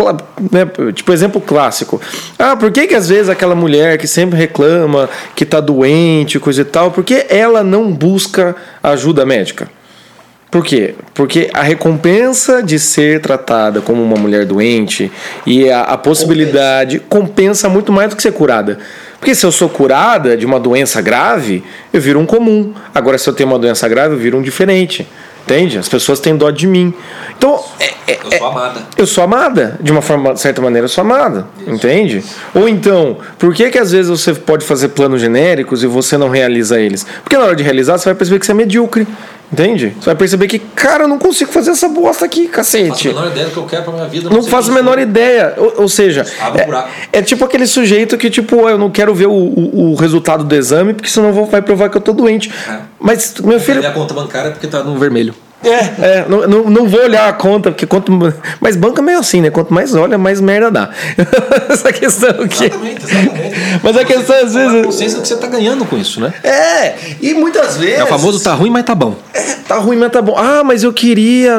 né, 0.51 0.93
tipo 0.93 1.13
exemplo 1.13 1.41
clássico, 1.41 2.01
ah, 2.37 2.57
por 2.57 2.73
que 2.73 2.89
que 2.89 2.95
às 2.95 3.09
vezes 3.09 3.29
aquela 3.29 3.55
mulher 3.55 3.99
que 3.99 4.09
sempre 4.09 4.37
reclama 4.37 5.09
que 5.37 5.45
está 5.45 5.61
doente, 5.61 6.41
coisa 6.41 6.63
e 6.63 6.65
tal, 6.65 6.91
por 6.91 7.05
que 7.05 7.25
ela 7.29 7.63
não 7.63 7.93
busca 7.93 8.57
ajuda 8.83 9.25
médica? 9.25 9.69
Por 10.57 10.65
quê? 10.65 10.95
Porque 11.13 11.51
a 11.53 11.63
recompensa 11.63 12.63
de 12.63 12.79
ser 12.79 13.21
tratada 13.21 13.83
como 13.83 14.03
uma 14.03 14.17
mulher 14.17 14.47
doente 14.47 15.13
e 15.45 15.69
a, 15.71 15.83
a 15.83 15.99
possibilidade 15.99 16.99
compensa. 16.99 17.27
compensa 17.27 17.69
muito 17.69 17.93
mais 17.93 18.09
do 18.09 18.17
que 18.17 18.23
ser 18.23 18.33
curada. 18.33 18.79
Porque 19.21 19.35
se 19.35 19.45
eu 19.45 19.53
sou 19.53 19.69
curada 19.69 20.35
de 20.35 20.47
uma 20.47 20.59
doença 20.59 21.03
grave, 21.03 21.63
eu 21.93 22.01
viro 22.01 22.19
um 22.19 22.25
comum. 22.25 22.73
Agora, 22.95 23.19
se 23.19 23.29
eu 23.29 23.35
tenho 23.35 23.51
uma 23.51 23.59
doença 23.59 23.87
grave, 23.87 24.15
eu 24.15 24.19
viro 24.19 24.39
um 24.39 24.41
diferente. 24.41 25.07
Entende? 25.45 25.79
As 25.79 25.91
pessoas 25.91 26.21
têm 26.21 26.35
dó 26.35 26.51
de 26.51 26.67
mim. 26.67 26.93
Então, 27.37 27.63
é, 27.79 28.13
é, 28.13 28.19
eu 28.25 28.39
sou 28.39 28.47
amada. 28.49 28.83
Eu 28.97 29.07
sou 29.07 29.25
amada. 29.25 29.79
De 29.81 29.93
uma 29.93 30.03
forma, 30.03 30.37
certa 30.37 30.63
maneira, 30.63 30.87
eu 30.87 30.89
sou 30.89 31.03
amada. 31.03 31.47
Isso. 31.61 31.71
Entende? 31.71 32.25
Ou 32.55 32.69
então, 32.69 33.19
por 33.39 33.55
que, 33.55 33.71
que 33.71 33.79
às 33.79 33.93
vezes 33.93 34.09
você 34.09 34.35
pode 34.35 34.65
fazer 34.65 34.89
planos 34.89 35.21
genéricos 35.21 35.85
e 35.85 35.87
você 35.87 36.17
não 36.17 36.31
realiza 36.31 36.81
eles? 36.81 37.07
Porque 37.23 37.37
na 37.37 37.45
hora 37.45 37.55
de 37.55 37.63
realizar, 37.63 37.97
você 37.99 38.07
vai 38.07 38.15
perceber 38.15 38.41
que 38.41 38.47
você 38.47 38.53
é 38.53 38.55
medíocre. 38.57 39.07
Entende? 39.53 39.97
Você 39.99 40.07
vai 40.07 40.15
perceber 40.17 40.49
que, 40.49 40.59
cara, 40.59 41.05
eu 41.05 41.09
não 41.09 41.19
consigo 41.19 41.53
fazer 41.53 41.71
essa 41.71 41.89
bosta 41.89 42.25
aqui, 42.25 42.49
cacete. 42.49 43.09
Não 43.09 43.15
faço 43.15 43.19
a 43.19 43.23
menor 43.23 43.31
ideia 43.31 43.47
do 43.47 43.53
que 43.53 43.57
eu 43.59 43.67
quero 43.67 43.83
pra 43.85 43.93
minha 43.93 44.09
vida. 44.09 44.29
Não, 44.29 44.37
não 44.39 44.43
faço 44.43 44.71
a 44.71 44.75
menor 44.75 44.99
ideia. 44.99 45.55
Ou, 45.57 45.83
ou 45.83 45.89
seja, 45.89 46.27
é, 47.13 47.19
é, 47.19 47.23
tipo 47.23 47.45
aquele 47.45 47.67
sujeito 47.67 48.19
que, 48.19 48.29
tipo, 48.29 48.69
eu 48.69 48.77
não 48.77 48.91
quero 48.91 49.15
ver 49.15 49.27
o, 49.27 49.33
o, 49.33 49.93
o 49.93 49.95
resultado 49.95 50.43
do 50.43 50.55
exame, 50.55 50.95
porque 50.95 51.09
senão 51.09 51.33
vou, 51.33 51.47
vai 51.47 51.63
provar 51.63 51.89
que 51.89 51.97
eu 51.97 52.01
tô 52.01 52.13
doente. 52.13 52.53
É. 52.69 52.79
Mas, 52.99 53.35
meu 53.41 53.61
filho. 53.61 53.79
Minha 53.79 53.93
conta 53.93 54.15
bancária 54.15 54.49
é 54.49 54.51
porque 54.51 54.67
tá 54.67 54.83
no 54.83 54.99
vermelho. 54.99 55.35
É, 55.65 55.71
é 55.71 56.27
não, 56.29 56.47
não, 56.47 56.71
não, 56.71 56.89
vou 56.89 57.01
olhar 57.01 57.29
a 57.29 57.33
conta, 57.33 57.71
porque 57.71 57.87
quanto. 57.87 58.13
Mas 58.61 58.77
banca 58.77 59.01
é 59.01 59.05
meio 59.05 59.19
assim, 59.19 59.41
né? 59.41 59.51
Quanto 59.51 59.73
mais 59.73 59.95
olha, 59.95 60.19
mais 60.19 60.41
merda 60.41 60.71
dá. 60.71 60.91
Essa 61.69 61.93
questão 61.93 62.31
aqui. 62.31 62.65
Exatamente, 62.65 63.05
exatamente. 63.05 63.81
Mas 63.83 63.97
a 63.97 64.05
questão 64.05 64.37
às 64.37 64.55
vezes. 64.55 64.81
A 64.81 64.85
consciência 64.85 65.21
que 65.21 65.29
você 65.29 65.37
tá 65.37 65.47
ganhando 65.47 65.85
com 65.85 65.97
isso, 65.97 66.21
né? 66.21 66.33
É, 66.45 66.95
e 67.21 67.35
muitas 67.35 67.77
vezes. 67.77 67.99
É 67.99 68.05
o 68.05 68.07
famoso 68.07 68.43
tá 68.43 68.55
ruim, 68.55 68.71
mas 68.71 68.85
tá 68.85 68.95
bom. 68.95 69.17
É, 69.33 69.43
tá 69.67 69.77
ruim, 69.77 69.97
mas 69.97 70.13
tá 70.13 70.23
bom. 70.23 70.37
Ah, 70.37 70.63
mas 70.63 70.83
eu 70.83 70.93
queria. 70.93 71.59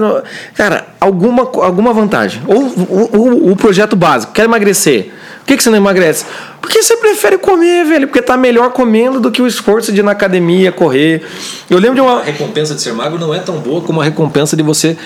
Cara, 0.55 0.85
alguma, 0.99 1.43
alguma 1.43 1.91
vantagem. 1.91 2.41
Ou 2.47 2.61
o, 2.61 3.17
o, 3.17 3.51
o 3.51 3.55
projeto 3.55 3.95
básico, 3.95 4.31
quer 4.31 4.45
emagrecer. 4.45 5.11
Por 5.47 5.53
que, 5.53 5.57
que 5.59 5.63
você 5.63 5.69
não 5.69 5.77
emagrece? 5.77 6.25
Porque 6.59 6.83
você 6.83 6.97
prefere 6.97 7.37
comer, 7.37 7.85
velho. 7.85 8.07
Porque 8.07 8.21
tá 8.21 8.35
melhor 8.35 8.69
comendo 8.71 9.21
do 9.21 9.31
que 9.31 9.41
o 9.41 9.47
esforço 9.47 9.93
de 9.93 10.01
ir 10.01 10.03
na 10.03 10.11
academia, 10.11 10.73
correr. 10.73 11.25
Eu 11.69 11.79
lembro 11.79 11.95
de 11.95 12.01
uma. 12.01 12.19
A 12.19 12.23
recompensa 12.23 12.75
de 12.75 12.81
ser 12.81 12.91
magro 12.91 13.17
não 13.17 13.33
é 13.33 13.39
tão 13.39 13.57
boa 13.59 13.79
como 13.79 14.01
a 14.01 14.03
recompensa 14.03 14.57
de 14.57 14.61
você 14.61 14.97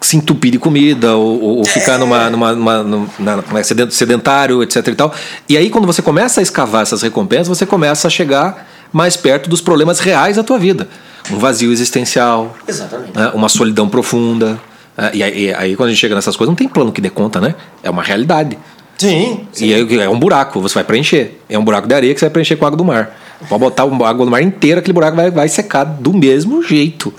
se 0.00 0.16
entupir 0.16 0.52
de 0.52 0.58
comida 0.58 1.16
ou, 1.16 1.58
ou 1.58 1.64
ficar 1.66 1.98
numa, 1.98 2.30
numa, 2.30 2.52
numa, 2.54 2.82
numa, 2.82 3.08
numa 3.18 3.62
sedentário, 3.90 4.62
etc 4.62 4.88
e 4.88 4.94
tal. 4.94 5.14
E 5.50 5.54
aí 5.54 5.68
quando 5.68 5.86
você 5.86 6.00
começa 6.00 6.40
a 6.40 6.42
escavar 6.42 6.80
essas 6.80 7.02
recompensas, 7.02 7.48
você 7.48 7.66
começa 7.66 8.08
a 8.08 8.10
chegar 8.10 8.66
mais 8.90 9.18
perto 9.18 9.50
dos 9.50 9.60
problemas 9.60 10.00
reais 10.00 10.36
da 10.36 10.42
tua 10.42 10.58
vida. 10.58 10.88
Um 11.30 11.38
vazio 11.38 11.70
existencial, 11.70 12.56
né? 13.14 13.32
uma 13.34 13.50
solidão 13.50 13.86
profunda. 13.86 14.58
Né? 14.96 15.10
E 15.12 15.22
aí, 15.22 15.44
e 15.44 15.54
aí, 15.54 15.76
quando 15.76 15.88
a 15.88 15.92
gente 15.92 16.00
chega 16.00 16.14
nessas 16.14 16.36
coisas, 16.36 16.48
não 16.48 16.56
tem 16.56 16.68
plano 16.68 16.90
que 16.90 17.02
dê 17.02 17.10
conta, 17.10 17.38
né? 17.38 17.54
É 17.82 17.90
uma 17.90 18.02
realidade. 18.02 18.56
Sim. 18.96 19.46
sim. 19.52 19.66
E 19.66 19.74
aí 19.74 20.00
é 20.00 20.08
um 20.08 20.18
buraco, 20.18 20.60
você 20.60 20.74
vai 20.74 20.84
preencher. 20.84 21.40
É 21.48 21.58
um 21.58 21.64
buraco 21.64 21.86
de 21.86 21.94
areia 21.94 22.14
que 22.14 22.20
você 22.20 22.26
vai 22.26 22.32
preencher 22.32 22.56
com 22.56 22.66
água 22.66 22.76
do 22.76 22.84
mar. 22.84 23.16
Pode 23.48 23.60
botar 23.60 23.82
água 23.82 24.24
do 24.24 24.30
mar 24.30 24.42
inteira, 24.42 24.80
aquele 24.80 24.92
buraco 24.92 25.16
vai, 25.16 25.30
vai 25.30 25.48
secar 25.48 25.84
do 25.84 26.12
mesmo 26.12 26.62
jeito. 26.62 27.12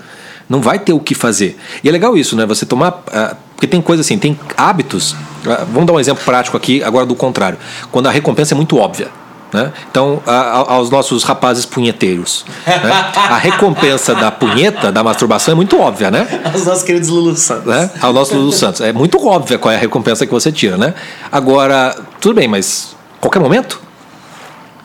Não 0.48 0.60
vai 0.60 0.78
ter 0.78 0.92
o 0.92 1.00
que 1.00 1.14
fazer. 1.14 1.56
E 1.82 1.88
é 1.88 1.92
legal 1.92 2.16
isso, 2.16 2.36
né? 2.36 2.46
Você 2.46 2.64
tomar. 2.64 3.04
Uh, 3.08 3.36
porque 3.54 3.66
tem 3.66 3.80
coisa 3.80 4.00
assim, 4.00 4.16
tem 4.18 4.38
hábitos. 4.56 5.12
Uh, 5.12 5.66
vamos 5.72 5.86
dar 5.86 5.92
um 5.92 6.00
exemplo 6.00 6.24
prático 6.24 6.56
aqui, 6.56 6.82
agora 6.82 7.04
do 7.04 7.14
contrário. 7.14 7.58
Quando 7.90 8.06
a 8.06 8.10
recompensa 8.10 8.54
é 8.54 8.56
muito 8.56 8.76
óbvia. 8.76 9.08
Né? 9.52 9.72
Então, 9.90 10.20
a, 10.26 10.32
a, 10.32 10.72
aos 10.74 10.90
nossos 10.90 11.22
rapazes 11.22 11.64
punheteiros, 11.64 12.44
né? 12.66 12.90
a 13.14 13.36
recompensa 13.36 14.14
da 14.14 14.30
punheta, 14.30 14.90
da 14.90 15.04
masturbação, 15.04 15.52
é 15.52 15.54
muito 15.54 15.78
óbvia, 15.78 16.10
né? 16.10 16.26
Aos 16.44 16.66
nossos 16.66 16.82
queridos 16.82 17.08
Lulu 17.08 17.36
Santos. 17.36 17.66
Né? 17.66 17.90
Aos 18.02 18.14
nossos 18.14 18.36
Lulu 18.36 18.52
Santos. 18.52 18.80
É 18.80 18.92
muito 18.92 19.24
óbvia 19.24 19.56
qual 19.56 19.72
é 19.72 19.76
a 19.76 19.78
recompensa 19.78 20.26
que 20.26 20.32
você 20.32 20.50
tira, 20.50 20.76
né? 20.76 20.94
Agora, 21.30 21.96
tudo 22.20 22.34
bem, 22.34 22.48
mas 22.48 22.96
qualquer 23.20 23.38
momento? 23.38 23.80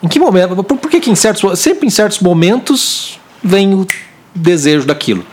Em 0.02 0.08
que 0.08 0.18
momento? 0.18 0.62
Por, 0.62 0.76
por 0.76 0.90
que, 0.90 1.00
que 1.00 1.10
em 1.10 1.14
certos, 1.14 1.58
sempre 1.58 1.86
em 1.86 1.90
certos 1.90 2.20
momentos 2.20 3.20
vem 3.42 3.74
o 3.74 3.86
desejo 4.34 4.86
daquilo? 4.86 5.24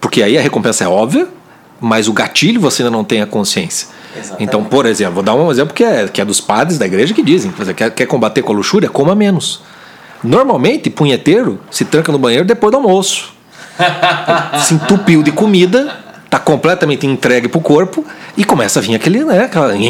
Porque 0.00 0.22
aí 0.22 0.36
a 0.36 0.40
recompensa 0.40 0.84
é 0.84 0.88
óbvia, 0.88 1.28
mas 1.80 2.08
o 2.08 2.12
gatilho 2.12 2.60
você 2.60 2.82
ainda 2.82 2.90
não 2.90 3.04
tem 3.04 3.22
a 3.22 3.26
consciência. 3.26 3.88
Exatamente. 4.16 4.42
Então, 4.42 4.64
por 4.64 4.86
exemplo, 4.86 5.14
vou 5.14 5.22
dar 5.22 5.34
um 5.34 5.50
exemplo 5.50 5.74
que 5.74 5.84
é, 5.84 6.08
que 6.08 6.20
é 6.20 6.24
dos 6.24 6.40
padres 6.40 6.78
da 6.78 6.86
igreja 6.86 7.12
que 7.12 7.22
dizem: 7.22 7.52
quer, 7.76 7.90
quer 7.90 8.06
combater 8.06 8.42
com 8.42 8.52
a 8.52 8.56
luxúria? 8.56 8.88
Coma 8.88 9.14
menos. 9.14 9.62
Normalmente, 10.22 10.88
punheteiro 10.88 11.60
se 11.70 11.84
tranca 11.84 12.10
no 12.10 12.18
banheiro 12.18 12.44
depois 12.44 12.70
do 12.70 12.76
almoço. 12.76 13.34
se 14.64 14.74
entupiu 14.74 15.22
de 15.22 15.32
comida, 15.32 15.96
está 16.24 16.38
completamente 16.38 17.06
entregue 17.06 17.48
para 17.48 17.58
o 17.58 17.60
corpo 17.60 18.04
e 18.36 18.44
começa 18.44 18.78
a 18.78 18.82
vir 18.82 18.94
aquele, 18.94 19.24
né, 19.24 19.44
aquela, 19.44 19.76
e, 19.76 19.88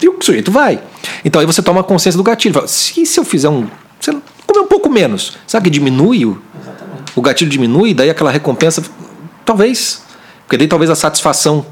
e 0.00 0.08
o 0.08 0.16
sujeito 0.20 0.50
vai. 0.50 0.78
Então 1.24 1.40
aí 1.40 1.46
você 1.46 1.62
toma 1.62 1.82
consciência 1.82 2.16
do 2.16 2.22
gatilho. 2.22 2.54
Fala, 2.54 2.68
se, 2.68 3.04
se 3.04 3.18
eu 3.18 3.24
fizer 3.24 3.48
um. 3.48 3.66
comer 4.46 4.60
um 4.60 4.66
pouco 4.66 4.88
menos, 4.88 5.36
sabe 5.46 5.64
que 5.64 5.70
diminui 5.70 6.24
o, 6.24 6.40
o 7.16 7.22
gatilho 7.22 7.50
diminui, 7.50 7.94
daí 7.94 8.10
aquela 8.10 8.30
recompensa, 8.30 8.82
talvez. 9.44 10.02
Porque 10.44 10.58
daí 10.58 10.68
talvez 10.68 10.90
a 10.90 10.94
satisfação 10.94 11.66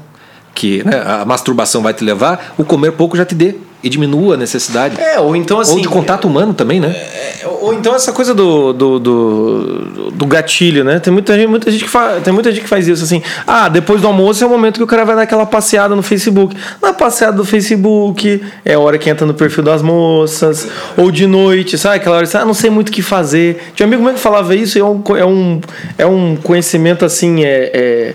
que 0.55 0.83
né, 0.83 1.03
a 1.05 1.25
masturbação 1.25 1.83
vai 1.83 1.93
te 1.93 2.03
levar, 2.03 2.55
o 2.57 2.63
comer 2.63 2.93
pouco 2.93 3.15
já 3.15 3.25
te 3.25 3.35
dê 3.35 3.55
e 3.83 3.89
diminua 3.89 4.33
a 4.33 4.37
necessidade. 4.37 4.99
É, 4.99 5.19
ou 5.19 5.35
então 5.35 5.59
assim. 5.59 5.73
Ou 5.73 5.79
de 5.79 5.87
contato 5.87 6.27
humano 6.27 6.55
também, 6.55 6.79
né? 6.79 6.89
É, 6.89 7.47
ou 7.61 7.71
então 7.71 7.93
essa 7.93 8.11
coisa 8.11 8.33
do, 8.33 8.73
do, 8.73 8.99
do, 8.99 10.11
do, 10.11 10.25
gatilho, 10.25 10.83
né? 10.83 10.99
Tem 10.99 11.13
muita 11.13 11.35
gente, 11.35 11.47
muita 11.47 11.69
gente 11.69 11.83
que 11.83 11.89
faz, 11.89 12.23
tem 12.23 12.33
muita 12.33 12.51
gente 12.51 12.63
que 12.63 12.67
faz 12.67 12.87
isso 12.87 13.03
assim. 13.03 13.21
Ah, 13.45 13.69
depois 13.69 14.01
do 14.01 14.07
almoço 14.07 14.43
é 14.43 14.47
o 14.47 14.49
momento 14.49 14.77
que 14.77 14.83
o 14.83 14.87
cara 14.87 15.05
vai 15.05 15.15
dar 15.15 15.21
aquela 15.21 15.45
passeada 15.45 15.95
no 15.95 16.01
Facebook. 16.01 16.57
Na 16.81 16.93
passeada 16.93 17.37
do 17.37 17.45
Facebook, 17.45 18.41
é 18.63 18.73
a 18.73 18.79
hora 18.79 18.97
que 18.97 19.07
entra 19.07 19.27
no 19.27 19.35
perfil 19.35 19.63
das 19.63 19.83
moças, 19.83 20.67
ou 20.97 21.11
de 21.11 21.27
noite, 21.27 21.77
sabe? 21.77 21.97
Aquela 21.97 22.17
hora, 22.17 22.27
ah, 22.33 22.45
não 22.45 22.55
sei 22.55 22.71
muito 22.71 22.89
o 22.89 22.91
que 22.91 23.03
fazer. 23.03 23.71
Tinha 23.75 23.85
um 23.85 23.89
amigo 23.89 24.03
meu 24.03 24.15
que 24.15 24.19
falava 24.19 24.55
isso, 24.55 24.79
é 24.79 24.83
um, 24.83 25.03
é 25.15 25.25
um, 25.25 25.61
é 25.99 26.05
um 26.07 26.35
conhecimento 26.37 27.05
assim, 27.05 27.43
é, 27.43 27.71
é 27.71 28.13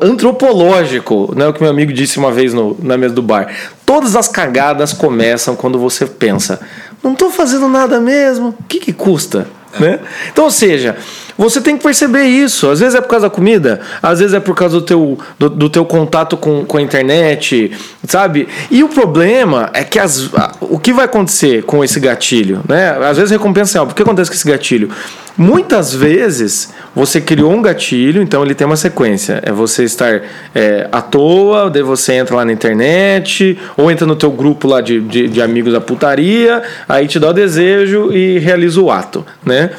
antropológico, 0.00 1.32
né? 1.34 1.46
O 1.48 1.52
que 1.52 1.60
meu 1.60 1.70
amigo 1.70 1.92
disse 1.92 2.18
uma 2.18 2.30
vez 2.30 2.54
no, 2.54 2.76
na 2.80 2.96
mesa 2.96 3.14
do 3.14 3.22
bar. 3.22 3.52
Todas 3.84 4.14
as 4.14 4.28
cagadas 4.28 4.92
começam 4.92 5.56
quando 5.56 5.78
você 5.78 6.06
pensa, 6.06 6.60
não 7.02 7.12
estou 7.12 7.30
fazendo 7.30 7.68
nada 7.68 8.00
mesmo, 8.00 8.50
o 8.50 8.64
que, 8.68 8.78
que 8.78 8.92
custa? 8.92 9.48
Né? 9.78 10.00
Então, 10.30 10.44
ou 10.44 10.50
seja, 10.50 10.96
você 11.42 11.60
tem 11.60 11.76
que 11.76 11.82
perceber 11.82 12.22
isso. 12.22 12.70
Às 12.70 12.78
vezes 12.78 12.94
é 12.94 13.00
por 13.00 13.08
causa 13.08 13.26
da 13.26 13.30
comida, 13.34 13.80
às 14.00 14.20
vezes 14.20 14.32
é 14.32 14.38
por 14.38 14.54
causa 14.54 14.78
do 14.78 14.86
teu, 14.86 15.18
do, 15.36 15.50
do 15.50 15.68
teu 15.68 15.84
contato 15.84 16.36
com, 16.36 16.64
com 16.64 16.78
a 16.78 16.82
internet, 16.82 17.72
sabe? 18.06 18.46
E 18.70 18.84
o 18.84 18.88
problema 18.88 19.68
é 19.74 19.82
que 19.82 19.98
as, 19.98 20.30
o 20.60 20.78
que 20.78 20.92
vai 20.92 21.06
acontecer 21.06 21.64
com 21.64 21.82
esse 21.82 21.98
gatilho, 21.98 22.60
né? 22.68 22.96
Às 23.04 23.16
vezes 23.16 23.32
recompensa 23.32 23.76
é 23.76 23.80
algo. 23.80 23.90
O 23.90 23.94
que 23.94 24.02
acontece 24.02 24.30
com 24.30 24.36
esse 24.36 24.48
gatilho? 24.48 24.88
Muitas 25.36 25.92
vezes 25.92 26.72
você 26.94 27.20
criou 27.20 27.52
um 27.52 27.60
gatilho, 27.60 28.22
então 28.22 28.44
ele 28.44 28.54
tem 28.54 28.64
uma 28.64 28.76
sequência. 28.76 29.40
É 29.44 29.50
você 29.50 29.82
estar 29.82 30.22
é, 30.54 30.88
à 30.92 31.02
toa, 31.02 31.68
daí 31.68 31.82
você 31.82 32.12
entra 32.12 32.36
lá 32.36 32.44
na 32.44 32.52
internet, 32.52 33.58
ou 33.76 33.90
entra 33.90 34.06
no 34.06 34.14
teu 34.14 34.30
grupo 34.30 34.68
lá 34.68 34.80
de, 34.80 35.00
de, 35.00 35.28
de 35.28 35.42
amigos 35.42 35.72
da 35.72 35.80
putaria, 35.80 36.62
aí 36.88 37.08
te 37.08 37.18
dá 37.18 37.30
o 37.30 37.32
desejo 37.32 38.12
e 38.12 38.38
realiza 38.38 38.80
o 38.80 38.92
ato, 38.92 39.26
né? 39.44 39.70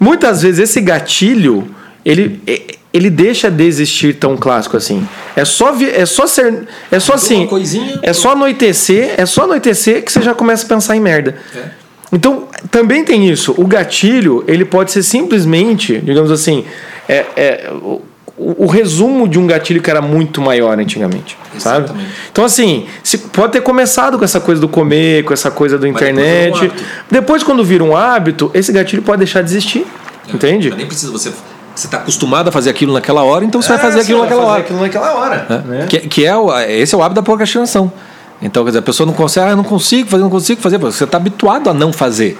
Muitas 0.00 0.42
vezes 0.42 0.60
esse 0.60 0.80
gatilho, 0.80 1.74
ele, 2.04 2.40
ele 2.92 3.10
deixa 3.10 3.50
de 3.50 3.64
existir 3.64 4.14
tão 4.14 4.36
clássico 4.36 4.76
assim. 4.76 5.06
É 5.34 5.44
só 5.44 5.74
é 5.80 6.06
só 6.06 6.26
ser 6.26 6.66
é 6.90 7.00
só 7.00 7.14
assim, 7.14 7.48
é 8.02 8.12
só 8.12 8.32
anoitecer, 8.32 9.14
é 9.16 9.26
só 9.26 9.44
anoitecer 9.44 10.04
que 10.04 10.12
você 10.12 10.22
já 10.22 10.34
começa 10.34 10.64
a 10.64 10.68
pensar 10.68 10.96
em 10.96 11.00
merda. 11.00 11.36
É. 11.54 11.88
Então, 12.12 12.48
também 12.70 13.04
tem 13.04 13.28
isso. 13.28 13.54
O 13.58 13.66
gatilho, 13.66 14.42
ele 14.48 14.64
pode 14.64 14.92
ser 14.92 15.02
simplesmente, 15.02 15.98
digamos 15.98 16.30
assim, 16.30 16.64
é, 17.08 17.26
é 17.36 17.70
o, 18.38 18.64
o, 18.64 18.66
resumo 18.66 19.28
de 19.28 19.38
um 19.38 19.46
gatilho 19.46 19.82
que 19.82 19.90
era 19.90 20.00
muito 20.00 20.40
maior 20.40 20.78
antigamente, 20.78 21.36
Exatamente. 21.56 21.88
sabe? 21.88 22.08
Então, 22.30 22.44
assim, 22.44 22.86
se, 23.02 23.18
pode 23.18 23.52
ter 23.52 23.60
começado 23.60 24.18
com 24.18 24.24
essa 24.24 24.40
coisa 24.40 24.60
do 24.60 24.68
comer, 24.68 25.24
com 25.24 25.32
essa 25.32 25.50
coisa 25.50 25.76
do 25.76 25.86
Mas 25.86 25.96
internet. 25.96 26.60
Depois, 26.60 26.72
um 26.72 26.84
depois, 27.10 27.42
quando 27.42 27.64
vira 27.64 27.82
um 27.82 27.96
hábito, 27.96 28.50
esse 28.54 28.72
gatilho 28.72 29.02
pode 29.02 29.18
deixar 29.18 29.42
de 29.42 29.50
existir, 29.50 29.86
é. 30.28 30.34
entende? 30.34 30.70
Nem 30.74 30.86
precisa 30.86 31.10
você 31.10 31.32
você 31.74 31.86
está 31.86 31.98
acostumado 31.98 32.48
a 32.48 32.50
fazer 32.50 32.70
aquilo 32.70 32.92
naquela 32.92 33.22
hora, 33.22 33.44
então 33.44 33.62
você 33.62 33.72
é, 33.72 33.76
vai 33.76 33.84
fazer 33.84 34.00
aquilo 34.00 34.22
naquela 34.22 34.40
fazer 34.40 34.52
hora. 34.52 34.60
Aquilo 34.62 34.80
naquela 34.80 35.14
hora. 35.14 35.46
É. 35.48 35.68
Né? 35.68 35.86
Que, 35.88 36.00
que 36.00 36.26
é 36.26 36.36
o, 36.36 36.52
esse 36.60 36.92
é 36.92 36.98
o 36.98 37.02
hábito 37.02 37.20
da 37.20 37.22
procrastinação. 37.22 37.92
Então, 38.42 38.64
quer 38.64 38.70
dizer, 38.70 38.78
a 38.80 38.82
pessoa 38.82 39.06
não 39.06 39.14
consegue, 39.14 39.46
ah, 39.46 39.50
eu 39.50 39.56
não 39.56 39.64
consigo 39.64 40.08
fazer, 40.08 40.22
não 40.22 40.30
consigo 40.30 40.60
fazer, 40.60 40.78
você 40.78 41.04
está 41.04 41.18
habituado 41.18 41.70
a 41.70 41.74
não 41.74 41.92
fazer. 41.92 42.36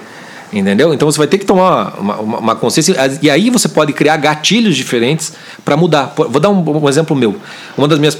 Entendeu? 0.51 0.93
Então 0.93 1.09
você 1.09 1.17
vai 1.17 1.27
ter 1.27 1.37
que 1.37 1.45
tomar 1.45 1.99
uma, 1.99 2.15
uma, 2.15 2.37
uma, 2.39 2.55
consciência. 2.55 2.95
E 3.21 3.29
aí 3.29 3.51
você 3.51 3.67
pode 3.69 3.93
criar 3.93 4.17
gatilhos 4.17 4.75
diferentes 4.75 5.33
para 5.63 5.77
mudar. 5.77 6.13
Vou 6.15 6.39
dar 6.39 6.49
um, 6.49 6.83
um, 6.83 6.89
exemplo 6.89 7.15
meu. 7.15 7.35
Uma 7.77 7.87
das 7.87 7.99
minhas 7.99 8.17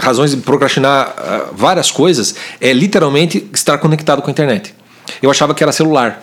razões 0.00 0.30
de 0.30 0.36
procrastinar 0.36 1.08
uh, 1.08 1.54
várias 1.56 1.90
coisas 1.90 2.36
é 2.60 2.72
literalmente 2.72 3.48
estar 3.52 3.78
conectado 3.78 4.22
com 4.22 4.28
a 4.28 4.30
internet. 4.30 4.72
Eu 5.20 5.28
achava 5.28 5.54
que 5.54 5.62
era 5.62 5.72
celular. 5.72 6.22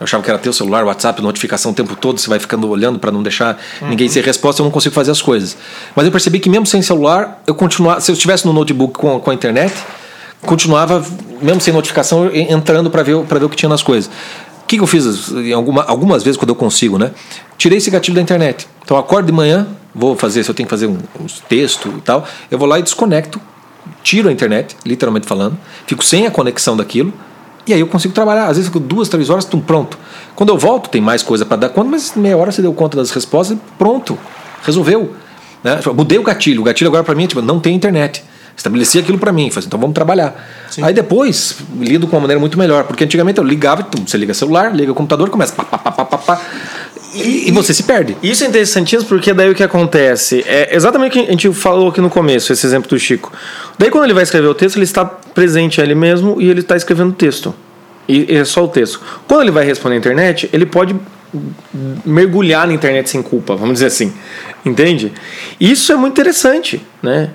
Eu 0.00 0.04
achava 0.04 0.22
que 0.22 0.30
era 0.30 0.38
teu 0.38 0.52
celular, 0.52 0.84
WhatsApp, 0.84 1.22
notificação 1.22 1.72
o 1.72 1.74
tempo 1.74 1.96
todo, 1.96 2.20
você 2.20 2.28
vai 2.28 2.38
ficando 2.38 2.68
olhando 2.68 2.98
para 2.98 3.10
não 3.10 3.22
deixar 3.22 3.58
uhum. 3.80 3.88
ninguém 3.88 4.10
ter 4.10 4.22
resposta, 4.22 4.60
eu 4.60 4.64
não 4.64 4.70
consigo 4.70 4.94
fazer 4.94 5.10
as 5.10 5.22
coisas. 5.22 5.56
Mas 5.94 6.04
eu 6.04 6.12
percebi 6.12 6.38
que 6.38 6.50
mesmo 6.50 6.66
sem 6.66 6.82
celular, 6.82 7.42
eu 7.46 7.54
continuava, 7.54 7.98
se 8.00 8.10
eu 8.10 8.12
estivesse 8.12 8.46
no 8.46 8.52
notebook 8.52 8.98
com, 8.98 9.18
com 9.18 9.30
a 9.30 9.34
internet, 9.34 9.74
continuava, 10.42 11.02
mesmo 11.40 11.62
sem 11.62 11.72
notificação, 11.72 12.30
entrando 12.34 12.90
para 12.90 13.02
ver, 13.02 13.16
ver 13.22 13.44
o 13.44 13.48
que 13.48 13.56
tinha 13.56 13.70
nas 13.70 13.82
coisas. 13.82 14.10
O 14.66 14.68
que, 14.68 14.78
que 14.78 14.82
eu 14.82 14.86
fiz 14.88 15.32
alguma, 15.54 15.84
algumas 15.84 16.24
vezes 16.24 16.36
quando 16.36 16.48
eu 16.48 16.56
consigo, 16.56 16.98
né? 16.98 17.12
Tirei 17.56 17.78
esse 17.78 17.88
gatilho 17.88 18.16
da 18.16 18.20
internet. 18.20 18.66
Então, 18.82 18.96
acordo 18.96 19.26
de 19.26 19.32
manhã, 19.32 19.68
vou 19.94 20.16
fazer, 20.16 20.42
se 20.42 20.50
eu 20.50 20.54
tenho 20.56 20.66
que 20.66 20.70
fazer 20.70 20.88
um, 20.88 20.98
um 21.20 21.26
texto 21.48 21.88
e 21.96 22.00
tal, 22.00 22.26
eu 22.50 22.58
vou 22.58 22.66
lá 22.66 22.76
e 22.76 22.82
desconecto, 22.82 23.40
tiro 24.02 24.28
a 24.28 24.32
internet, 24.32 24.76
literalmente 24.84 25.24
falando, 25.24 25.56
fico 25.86 26.04
sem 26.04 26.26
a 26.26 26.32
conexão 26.32 26.76
daquilo, 26.76 27.14
e 27.64 27.72
aí 27.72 27.78
eu 27.78 27.86
consigo 27.86 28.12
trabalhar. 28.12 28.48
Às 28.48 28.56
vezes, 28.56 28.66
fico 28.66 28.80
duas, 28.80 29.08
três 29.08 29.30
horas, 29.30 29.44
tum, 29.44 29.60
pronto. 29.60 29.96
Quando 30.34 30.48
eu 30.48 30.58
volto, 30.58 30.90
tem 30.90 31.00
mais 31.00 31.22
coisa 31.22 31.46
para 31.46 31.58
dar 31.58 31.68
conta, 31.68 31.88
mas 31.88 32.14
meia 32.16 32.36
hora 32.36 32.50
você 32.50 32.60
deu 32.60 32.74
conta 32.74 32.96
das 32.96 33.12
respostas, 33.12 33.56
pronto, 33.78 34.18
resolveu. 34.64 35.14
Né? 35.62 35.78
Mudei 35.94 36.18
o 36.18 36.24
gatilho. 36.24 36.60
O 36.60 36.64
gatilho 36.64 36.88
agora 36.88 37.04
para 37.04 37.14
mim 37.14 37.22
é 37.22 37.26
tipo, 37.28 37.40
não 37.40 37.60
tem 37.60 37.72
internet. 37.72 38.24
Estabeleci 38.56 38.98
aquilo 38.98 39.18
para 39.18 39.32
mim, 39.32 39.50
falei, 39.50 39.66
então 39.66 39.78
vamos 39.78 39.94
trabalhar. 39.94 40.34
Sim. 40.70 40.82
Aí 40.82 40.94
depois 40.94 41.58
lido 41.78 42.06
com 42.06 42.16
uma 42.16 42.22
maneira 42.22 42.40
muito 42.40 42.58
melhor, 42.58 42.84
porque 42.84 43.04
antigamente 43.04 43.38
eu 43.38 43.44
ligava, 43.44 43.82
tum, 43.82 44.06
você 44.06 44.16
liga 44.16 44.32
celular, 44.32 44.74
liga 44.74 44.90
o 44.90 44.94
computador, 44.94 45.28
começa 45.28 45.52
pá, 45.52 45.64
pá, 45.64 45.78
pá, 45.78 45.92
pá, 45.92 46.04
pá, 46.04 46.18
pá 46.18 46.40
e, 47.14 47.48
e, 47.48 47.52
você 47.52 47.72
se 47.72 47.82
perde. 47.82 48.16
Isso 48.22 48.44
é 48.44 48.46
interessantíssimo 48.46 49.08
porque 49.08 49.32
daí 49.32 49.50
o 49.50 49.54
que 49.54 49.62
acontece 49.62 50.44
é 50.46 50.74
exatamente 50.74 51.18
o 51.18 51.22
que 51.22 51.28
a 51.28 51.30
gente 51.30 51.52
falou 51.52 51.88
aqui 51.88 52.00
no 52.00 52.10
começo, 52.10 52.52
esse 52.52 52.66
exemplo 52.66 52.88
do 52.88 52.98
Chico. 52.98 53.32
Daí 53.78 53.90
quando 53.90 54.04
ele 54.04 54.14
vai 54.14 54.22
escrever 54.22 54.46
o 54.48 54.54
texto, 54.54 54.76
ele 54.76 54.84
está 54.84 55.04
presente 55.04 55.80
a 55.80 55.84
ele 55.84 55.94
mesmo 55.94 56.40
e 56.40 56.48
ele 56.48 56.60
está 56.60 56.76
escrevendo 56.76 57.10
o 57.10 57.14
texto. 57.14 57.54
E 58.08 58.36
é 58.36 58.44
só 58.44 58.64
o 58.64 58.68
texto. 58.68 59.00
Quando 59.26 59.42
ele 59.42 59.50
vai 59.50 59.64
responder 59.64 59.94
na 59.94 59.98
internet, 59.98 60.48
ele 60.52 60.66
pode 60.66 60.94
mergulhar 62.04 62.66
na 62.66 62.72
internet 62.72 63.08
sem 63.10 63.22
culpa, 63.22 63.54
vamos 63.56 63.74
dizer 63.74 63.86
assim. 63.86 64.12
Entende? 64.64 65.12
Isso 65.60 65.92
é 65.92 65.96
muito 65.96 66.12
interessante, 66.14 66.84
né? 67.00 67.30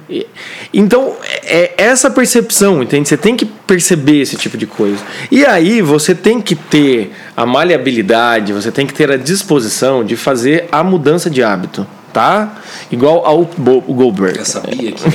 Então, 0.74 1.16
é, 1.44 1.72
é 1.78 1.84
essa 1.86 2.10
percepção, 2.12 2.84
entende? 2.84 3.08
Você 3.08 3.16
tem 3.16 3.38
que 3.38 3.46
perceber 3.46 4.20
esse 4.20 4.36
tipo 4.36 4.58
de 4.58 4.66
coisa. 4.68 5.02
E 5.32 5.46
aí 5.46 5.82
você 5.82 6.14
tem 6.14 6.42
que 6.42 6.56
ter 6.56 7.14
a 7.38 7.46
maleabilidade, 7.46 8.52
você 8.52 8.70
tem 8.70 8.86
que 8.86 8.94
ter 8.94 9.10
a 9.10 9.16
disposição 9.16 10.04
de 10.04 10.18
fazer 10.18 10.68
a 10.74 10.84
mudança 10.84 11.30
de 11.30 11.42
hábito, 11.42 11.88
tá? 12.12 12.58
Igual 12.92 13.26
ao 13.26 13.46
Bo- 13.58 13.80
Goldberg. 13.82 14.38
Eu 14.40 14.46
sabia 14.46 14.92
que. 14.92 15.02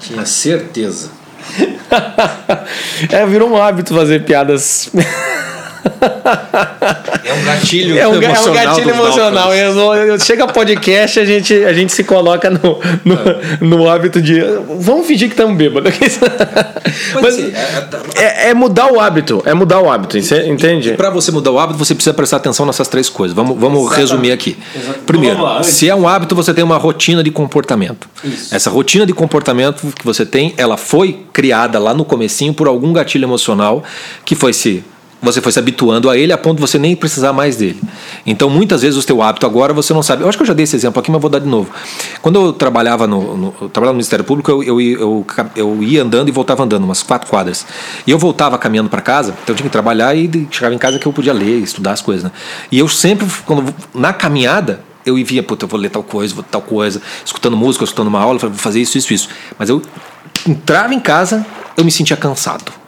Tinha 0.00 0.24
certeza. 0.26 1.10
É, 3.10 3.24
virou 3.26 3.50
um 3.50 3.56
hábito 3.60 3.94
fazer 3.94 4.24
piadas. 4.24 4.90
É 7.24 7.32
um 7.34 7.44
gatilho 7.44 7.98
É 7.98 8.06
um, 8.08 8.18
ga- 8.18 8.26
é 8.26 8.30
um 8.30 8.32
emocional. 8.32 8.64
gatilho 8.66 8.90
emocional. 8.90 9.54
Eu- 9.54 9.94
eu- 10.06 10.20
Chega 10.20 10.46
podcast, 10.46 11.18
a 11.20 11.24
gente, 11.24 11.54
a 11.64 11.72
gente 11.72 11.92
se 11.92 12.04
coloca 12.04 12.50
no, 12.50 12.78
no, 13.04 13.76
no 13.78 13.88
hábito 13.90 14.20
de. 14.20 14.40
Vamos 14.80 15.06
fingir 15.06 15.28
que 15.28 15.34
estamos 15.34 15.56
bêbados. 15.56 15.92
Mas, 17.22 17.34
assim, 17.34 17.52
é- 18.16 18.46
é, 18.46 18.50
é 18.50 18.54
mudar 18.54 18.92
o 18.92 19.00
hábito. 19.00 19.42
É 19.46 19.54
mudar 19.54 19.80
o 19.80 19.90
hábito, 19.90 20.16
entende? 20.18 20.92
Para 20.92 21.10
você 21.10 21.30
mudar 21.30 21.50
o 21.50 21.58
hábito, 21.58 21.78
você 21.78 21.94
precisa 21.94 22.14
prestar 22.14 22.38
atenção 22.38 22.66
nessas 22.66 22.88
três 22.88 23.08
coisas. 23.08 23.34
Vamos, 23.34 23.58
vamos 23.58 23.90
resumir 23.92 24.32
aqui. 24.32 24.56
Primeiro, 25.06 25.38
se 25.64 25.88
é 25.88 25.94
um 25.94 26.06
hábito, 26.08 26.34
você 26.34 26.52
tem 26.54 26.64
uma 26.64 26.76
rotina 26.76 27.22
de 27.22 27.30
comportamento. 27.30 28.08
Essa 28.50 28.70
rotina 28.70 29.06
de 29.06 29.12
comportamento 29.12 29.92
que 29.98 30.04
você 30.04 30.24
tem, 30.26 30.54
ela 30.56 30.76
foi 30.76 31.24
criada 31.32 31.78
lá 31.78 31.94
no 31.94 32.04
comecinho 32.04 32.52
por 32.54 32.66
algum 32.66 32.92
gatilho 32.92 33.24
emocional 33.24 33.82
que 34.24 34.34
foi 34.34 34.52
se 34.52 34.84
você 35.22 35.40
foi 35.40 35.52
se 35.52 35.58
habituando 35.58 36.08
a 36.08 36.16
ele 36.16 36.32
a 36.32 36.38
ponto 36.38 36.56
de 36.56 36.60
você 36.60 36.78
nem 36.78 36.96
precisar 36.96 37.32
mais 37.32 37.56
dele. 37.56 37.80
Então, 38.24 38.48
muitas 38.48 38.82
vezes 38.82 39.02
o 39.02 39.06
teu 39.06 39.22
hábito 39.22 39.44
agora 39.44 39.72
você 39.72 39.92
não 39.92 40.02
sabe. 40.02 40.22
Eu 40.22 40.28
acho 40.28 40.38
que 40.38 40.42
eu 40.42 40.46
já 40.46 40.54
dei 40.54 40.64
esse 40.64 40.74
exemplo 40.74 41.00
aqui, 41.00 41.10
mas 41.10 41.20
vou 41.20 41.30
dar 41.30 41.38
de 41.38 41.48
novo. 41.48 41.70
Quando 42.22 42.40
eu 42.40 42.52
trabalhava 42.52 43.06
no, 43.06 43.36
no, 43.36 43.54
eu 43.60 43.68
trabalhava 43.68 43.92
no 43.92 43.98
Ministério 43.98 44.24
Público, 44.24 44.50
eu, 44.50 44.62
eu, 44.62 44.80
eu, 44.80 45.26
eu 45.54 45.82
ia 45.82 46.02
andando 46.02 46.28
e 46.28 46.32
voltava 46.32 46.62
andando, 46.62 46.84
umas 46.84 47.02
quatro 47.02 47.28
quadras. 47.28 47.66
E 48.06 48.10
eu 48.10 48.18
voltava 48.18 48.56
caminhando 48.56 48.88
para 48.88 49.02
casa, 49.02 49.34
então 49.42 49.52
eu 49.52 49.56
tinha 49.56 49.68
que 49.68 49.72
trabalhar 49.72 50.14
e 50.14 50.48
chegava 50.50 50.74
em 50.74 50.78
casa 50.78 50.98
que 50.98 51.06
eu 51.06 51.12
podia 51.12 51.32
ler, 51.32 51.58
estudar 51.58 51.92
as 51.92 52.00
coisas. 52.00 52.24
Né? 52.24 52.32
E 52.72 52.78
eu 52.78 52.88
sempre, 52.88 53.26
quando 53.44 53.74
na 53.94 54.12
caminhada, 54.12 54.80
eu 55.04 55.16
via, 55.16 55.42
puta, 55.42 55.64
eu 55.64 55.68
vou 55.68 55.78
ler 55.78 55.90
tal 55.90 56.02
coisa, 56.02 56.34
vou 56.34 56.44
tal 56.44 56.62
coisa, 56.62 57.00
escutando 57.24 57.56
música, 57.56 57.84
escutando 57.84 58.08
uma 58.08 58.20
aula, 58.20 58.38
vou 58.38 58.52
fazer 58.52 58.80
isso, 58.80 58.96
isso, 58.96 59.12
isso. 59.12 59.28
Mas 59.58 59.68
eu 59.68 59.82
entrava 60.46 60.94
em 60.94 61.00
casa, 61.00 61.44
eu 61.76 61.84
me 61.84 61.90
sentia 61.90 62.16
cansado. 62.16 62.79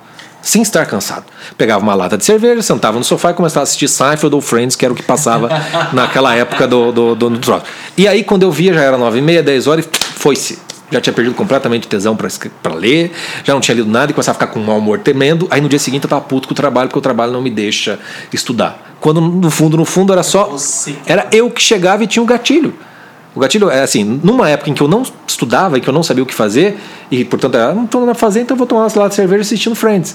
Sem 0.43 0.61
estar 0.61 0.85
cansado. 0.87 1.25
Pegava 1.57 1.83
uma 1.83 1.95
lata 1.95 2.19
de 2.19 2.25
cerveja, 2.25 2.61
sentava 2.63 2.99
no 2.99 3.05
sofá 3.05 3.31
e 3.31 3.35
começava 3.35 3.61
a 3.61 3.63
assistir 3.63 3.89
Seinfeld 3.89 4.35
ou 4.35 4.41
Friends, 4.41 4.75
que 4.75 4.85
era 4.85 4.93
o 4.93 4.97
que 4.97 5.03
passava 5.05 5.49
naquela 5.95 6.35
época 6.35 6.67
do, 6.67 6.91
do, 6.91 7.15
do, 7.15 7.31
do. 7.31 7.63
E 7.97 8.09
aí, 8.09 8.25
quando 8.25 8.43
eu 8.43 8.51
via, 8.51 8.75
já 8.75 8.81
era 8.81 8.99
nove 8.99 9.21
e 9.21 9.23
meia, 9.23 9.43
dez 9.43 9.69
horas, 9.69 9.87
e 9.87 9.89
foi-se. 10.19 10.59
Já 10.91 11.01
tinha 11.01 11.13
perdido 11.15 11.35
completamente 11.35 11.87
o 11.87 11.89
tesão 11.89 12.15
para 12.15 12.75
ler, 12.75 13.13
já 13.45 13.55
não 13.55 13.61
tinha 13.61 13.75
lido 13.75 13.89
nada 13.89 14.11
e 14.11 14.15
começava 14.15 14.37
a 14.37 14.41
ficar 14.41 14.53
com 14.53 14.61
um 14.61 14.65
mau 14.65 14.77
humor 14.77 14.99
tremendo. 14.99 15.49
Aí 15.51 15.59
no 15.59 15.69
dia 15.69 15.79
seguinte 15.79 16.05
eu 16.05 16.11
tava 16.11 16.21
puto 16.21 16.47
com 16.47 16.53
o 16.53 16.55
trabalho, 16.55 16.89
porque 16.89 16.99
o 16.99 17.03
trabalho 17.03 17.33
não 17.33 17.41
me 17.41 17.49
deixa 17.49 17.99
estudar. 18.31 18.97
Quando 19.01 19.19
no 19.19 19.51
fundo, 19.51 19.77
no 19.77 19.87
fundo, 19.87 20.13
era 20.13 20.23
só. 20.23 20.55
Era 21.07 21.29
eu 21.33 21.51
que 21.51 21.63
chegava 21.63 22.05
e 22.05 22.07
tinha 22.07 22.23
um 22.23 22.27
gatilho. 22.27 22.75
O 23.35 23.41
gatilho 23.41 23.71
é 23.71 23.83
assim, 23.83 24.05
numa 24.05 24.51
época 24.51 24.69
em 24.69 24.75
que 24.75 24.83
eu 24.83 24.89
não 24.89 25.03
estudava 25.27 25.79
e 25.79 25.81
que 25.81 25.89
eu 25.89 25.95
não 25.95 26.03
sabia 26.03 26.23
o 26.23 26.27
que 26.27 26.35
fazer, 26.35 26.79
e 27.11 27.25
portanto, 27.25 27.55
eu 27.55 27.75
não 27.75 27.85
estou 27.85 28.03
nada 28.03 28.13
a 28.13 28.15
fazer, 28.15 28.43
então 28.43 28.55
eu 28.55 28.59
vou 28.59 28.67
tomar 28.67 28.83
uma 28.83 28.89
lata 28.89 29.09
de 29.09 29.15
cerveja 29.15 29.41
assistindo 29.41 29.75
Friends. 29.75 30.15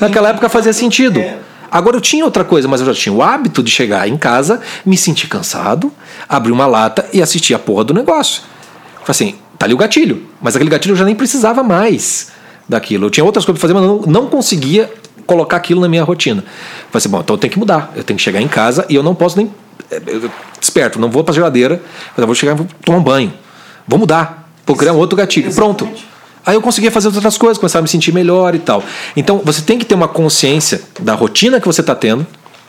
Naquela 0.00 0.30
época 0.30 0.48
fazia 0.48 0.72
sentido. 0.72 1.22
Agora 1.70 1.96
eu 1.96 2.00
tinha 2.00 2.24
outra 2.24 2.44
coisa, 2.44 2.68
mas 2.68 2.80
eu 2.80 2.86
já 2.86 2.94
tinha 2.94 3.12
o 3.12 3.22
hábito 3.22 3.62
de 3.62 3.70
chegar 3.70 4.08
em 4.08 4.16
casa, 4.16 4.60
me 4.86 4.96
sentir 4.96 5.26
cansado, 5.26 5.92
abrir 6.28 6.52
uma 6.52 6.66
lata 6.66 7.04
e 7.12 7.20
assistir 7.20 7.52
a 7.54 7.58
porra 7.58 7.82
do 7.84 7.92
negócio. 7.94 8.42
Falei 9.02 9.10
assim, 9.10 9.34
tá 9.58 9.66
ali 9.66 9.74
o 9.74 9.76
gatilho, 9.76 10.22
mas 10.40 10.54
aquele 10.54 10.70
gatilho 10.70 10.92
eu 10.92 10.96
já 10.96 11.04
nem 11.04 11.14
precisava 11.16 11.62
mais 11.64 12.28
daquilo. 12.68 13.06
Eu 13.06 13.10
tinha 13.10 13.24
outras 13.24 13.44
coisas 13.44 13.60
para 13.60 13.68
fazer, 13.68 13.74
mas 13.74 13.82
não, 14.06 14.22
não 14.22 14.28
conseguia 14.30 14.90
colocar 15.26 15.56
aquilo 15.56 15.80
na 15.80 15.88
minha 15.88 16.04
rotina. 16.04 16.42
Falei 16.42 16.98
assim, 16.98 17.08
bom, 17.08 17.20
então 17.20 17.34
eu 17.34 17.38
tenho 17.38 17.52
que 17.52 17.58
mudar. 17.58 17.92
Eu 17.96 18.04
tenho 18.04 18.16
que 18.16 18.22
chegar 18.22 18.40
em 18.40 18.48
casa 18.48 18.86
e 18.88 18.94
eu 18.94 19.02
não 19.02 19.14
posso 19.14 19.36
nem. 19.36 19.50
eu- 20.06 20.30
Desperto, 20.60 20.98
não 21.00 21.10
vou 21.10 21.22
pra 21.24 21.34
geladeira, 21.34 21.82
mas 22.12 22.18
eu 22.18 22.26
vou 22.26 22.34
chegar 22.34 22.52
e 22.52 22.56
vou 22.56 22.66
tomar 22.84 22.98
um 22.98 23.02
banho. 23.02 23.32
Vou 23.86 23.98
mudar. 23.98 24.48
Vou 24.64 24.76
criar 24.76 24.92
um 24.94 24.96
outro 24.96 25.16
gatilho. 25.16 25.52
Pronto. 25.52 25.86
Aí 26.46 26.54
eu 26.54 26.60
conseguia 26.60 26.90
fazer 26.90 27.08
outras 27.08 27.38
coisas, 27.38 27.58
começar 27.58 27.78
a 27.78 27.82
me 27.82 27.88
sentir 27.88 28.12
melhor 28.12 28.54
e 28.54 28.58
tal. 28.58 28.82
Então 29.16 29.40
você 29.44 29.62
tem 29.62 29.78
que 29.78 29.84
ter 29.84 29.94
uma 29.94 30.08
consciência 30.08 30.82
da 31.00 31.14
rotina 31.14 31.60
que 31.60 31.66
você 31.66 31.80
está 31.80 31.94
tendo. 31.94 32.26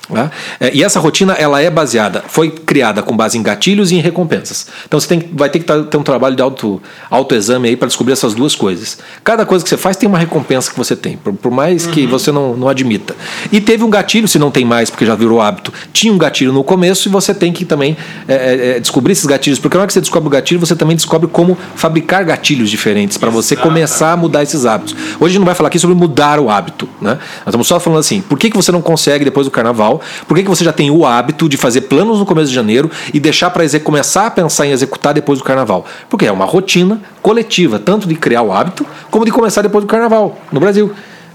Né? 0.10 0.30
É, 0.60 0.72
E 0.74 0.84
essa 0.84 1.00
rotina 1.00 1.34
ela 1.34 1.62
é 1.62 1.70
baseada, 1.70 2.24
foi 2.28 2.50
criada 2.52 3.02
com 3.02 3.16
base 3.16 3.38
em 3.38 3.44
gatilhos 3.44 3.92
e 3.92 3.96
em 3.96 4.00
recompensas. 4.02 4.68
Então 4.88 5.00
você 5.00 5.08
tem, 5.08 5.30
vai 5.34 5.50
ter 5.50 5.60
que 5.60 5.66
tá- 5.66 5.84
ter 5.84 5.98
um 5.98 6.04
trabalho 6.04 6.36
de 6.36 6.42
auto, 6.42 6.82
autoexame 7.10 7.70
aí 7.70 7.76
para 7.76 7.88
descobrir 7.88 8.14
essas 8.14 8.34
duas 8.34 8.56
coisas. 8.56 8.98
Cada 9.24 9.46
coisa 9.46 9.64
que 9.64 9.70
você 9.70 9.78
faz 9.78 9.98
tem 9.98 10.08
uma 10.08 10.18
recompensa 10.18 10.70
que 10.72 10.78
você 10.78 10.96
tem, 10.96 11.18
por, 11.18 11.34
por 11.34 11.52
mais 11.52 11.86
que 11.86 12.06
você 12.06 12.32
não, 12.32 12.56
não 12.56 12.68
admita. 12.70 13.16
E 13.52 13.60
teve 13.62 13.84
um 13.84 13.90
gatilho, 13.90 14.28
se 14.28 14.38
não 14.38 14.52
tem 14.52 14.66
mais, 14.66 14.90
porque 14.90 15.06
já 15.06 15.16
virou 15.16 15.42
hábito, 15.42 15.74
tinha 15.94 16.14
um 16.14 16.18
gatilho 16.18 16.52
no 16.54 16.64
começo 16.64 17.08
e 17.08 17.12
você 17.12 17.34
tem 17.34 17.52
que 17.54 17.66
também 17.66 17.96
é, 18.28 18.34
é, 18.34 18.68
é, 18.78 18.80
descobrir 18.80 19.14
esses 19.14 19.26
gatilhos, 19.26 19.60
porque 19.60 19.76
na 19.78 19.82
hora 19.82 19.88
que 19.88 19.94
você 19.94 20.02
descobre 20.02 20.28
o 20.28 20.32
gatilho, 20.32 20.60
você 20.60 20.76
também 20.76 20.96
descobre 20.96 21.28
como 21.30 21.58
fabricar 21.76 22.24
gatilhos 22.24 22.70
diferentes 22.70 23.18
para 23.18 23.30
você 23.30 23.56
começar 23.56 24.12
a 24.14 24.18
mudar 24.18 24.44
esses 24.44 24.66
hábitos. 24.66 24.94
Hoje 24.94 25.26
a 25.26 25.28
gente 25.30 25.40
não 25.40 25.46
vai 25.46 25.56
falar 25.56 25.68
aqui 25.68 25.80
sobre 25.80 25.96
mudar 25.96 26.40
o 26.40 26.50
hábito, 26.50 26.88
né? 27.02 27.12
Nós 27.12 27.48
estamos 27.48 27.68
só 27.68 27.80
falando 27.80 28.00
assim, 28.00 28.22
por 28.22 28.38
que, 28.38 28.50
que 28.50 28.56
você 28.56 28.72
não 28.72 28.82
consegue 28.82 29.24
depois 29.26 29.46
do 29.48 29.52
carnaval? 29.52 29.95
Por 30.28 30.36
que, 30.38 30.44
que 30.44 30.50
você 30.50 30.64
já 30.64 30.72
tem 30.74 30.90
o 30.92 31.06
hábito 31.06 31.48
de 31.50 31.58
fazer 31.58 31.82
planos 31.82 32.20
no 32.20 32.26
começo 32.26 32.50
de 32.50 32.56
janeiro 32.56 32.90
e 33.14 33.20
deixar 33.20 33.50
para 33.50 33.64
começar 33.80 34.28
a 34.28 34.32
pensar 34.32 34.66
em 34.66 34.72
executar 34.72 35.14
depois 35.14 35.40
do 35.40 35.46
carnaval? 35.46 35.86
Porque 36.10 36.26
é 36.26 36.32
uma 36.32 36.46
rotina 36.46 37.02
coletiva, 37.22 37.80
tanto 37.80 38.08
de 38.08 38.16
criar 38.16 38.42
o 38.42 38.52
hábito, 38.52 38.86
como 39.12 39.26
de 39.26 39.32
começar 39.32 39.62
depois 39.62 39.84
do 39.84 39.88
carnaval 39.88 40.38
no 40.52 40.60
Brasil. 40.60 40.92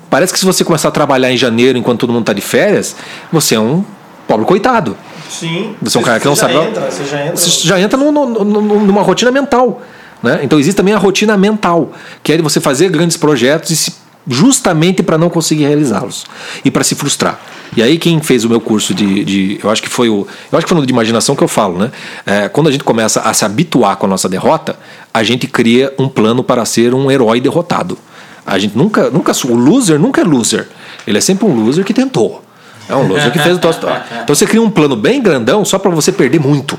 Parece 0.09 0.33
que 0.33 0.39
se 0.39 0.45
você 0.45 0.65
começar 0.65 0.89
a 0.89 0.91
trabalhar 0.91 1.31
em 1.33 1.37
janeiro 1.37 1.79
enquanto 1.79 2.01
todo 2.01 2.13
mundo 2.13 2.23
está 2.23 2.33
de 2.33 2.41
férias, 2.41 2.97
você 3.33 3.55
é 3.55 3.61
um 3.61 3.85
pobre 4.27 4.45
coitado. 4.45 4.97
Sim. 5.29 5.75
Você 5.81 5.97
é 5.97 6.01
um 6.01 6.05
cara 6.05 6.19
que 6.19 6.27
não 6.27 6.35
já 6.35 6.41
sabe. 6.49 6.55
Entra, 6.57 6.91
você 6.91 7.05
já 7.05 7.21
entra. 7.23 7.37
Você 7.37 7.69
já 7.69 7.81
entra 7.81 7.97
num- 7.97 8.11
num- 8.11 8.45
num- 8.45 8.81
numa 8.87 9.03
rotina 9.03 9.31
mental. 9.31 9.81
Né? 10.23 10.41
Então 10.43 10.59
existe 10.59 10.77
também 10.77 10.93
a 10.93 10.99
rotina 10.99 11.37
mental, 11.37 11.93
que 12.23 12.33
é 12.33 12.37
de 12.37 12.43
você 12.43 12.61
fazer 12.61 12.91
grandes 12.91 13.17
projetos 13.17 13.71
e 13.71 13.77
se- 13.77 13.93
justamente 14.27 15.03
para 15.03 15.17
não 15.19 15.29
conseguir 15.31 15.65
realizá-los 15.67 16.25
e 16.65 16.71
para 16.71 16.85
se 16.85 16.95
frustrar. 16.95 17.39
E 17.77 17.83
aí 17.83 17.99
quem 17.99 18.21
fez 18.21 18.45
o 18.45 18.49
meu 18.49 18.61
curso 18.61 18.93
de, 18.93 19.25
de- 19.25 19.61
eu 19.63 19.71
acho 19.71 19.81
que 19.83 19.89
foi 19.89 20.09
o, 20.09 20.27
eu 20.51 20.59
acho 20.59 20.67
que 20.67 20.69
foi 20.69 20.79
no 20.81 20.87
de 20.87 20.93
imaginação 20.93 21.37
que 21.37 21.43
eu 21.43 21.49
falo, 21.49 21.79
né? 21.79 21.91
É, 22.27 22.49
quando 22.49 22.69
a 22.69 22.73
gente 22.73 22.83
começa 22.85 23.21
a 23.21 23.33
se 23.33 23.45
habituar 23.45 23.97
com 23.97 24.07
a 24.07 24.09
nossa 24.09 24.29
derrota, 24.29 24.77
a 25.15 25.23
gente 25.23 25.47
cria 25.47 25.93
um 25.99 26.09
plano 26.09 26.43
para 26.43 26.65
ser 26.65 26.95
um 26.95 27.11
herói 27.11 27.41
derrotado. 27.41 27.97
A 28.45 28.59
gente 28.59 28.77
nunca, 28.77 29.11
nunca, 29.11 29.33
o 29.47 29.55
loser 29.55 29.99
nunca 30.01 30.21
é 30.21 30.25
loser. 30.25 30.67
Ele 31.07 31.19
é 31.19 31.21
sempre 31.21 31.47
um 31.47 31.55
loser 31.65 31.85
que 31.85 31.95
tentou. 31.95 32.43
É 32.89 32.97
um 32.97 33.07
loser 33.07 33.31
que 33.31 33.39
fez 33.39 33.57
o 33.57 33.61
troço. 33.61 33.79
Então 34.25 34.35
você 34.35 34.47
cria 34.47 34.61
um 34.61 34.71
plano 34.71 34.97
bem 34.97 35.23
grandão 35.23 35.65
só 35.65 35.79
para 35.79 35.91
você 35.91 36.11
perder 36.11 36.41
muito 36.41 36.79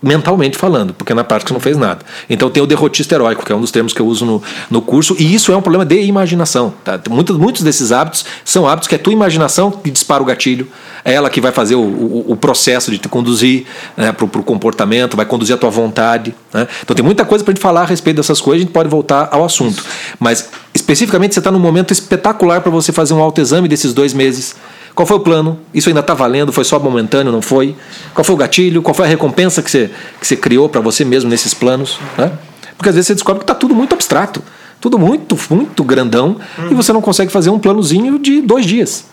mentalmente 0.00 0.56
falando, 0.56 0.94
porque 0.94 1.12
na 1.12 1.24
prática 1.24 1.52
não 1.52 1.60
fez 1.60 1.76
nada. 1.76 2.04
Então 2.30 2.48
tem 2.48 2.62
o 2.62 2.66
derrotista 2.66 3.14
heróico, 3.14 3.44
que 3.44 3.52
é 3.52 3.54
um 3.54 3.60
dos 3.60 3.70
termos 3.70 3.92
que 3.92 4.00
eu 4.00 4.06
uso 4.06 4.24
no, 4.24 4.42
no 4.70 4.80
curso, 4.80 5.16
e 5.18 5.34
isso 5.34 5.52
é 5.52 5.56
um 5.56 5.62
problema 5.62 5.84
de 5.84 6.00
imaginação. 6.02 6.72
Tá? 6.84 7.00
Muitos, 7.10 7.36
muitos 7.36 7.62
desses 7.62 7.90
hábitos 7.90 8.24
são 8.44 8.66
hábitos 8.68 8.88
que 8.88 8.94
é 8.94 8.98
tua 8.98 9.12
imaginação 9.12 9.70
que 9.70 9.90
dispara 9.90 10.22
o 10.22 10.26
gatilho, 10.26 10.68
é 11.04 11.14
ela 11.14 11.28
que 11.28 11.40
vai 11.40 11.50
fazer 11.50 11.74
o, 11.74 11.80
o, 11.80 12.32
o 12.32 12.36
processo 12.36 12.90
de 12.90 12.98
te 12.98 13.08
conduzir 13.08 13.66
né, 13.96 14.12
para 14.12 14.24
o 14.24 14.42
comportamento, 14.42 15.16
vai 15.16 15.26
conduzir 15.26 15.54
a 15.54 15.58
tua 15.58 15.70
vontade. 15.70 16.34
Né? 16.52 16.68
Então 16.82 16.94
tem 16.94 17.04
muita 17.04 17.24
coisa 17.24 17.44
para 17.44 17.52
gente 17.52 17.62
falar 17.62 17.82
a 17.82 17.86
respeito 17.86 18.18
dessas 18.18 18.40
coisas, 18.40 18.62
a 18.62 18.64
gente 18.64 18.72
pode 18.72 18.88
voltar 18.88 19.28
ao 19.32 19.44
assunto. 19.44 19.84
Mas 20.20 20.48
especificamente 20.72 21.34
você 21.34 21.40
está 21.40 21.50
num 21.50 21.58
momento 21.58 21.92
espetacular 21.92 22.60
para 22.60 22.70
você 22.70 22.92
fazer 22.92 23.14
um 23.14 23.20
autoexame 23.20 23.66
desses 23.66 23.92
dois 23.92 24.12
meses. 24.14 24.54
Qual 24.98 25.06
foi 25.06 25.16
o 25.16 25.20
plano? 25.20 25.60
Isso 25.72 25.88
ainda 25.88 26.00
está 26.00 26.12
valendo? 26.12 26.52
Foi 26.52 26.64
só 26.64 26.76
momentâneo? 26.76 27.30
Não 27.30 27.40
foi? 27.40 27.76
Qual 28.12 28.24
foi 28.24 28.34
o 28.34 28.36
gatilho? 28.36 28.82
Qual 28.82 28.92
foi 28.92 29.06
a 29.06 29.08
recompensa 29.08 29.62
que 29.62 29.70
você, 29.70 29.92
que 30.20 30.26
você 30.26 30.34
criou 30.36 30.68
para 30.68 30.80
você 30.80 31.04
mesmo 31.04 31.30
nesses 31.30 31.54
planos? 31.54 32.00
Né? 32.16 32.32
Porque 32.76 32.88
às 32.88 32.96
vezes 32.96 33.06
você 33.06 33.14
descobre 33.14 33.38
que 33.38 33.44
está 33.44 33.54
tudo 33.54 33.76
muito 33.76 33.94
abstrato, 33.94 34.42
tudo 34.80 34.98
muito, 34.98 35.38
muito 35.50 35.84
grandão, 35.84 36.38
e 36.68 36.74
você 36.74 36.92
não 36.92 37.00
consegue 37.00 37.30
fazer 37.30 37.48
um 37.48 37.60
planozinho 37.60 38.18
de 38.18 38.40
dois 38.40 38.66
dias. 38.66 39.04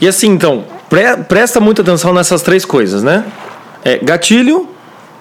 E 0.00 0.08
assim, 0.08 0.28
então, 0.30 0.64
pre- 0.88 1.18
presta 1.28 1.60
muita 1.60 1.82
atenção 1.82 2.14
nessas 2.14 2.40
três 2.40 2.64
coisas, 2.64 3.02
né? 3.02 3.26
É 3.84 3.98
gatilho, 3.98 4.66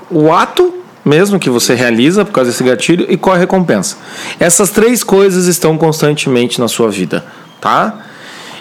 o 0.10 0.32
ato 0.32 0.74
mesmo 1.04 1.38
que 1.38 1.50
você 1.50 1.74
realiza 1.76 2.24
por 2.24 2.32
causa 2.32 2.50
desse 2.50 2.64
gatilho 2.64 3.06
e 3.10 3.18
qual 3.18 3.36
a 3.36 3.40
recompensa. 3.40 3.98
Essas 4.40 4.70
três 4.70 5.04
coisas 5.04 5.48
estão 5.48 5.78
constantemente 5.78 6.62
na 6.62 6.70
sua 6.70 6.90
vida, 6.90 7.26
tá? 7.60 8.06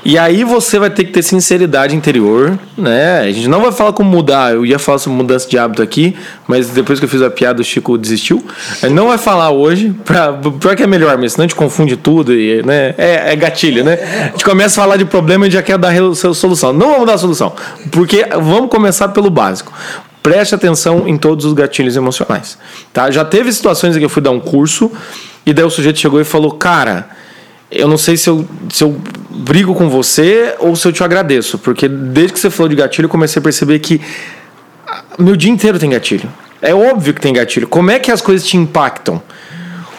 E 0.05 0.17
aí 0.17 0.45
você 0.45 0.79
vai 0.79 0.89
ter 0.89 1.05
que 1.05 1.13
ter 1.13 1.23
sinceridade 1.23 1.95
interior, 1.95 2.59
né? 2.77 3.21
A 3.21 3.31
gente 3.31 3.49
não 3.49 3.61
vai 3.61 3.71
falar 3.71 3.93
como 3.93 4.09
mudar, 4.09 4.55
eu 4.55 4.65
ia 4.65 4.79
falar 4.79 4.99
sobre 4.99 5.17
mudança 5.17 5.49
de 5.49 5.59
hábito 5.59 5.83
aqui, 5.83 6.17
mas 6.49 6.69
depois 6.71 6.99
que 6.99 7.05
eu 7.05 7.09
fiz 7.09 7.21
a 7.21 7.31
piada 7.31 7.61
o 7.61 7.65
Chico 7.65 7.99
desistiu. 7.99 8.43
Não 8.91 9.09
vai 9.09 9.19
falar 9.19 9.51
hoje, 9.51 9.95
pra, 10.05 10.33
pior 10.33 10.75
que 10.75 10.83
é 10.83 10.87
melhor, 10.87 11.19
mas 11.19 11.33
senão 11.33 11.45
a 11.45 11.49
gente 11.49 11.57
confunde 11.57 11.97
tudo 11.97 12.33
e, 12.33 12.63
né? 12.63 12.95
É, 12.97 13.33
é 13.33 13.37
gatilho, 13.37 13.85
né? 13.85 13.99
A 14.29 14.31
gente 14.31 14.45
começa 14.45 14.81
a 14.81 14.85
falar 14.85 14.97
de 14.97 15.05
problema 15.05 15.47
e 15.47 15.51
já 15.51 15.63
quer 15.63 15.77
dar 15.77 15.93
solução. 16.15 16.73
Não 16.73 16.93
vamos 16.93 17.07
dar 17.07 17.19
solução, 17.19 17.53
porque 17.91 18.25
vamos 18.41 18.71
começar 18.71 19.09
pelo 19.09 19.29
básico. 19.29 19.73
Preste 20.23 20.55
atenção 20.55 21.07
em 21.07 21.17
todos 21.17 21.45
os 21.45 21.53
gatilhos 21.53 21.97
emocionais, 21.97 22.59
tá? 22.93 23.11
Já 23.11 23.25
teve 23.25 23.53
situações 23.53 23.97
em 23.97 23.99
que 23.99 24.05
eu 24.05 24.11
fui 24.11 24.23
dar 24.23 24.31
um 24.31 24.41
curso 24.41 24.91
e 25.45 25.53
daí 25.53 25.65
o 25.65 25.71
sujeito 25.71 25.99
chegou 25.99 26.21
e 26.21 26.25
falou, 26.25 26.53
cara, 26.53 27.09
eu 27.71 27.87
não 27.87 27.97
sei 27.97 28.17
se 28.17 28.29
eu, 28.29 28.47
se 28.71 28.83
eu 28.85 29.01
brigo 29.31 29.75
com 29.75 29.89
você 29.89 30.55
ou 30.59 30.75
se 30.75 30.87
eu 30.87 30.93
te 30.93 31.05
agradeço, 31.05 31.59
porque 31.59 31.89
desde 31.89 32.33
que 32.33 32.41
você 32.41 32.51
falou 32.51 32.69
de 32.69 32.77
gatilho 32.77 33.07
eu 33.07 33.11
comecei 33.11 33.41
a 33.41 33.43
perceber 33.43 33.79
que 33.79 34.01
meu 35.19 35.37
dia 35.37 35.51
inteiro 35.51 35.79
tem 35.79 35.91
gatilho. 35.91 36.31
É 36.61 36.75
óbvio 36.75 37.15
que 37.15 37.21
tem 37.21 37.33
gatilho. 37.33 37.67
Como 37.69 37.91
é 37.91 37.99
que 37.99 38.11
as 38.11 38.21
coisas 38.21 38.47
te 38.47 38.57
impactam? 38.57 39.23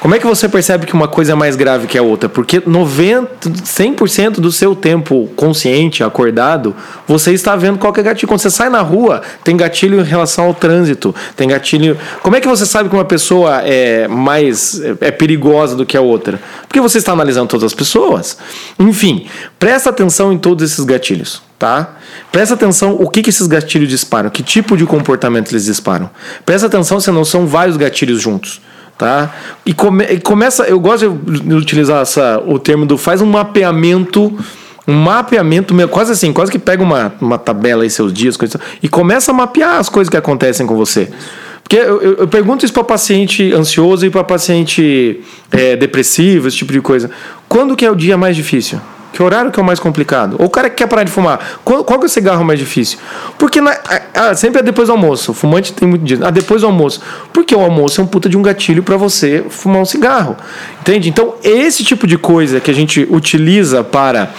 Como 0.02 0.16
é 0.16 0.20
que 0.20 0.26
você 0.26 0.50
percebe 0.50 0.88
que 0.88 0.96
uma 0.96 1.08
coisa 1.08 1.34
é 1.34 1.36
mais 1.36 1.56
grave 1.56 1.86
que 1.86 1.96
a 1.96 2.02
outra? 2.02 2.28
Porque 2.28 2.60
90, 2.66 3.52
100% 3.52 4.40
do 4.40 4.52
seu 4.52 4.76
tempo 4.76 5.30
consciente, 5.36 6.04
acordado, 6.04 6.76
você 7.08 7.34
está 7.34 7.56
vendo 7.56 7.78
qual 7.78 7.94
é 7.96 8.02
gatilho. 8.02 8.28
Quando 8.28 8.40
você 8.40 8.50
sai 8.50 8.68
na 8.68 8.82
rua, 8.82 9.22
tem 9.44 9.56
gatilho 9.56 10.02
em 10.02 10.04
relação 10.04 10.46
ao 10.46 10.56
trânsito, 10.56 11.14
tem 11.36 11.48
gatilho. 11.48 11.96
Como 12.24 12.36
é 12.36 12.42
que 12.42 12.48
você 12.48 12.66
sabe 12.66 12.90
que 12.90 12.96
uma 12.96 13.06
pessoa 13.06 13.62
é 13.64 14.08
mais 14.08 14.82
é 15.00 15.12
perigosa 15.12 15.76
do 15.76 15.86
que 15.86 15.96
a 15.96 16.02
outra? 16.02 16.42
Porque 16.68 16.82
você 16.82 16.98
está 16.98 17.12
analisando 17.12 17.50
todas 17.50 17.66
as 17.66 17.74
pessoas. 17.76 18.40
Enfim, 18.80 19.28
presta 19.60 19.92
atenção 19.92 20.34
em 20.34 20.40
todos 20.40 20.72
esses 20.72 20.84
gatilhos, 20.84 21.44
tá? 21.60 21.94
Presta 22.32 22.56
atenção 22.56 22.98
o 23.00 23.08
que, 23.08 23.22
que 23.22 23.30
esses 23.30 23.46
gatilhos 23.46 23.88
disparam, 23.88 24.32
que 24.32 24.42
tipo 24.42 24.76
de 24.76 24.84
comportamento 24.84 25.52
eles 25.52 25.66
disparam. 25.66 26.10
Presta 26.44 26.66
atenção 26.66 27.00
se 27.00 27.12
não 27.12 27.24
são 27.24 27.46
vários 27.46 27.78
gatilhos 27.78 28.20
juntos 28.20 28.60
tá? 29.02 29.34
E, 29.66 29.74
come, 29.74 30.06
e 30.06 30.20
começa, 30.20 30.64
eu 30.66 30.80
gosto 30.80 31.10
de 31.10 31.56
utilizar 31.56 32.04
essa, 32.04 32.40
o 32.46 32.60
termo 32.60 32.86
do 32.86 33.00
faz 33.00 33.20
um 33.20 33.26
mapeamento 33.26 34.32
um 34.88 34.94
mapeamento 34.94 35.76
quase 35.90 36.12
assim, 36.12 36.32
quase 36.32 36.52
que 36.52 36.60
pega 36.60 36.84
uma, 36.84 37.12
uma 37.20 37.38
tabela 37.38 37.82
aí 37.82 37.90
seus 37.90 38.14
dias 38.14 38.38
coisa, 38.38 38.60
e 38.82 38.88
começa 38.88 39.32
a 39.32 39.34
mapear 39.34 39.80
as 39.80 39.90
coisas 39.90 40.10
que 40.10 40.18
acontecem 40.18 40.68
com 40.68 40.76
você. 40.76 41.10
Porque 41.64 41.78
eu, 41.78 42.02
eu, 42.02 42.14
eu 42.18 42.28
pergunto 42.28 42.64
isso 42.64 42.74
para 42.74 42.84
paciente 42.84 43.52
ansioso 43.54 44.06
e 44.06 44.10
para 44.10 44.24
paciente 44.24 45.22
é, 45.52 45.76
depressivo, 45.76 46.48
esse 46.48 46.58
tipo 46.58 46.74
de 46.74 46.82
coisa. 46.82 47.10
Quando 47.48 47.76
que 47.76 47.86
é 47.86 47.92
o 47.92 47.96
dia 47.96 48.18
mais 48.18 48.36
difícil? 48.36 48.80
Que 49.14 49.22
horário 49.22 49.52
que 49.52 49.60
é 49.60 49.64
o 49.64 49.66
mais 49.66 49.80
complicado? 49.80 50.36
Ou 50.40 50.46
o 50.46 50.50
cara 50.50 50.70
que 50.70 50.78
quer 50.78 50.88
parar 50.88 51.04
de 51.04 51.12
fumar, 51.12 51.40
qual, 51.64 51.84
qual 51.84 52.00
que 52.00 52.06
é 52.06 52.08
o 52.08 52.10
cigarro 52.10 52.44
mais 52.44 52.60
difícil? 52.60 52.98
Porque 53.38 53.60
na, 53.60 53.76
sempre 54.36 54.62
é 54.62 54.64
depois 54.64 54.88
do 54.88 54.94
almoço. 54.94 55.32
O 55.32 55.34
fumante 55.34 55.74
tem 55.74 55.88
muito 55.88 56.04
disso. 56.04 56.24
Ah, 56.24 56.32
depois 56.32 56.62
do 56.62 56.68
almoço. 56.68 57.02
Porque 57.34 57.56
o 57.56 57.60
almoço 57.60 58.00
é 58.00 58.04
um 58.04 58.08
puta 58.08 58.30
de 58.30 58.38
um 58.38 58.42
gatilho 58.42 58.84
para 58.84 58.98
você 58.98 59.44
fumar 59.50 59.82
um 59.82 59.86
cigarro. 59.86 60.38
Entende? 60.80 61.10
Então, 61.10 61.36
esse 61.44 61.84
tipo 61.84 62.08
de 62.08 62.18
coisa 62.18 62.60
que 62.60 62.72
a 62.72 62.74
gente 62.74 63.08
utiliza 63.10 63.84
para 63.84 64.32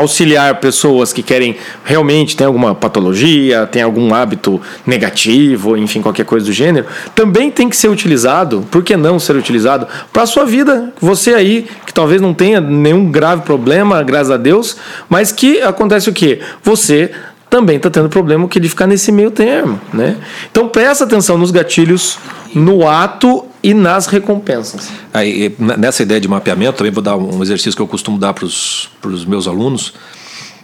auxiliar 0.00 0.56
pessoas 0.56 1.12
que 1.12 1.22
querem 1.22 1.56
realmente 1.84 2.36
tem 2.36 2.46
alguma 2.46 2.74
patologia, 2.74 3.66
tem 3.66 3.82
algum 3.82 4.12
hábito 4.14 4.60
negativo, 4.86 5.76
enfim, 5.76 6.02
qualquer 6.02 6.24
coisa 6.24 6.46
do 6.46 6.52
gênero, 6.52 6.86
também 7.14 7.50
tem 7.50 7.68
que 7.68 7.76
ser 7.76 7.88
utilizado, 7.88 8.66
por 8.70 8.82
que 8.82 8.96
não 8.96 9.18
ser 9.18 9.36
utilizado 9.36 9.86
para 10.12 10.22
a 10.22 10.26
sua 10.26 10.44
vida? 10.44 10.92
Você 11.00 11.34
aí 11.34 11.66
que 11.86 11.92
talvez 11.92 12.20
não 12.20 12.34
tenha 12.34 12.60
nenhum 12.60 13.10
grave 13.10 13.42
problema, 13.42 14.02
graças 14.02 14.30
a 14.30 14.36
Deus, 14.36 14.76
mas 15.08 15.32
que 15.32 15.60
acontece 15.60 16.08
o 16.08 16.12
quê? 16.12 16.40
Você 16.62 17.10
também 17.48 17.76
está 17.76 17.90
tendo 17.90 18.08
problema 18.08 18.46
que 18.46 18.60
de 18.60 18.68
ficar 18.68 18.86
nesse 18.86 19.10
meio 19.10 19.30
termo, 19.30 19.80
né? 19.92 20.16
Então 20.50 20.68
presta 20.68 21.04
atenção 21.04 21.36
nos 21.36 21.50
gatilhos, 21.50 22.16
no 22.54 22.88
ato 22.88 23.49
e 23.62 23.74
nas 23.74 24.06
recompensas. 24.06 24.88
Aí, 25.12 25.54
nessa 25.58 26.02
ideia 26.02 26.20
de 26.20 26.28
mapeamento, 26.28 26.78
também 26.78 26.92
vou 26.92 27.02
dar 27.02 27.16
um 27.16 27.42
exercício 27.42 27.74
que 27.74 27.82
eu 27.82 27.86
costumo 27.86 28.18
dar 28.18 28.32
para 28.32 28.44
os 28.44 29.24
meus 29.26 29.46
alunos. 29.46 29.92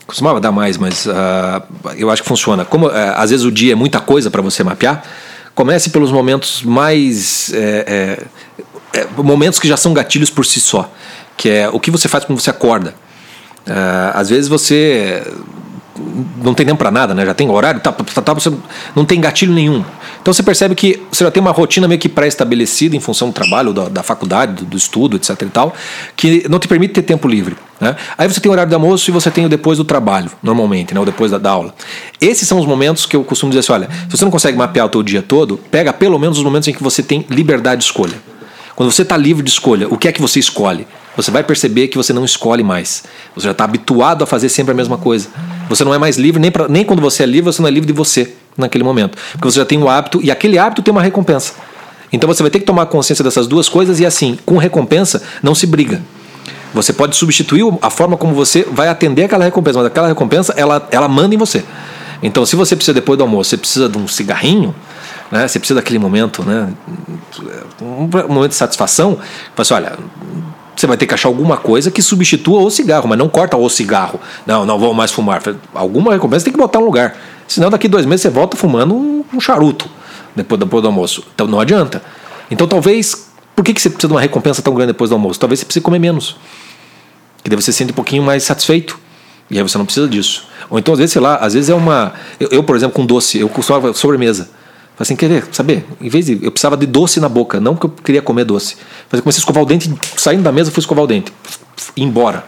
Costumava 0.06 0.40
dar 0.40 0.52
mais, 0.52 0.76
mas 0.78 1.04
uh, 1.06 1.12
eu 1.96 2.10
acho 2.10 2.22
que 2.22 2.28
funciona. 2.28 2.64
Como 2.64 2.86
uh, 2.86 2.92
às 3.16 3.30
vezes 3.30 3.44
o 3.44 3.50
dia 3.50 3.72
é 3.72 3.74
muita 3.74 4.00
coisa 4.00 4.30
para 4.30 4.40
você 4.40 4.62
mapear, 4.62 5.02
comece 5.54 5.90
pelos 5.90 6.12
momentos 6.12 6.62
mais. 6.62 7.52
É, 7.52 8.18
é, 8.94 9.00
é, 9.00 9.06
momentos 9.16 9.58
que 9.58 9.66
já 9.66 9.76
são 9.76 9.92
gatilhos 9.92 10.30
por 10.30 10.46
si 10.46 10.60
só. 10.60 10.90
Que 11.36 11.50
é 11.50 11.68
o 11.68 11.80
que 11.80 11.90
você 11.90 12.08
faz 12.08 12.24
quando 12.24 12.40
você 12.40 12.50
acorda. 12.50 12.94
Uh, 13.66 14.12
às 14.14 14.30
vezes 14.30 14.48
você 14.48 15.22
não 16.42 16.54
tem 16.54 16.66
tempo 16.66 16.78
para 16.78 16.90
nada, 16.90 17.14
né? 17.14 17.24
Já 17.24 17.34
tem 17.34 17.48
horário, 17.48 17.80
tá, 17.80 17.92
tá, 17.92 18.22
tá, 18.22 18.32
você 18.32 18.52
não 18.94 19.04
tem 19.04 19.20
gatilho 19.20 19.52
nenhum. 19.52 19.84
Então 20.20 20.32
você 20.32 20.42
percebe 20.42 20.74
que 20.74 21.02
você 21.10 21.24
já 21.24 21.30
tem 21.30 21.40
uma 21.40 21.50
rotina 21.50 21.86
meio 21.86 22.00
que 22.00 22.08
pré-estabelecida 22.08 22.96
em 22.96 23.00
função 23.00 23.28
do 23.28 23.34
trabalho, 23.34 23.72
da, 23.72 23.88
da 23.88 24.02
faculdade, 24.02 24.54
do, 24.54 24.64
do, 24.64 24.76
estudo, 24.76 25.16
etc 25.16 25.40
e 25.42 25.46
tal, 25.46 25.74
que 26.16 26.48
não 26.48 26.58
te 26.58 26.68
permite 26.68 26.94
ter 26.94 27.02
tempo 27.02 27.28
livre. 27.28 27.56
Né? 27.80 27.94
Aí 28.16 28.26
você 28.26 28.40
tem 28.40 28.48
o 28.50 28.52
horário 28.52 28.68
de 28.68 28.74
almoço 28.74 29.10
e 29.10 29.12
você 29.12 29.30
tem 29.30 29.44
o 29.44 29.48
depois 29.48 29.78
do 29.78 29.84
trabalho, 29.84 30.30
normalmente, 30.42 30.94
né? 30.94 31.00
ou 31.00 31.06
depois 31.06 31.30
da, 31.30 31.38
da 31.38 31.50
aula. 31.50 31.74
Esses 32.20 32.48
são 32.48 32.58
os 32.58 32.66
momentos 32.66 33.06
que 33.06 33.16
eu 33.16 33.24
costumo 33.24 33.50
dizer 33.50 33.60
assim: 33.60 33.72
olha, 33.72 33.88
se 34.08 34.16
você 34.16 34.24
não 34.24 34.32
consegue 34.32 34.56
mapear 34.56 34.86
o 34.86 34.88
teu 34.88 35.02
dia 35.02 35.22
todo, 35.22 35.58
pega 35.70 35.92
pelo 35.92 36.18
menos 36.18 36.38
os 36.38 36.44
momentos 36.44 36.68
em 36.68 36.72
que 36.72 36.82
você 36.82 37.02
tem 37.02 37.24
liberdade 37.30 37.80
de 37.80 37.84
escolha. 37.84 38.14
Quando 38.74 38.92
você 38.92 39.02
está 39.02 39.16
livre 39.16 39.42
de 39.42 39.50
escolha, 39.50 39.88
o 39.88 39.96
que 39.96 40.06
é 40.06 40.12
que 40.12 40.20
você 40.20 40.38
escolhe? 40.38 40.86
Você 41.16 41.30
vai 41.30 41.42
perceber 41.42 41.88
que 41.88 41.96
você 41.96 42.12
não 42.12 42.24
escolhe 42.24 42.62
mais. 42.62 43.04
Você 43.34 43.46
já 43.46 43.52
está 43.52 43.64
habituado 43.64 44.22
a 44.22 44.26
fazer 44.26 44.50
sempre 44.50 44.72
a 44.72 44.74
mesma 44.74 44.98
coisa. 44.98 45.28
Você 45.68 45.84
não 45.84 45.92
é 45.92 45.98
mais 45.98 46.16
livre, 46.16 46.40
nem, 46.40 46.50
pra, 46.50 46.68
nem 46.68 46.84
quando 46.84 47.00
você 47.00 47.22
é 47.22 47.26
livre, 47.26 47.52
você 47.52 47.60
não 47.60 47.68
é 47.68 47.70
livre 47.70 47.86
de 47.86 47.92
você 47.92 48.32
naquele 48.56 48.84
momento. 48.84 49.16
Porque 49.32 49.50
você 49.50 49.58
já 49.58 49.64
tem 49.64 49.82
o 49.82 49.88
hábito, 49.88 50.20
e 50.22 50.30
aquele 50.30 50.58
hábito 50.58 50.82
tem 50.82 50.92
uma 50.92 51.02
recompensa. 51.02 51.54
Então 52.12 52.26
você 52.28 52.42
vai 52.42 52.50
ter 52.50 52.60
que 52.60 52.64
tomar 52.64 52.86
consciência 52.86 53.22
dessas 53.24 53.46
duas 53.46 53.68
coisas, 53.68 54.00
e 54.00 54.06
assim, 54.06 54.38
com 54.46 54.56
recompensa, 54.56 55.22
não 55.42 55.54
se 55.54 55.66
briga. 55.66 56.00
Você 56.72 56.92
pode 56.92 57.16
substituir 57.16 57.64
a 57.80 57.90
forma 57.90 58.16
como 58.16 58.34
você 58.34 58.66
vai 58.70 58.88
atender 58.88 59.24
aquela 59.24 59.44
recompensa, 59.44 59.78
mas 59.78 59.86
aquela 59.86 60.08
recompensa, 60.08 60.52
ela, 60.56 60.86
ela 60.90 61.08
manda 61.08 61.34
em 61.34 61.38
você. 61.38 61.64
Então, 62.22 62.46
se 62.46 62.56
você 62.56 62.74
precisa, 62.76 62.94
depois 62.94 63.18
do 63.18 63.22
almoço, 63.22 63.50
você 63.50 63.56
precisa 63.56 63.88
de 63.88 63.98
um 63.98 64.08
cigarrinho, 64.08 64.74
né? 65.30 65.46
você 65.46 65.58
precisa 65.58 65.80
daquele 65.80 65.98
momento, 65.98 66.42
né? 66.42 66.68
um 67.80 68.08
momento 68.28 68.50
de 68.50 68.54
satisfação, 68.54 69.18
você 69.54 69.74
assim, 69.74 69.74
olha, 69.74 69.98
você 70.76 70.86
vai 70.86 70.96
ter 70.96 71.06
que 71.06 71.14
achar 71.14 71.28
alguma 71.28 71.56
coisa 71.56 71.90
que 71.90 72.02
substitua 72.02 72.60
o 72.60 72.70
cigarro, 72.70 73.08
mas 73.08 73.18
não 73.18 73.28
corta 73.28 73.56
o 73.56 73.68
cigarro. 73.68 74.20
Não, 74.46 74.66
não 74.66 74.78
vou 74.78 74.92
mais 74.92 75.10
fumar. 75.10 75.42
Alguma 75.74 76.12
recompensa 76.12 76.44
tem 76.44 76.52
que 76.52 76.58
botar 76.58 76.78
um 76.78 76.84
lugar. 76.84 77.16
Senão 77.48 77.70
daqui 77.70 77.88
dois 77.88 78.04
meses 78.04 78.22
você 78.22 78.30
volta 78.30 78.56
fumando 78.56 78.94
um, 78.94 79.40
charuto 79.40 79.88
depois, 80.34 80.60
depois 80.60 80.82
do 80.82 80.88
almoço. 80.88 81.24
Então 81.34 81.46
não 81.46 81.60
adianta. 81.60 82.02
Então 82.50 82.66
talvez. 82.66 83.26
Por 83.54 83.64
que, 83.64 83.72
que 83.72 83.80
você 83.80 83.88
precisa 83.88 84.08
de 84.08 84.12
uma 84.12 84.20
recompensa 84.20 84.60
tão 84.60 84.74
grande 84.74 84.92
depois 84.92 85.08
do 85.08 85.14
almoço? 85.14 85.40
Talvez 85.40 85.60
você 85.60 85.64
precise 85.64 85.82
comer 85.82 85.98
menos. 85.98 86.36
Que 87.42 87.48
daí 87.48 87.56
você 87.56 87.72
se 87.72 87.78
sente 87.78 87.92
um 87.92 87.94
pouquinho 87.94 88.22
mais 88.22 88.42
satisfeito. 88.42 88.98
E 89.50 89.56
aí 89.56 89.62
você 89.62 89.78
não 89.78 89.86
precisa 89.86 90.06
disso. 90.06 90.46
Ou 90.68 90.78
então, 90.78 90.92
às 90.92 90.98
vezes, 90.98 91.12
sei 91.12 91.22
lá, 91.22 91.36
às 91.36 91.54
vezes 91.54 91.70
é 91.70 91.74
uma. 91.74 92.12
Eu, 92.38 92.48
eu 92.50 92.62
por 92.62 92.76
exemplo, 92.76 92.94
com 92.94 93.06
doce, 93.06 93.38
eu 93.38 93.48
costumava 93.48 93.94
sobremesa. 93.94 94.50
Falei 94.96 95.04
assim, 95.04 95.16
querer 95.16 95.44
saber? 95.52 95.84
Em 96.00 96.08
vez 96.08 96.24
de. 96.24 96.38
Eu 96.42 96.50
precisava 96.50 96.74
de 96.74 96.86
doce 96.86 97.20
na 97.20 97.28
boca, 97.28 97.60
não 97.60 97.74
porque 97.76 97.86
eu 97.86 98.04
queria 98.04 98.22
comer 98.22 98.44
doce. 98.44 98.76
Mas 99.10 99.18
eu 99.18 99.22
comecei 99.22 99.40
a 99.40 99.42
escovar 99.42 99.62
o 99.62 99.66
dente, 99.66 99.92
saindo 100.16 100.42
da 100.42 100.50
mesa, 100.50 100.70
fui 100.70 100.80
escovar 100.80 101.04
o 101.04 101.06
dente. 101.06 101.30
E 101.94 102.02
embora. 102.02 102.44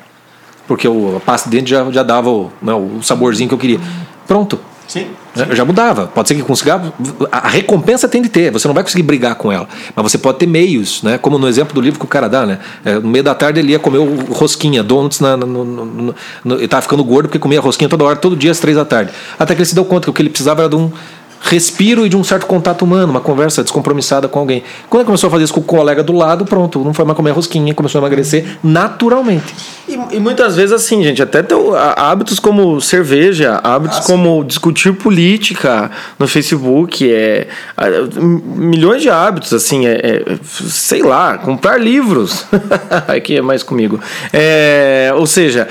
Porque 0.66 0.88
o, 0.88 1.16
a 1.16 1.20
pasta 1.20 1.50
de 1.50 1.58
dente 1.58 1.70
já, 1.70 1.90
já 1.90 2.02
dava 2.02 2.30
o, 2.30 2.50
não, 2.62 2.80
né, 2.80 2.96
o 2.98 3.02
saborzinho 3.02 3.48
que 3.48 3.54
eu 3.54 3.58
queria. 3.58 3.80
Pronto. 4.26 4.58
Sim, 4.86 5.08
sim. 5.34 5.54
Já 5.54 5.66
mudava. 5.66 6.06
Pode 6.06 6.28
ser 6.28 6.34
que 6.34 6.42
com 6.42 6.56
cigarro. 6.56 6.90
A 7.30 7.48
recompensa 7.48 8.08
tem 8.08 8.22
de 8.22 8.30
ter. 8.30 8.50
Você 8.50 8.66
não 8.66 8.74
vai 8.74 8.82
conseguir 8.82 9.02
brigar 9.02 9.34
com 9.34 9.52
ela. 9.52 9.68
Mas 9.94 10.10
você 10.10 10.16
pode 10.16 10.38
ter 10.38 10.46
meios, 10.46 11.02
né? 11.02 11.18
Como 11.18 11.38
no 11.38 11.46
exemplo 11.46 11.74
do 11.74 11.82
livro 11.82 11.98
que 11.98 12.06
o 12.06 12.08
cara 12.08 12.26
dá, 12.28 12.46
né? 12.46 12.58
É, 12.82 12.94
no 12.94 13.08
meio 13.08 13.22
da 13.22 13.34
tarde 13.34 13.60
ele 13.60 13.72
ia 13.72 13.78
comer 13.78 13.98
o 13.98 14.32
rosquinha, 14.32 14.82
donuts 14.82 15.20
na, 15.20 15.36
no, 15.36 15.46
no, 15.46 16.14
no, 16.42 16.54
ele 16.54 16.64
estava 16.64 16.80
ficando 16.80 17.04
gordo 17.04 17.28
porque 17.28 17.38
comia 17.38 17.60
rosquinha 17.60 17.90
toda 17.90 18.04
hora, 18.04 18.16
todo 18.16 18.34
dia 18.34 18.50
às 18.50 18.58
três 18.58 18.78
da 18.78 18.84
tarde. 18.86 19.12
Até 19.38 19.54
que 19.54 19.60
ele 19.60 19.68
se 19.68 19.74
deu 19.74 19.84
conta 19.84 20.04
que 20.06 20.10
o 20.10 20.12
que 20.14 20.22
ele 20.22 20.30
precisava 20.30 20.62
era 20.62 20.70
de 20.70 20.76
um 20.76 20.90
respiro 21.40 22.04
e 22.04 22.08
de 22.08 22.16
um 22.16 22.24
certo 22.24 22.46
contato 22.46 22.82
humano, 22.82 23.10
uma 23.10 23.20
conversa 23.20 23.62
descompromissada 23.62 24.28
com 24.28 24.38
alguém. 24.38 24.62
Quando 24.88 25.00
ele 25.00 25.06
começou 25.06 25.28
a 25.28 25.30
fazer 25.30 25.44
isso 25.44 25.54
com 25.54 25.60
o 25.60 25.64
colega 25.64 26.02
do 26.02 26.12
lado, 26.12 26.44
pronto, 26.44 26.82
não 26.84 26.92
foi 26.92 27.04
mais 27.04 27.16
comer 27.16 27.30
rosquinha, 27.30 27.74
começou 27.74 28.00
a 28.00 28.02
emagrecer 28.02 28.58
naturalmente. 28.62 29.54
E, 29.88 30.16
e 30.16 30.20
muitas 30.20 30.56
vezes 30.56 30.72
assim, 30.72 31.02
gente, 31.02 31.22
até 31.22 31.42
tem 31.42 31.56
hábitos 31.96 32.38
como 32.38 32.80
cerveja, 32.80 33.60
hábitos 33.62 33.98
ah, 33.98 34.02
como 34.02 34.44
discutir 34.44 34.92
política 34.92 35.90
no 36.18 36.28
Facebook, 36.28 37.10
é, 37.10 37.48
milhões 38.20 39.00
de 39.02 39.08
hábitos, 39.08 39.52
assim, 39.52 39.86
é, 39.86 39.92
é 39.92 40.38
sei 40.42 41.02
lá, 41.02 41.38
comprar 41.38 41.78
livros, 41.78 42.44
aqui 43.08 43.36
é 43.36 43.42
mais 43.42 43.62
comigo, 43.62 44.00
é, 44.32 45.10
ou 45.14 45.26
seja 45.26 45.68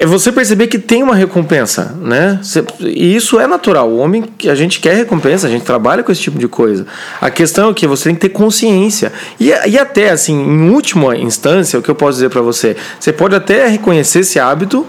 é 0.00 0.06
você 0.06 0.32
perceber 0.32 0.66
que 0.66 0.78
tem 0.78 1.02
uma 1.02 1.14
recompensa, 1.14 1.94
né? 2.00 2.40
E 2.80 3.14
isso 3.14 3.38
é 3.38 3.46
natural. 3.46 3.86
O 3.90 3.98
homem, 3.98 4.24
a 4.48 4.54
gente 4.54 4.80
quer 4.80 4.94
recompensa, 4.94 5.46
a 5.46 5.50
gente 5.50 5.62
trabalha 5.62 6.02
com 6.02 6.10
esse 6.10 6.22
tipo 6.22 6.38
de 6.38 6.48
coisa. 6.48 6.86
A 7.20 7.30
questão 7.30 7.68
é 7.68 7.74
que 7.74 7.86
você 7.86 8.04
tem 8.04 8.14
que 8.14 8.22
ter 8.22 8.30
consciência. 8.30 9.12
E, 9.38 9.48
e 9.50 9.78
até, 9.78 10.08
assim, 10.08 10.32
em 10.32 10.70
última 10.70 11.14
instância, 11.18 11.78
o 11.78 11.82
que 11.82 11.90
eu 11.90 11.94
posso 11.94 12.12
dizer 12.12 12.30
para 12.30 12.40
você? 12.40 12.78
Você 12.98 13.12
pode 13.12 13.34
até 13.34 13.66
reconhecer 13.66 14.20
esse 14.20 14.40
hábito, 14.40 14.86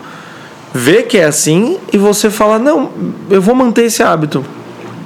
ver 0.73 1.03
que 1.03 1.17
é 1.17 1.25
assim 1.25 1.77
e 1.91 1.97
você 1.97 2.29
falar: 2.29 2.57
não, 2.57 2.89
eu 3.29 3.41
vou 3.41 3.53
manter 3.53 3.83
esse 3.83 4.01
hábito. 4.01 4.45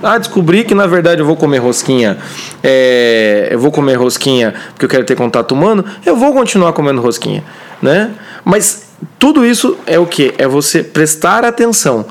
Ah, 0.03 0.19
descobri 0.19 0.63
que 0.63 0.75
na 0.75 0.85
verdade 0.85 1.21
eu 1.21 1.25
vou 1.25 1.35
comer 1.35 1.57
rosquinha, 1.57 2.19
é, 2.61 3.47
eu 3.49 3.57
vou 3.57 3.71
comer 3.71 3.95
rosquinha 3.95 4.53
porque 4.69 4.85
eu 4.85 4.89
quero 4.89 5.03
ter 5.03 5.15
contato 5.15 5.53
humano, 5.53 5.83
eu 6.05 6.15
vou 6.15 6.31
continuar 6.31 6.73
comendo 6.73 7.01
rosquinha, 7.01 7.43
né? 7.81 8.11
Mas 8.43 8.84
tudo 9.19 9.45
isso 9.45 9.77
é 9.85 9.97
o 9.99 10.05
que? 10.05 10.33
É 10.37 10.47
você 10.47 10.83
prestar 10.83 11.43
atenção. 11.43 12.05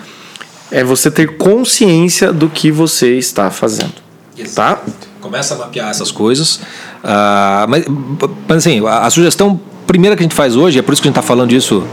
É 0.70 0.82
você 0.82 1.11
ter 1.11 1.37
consciência 1.37 2.32
do 2.32 2.49
que 2.49 2.70
você 2.70 3.16
está 3.16 3.51
fazendo. 3.51 3.93
Tá? 4.55 4.80
Começa 5.20 5.55
a 5.55 5.59
mapear 5.59 5.91
essas 5.91 6.11
coisas. 6.11 6.57
Uh, 6.57 7.68
mas, 7.68 7.85
mas, 8.49 8.59
assim, 8.59 8.85
a, 8.87 9.07
a, 9.07 9.11
sugestão 9.11 9.61
primeira 9.87 10.16
que 10.16 10.22
a 10.22 10.24
gente 10.24 10.35
faz 10.35 10.57
hoje, 10.57 10.78
é 10.78 10.82
por 10.82 10.93
isso 10.93 11.01
que 11.01 11.09
a 11.09 11.11
gente 11.11 11.18
está 11.18 11.26
falando 11.26 11.51
disso 11.51 11.87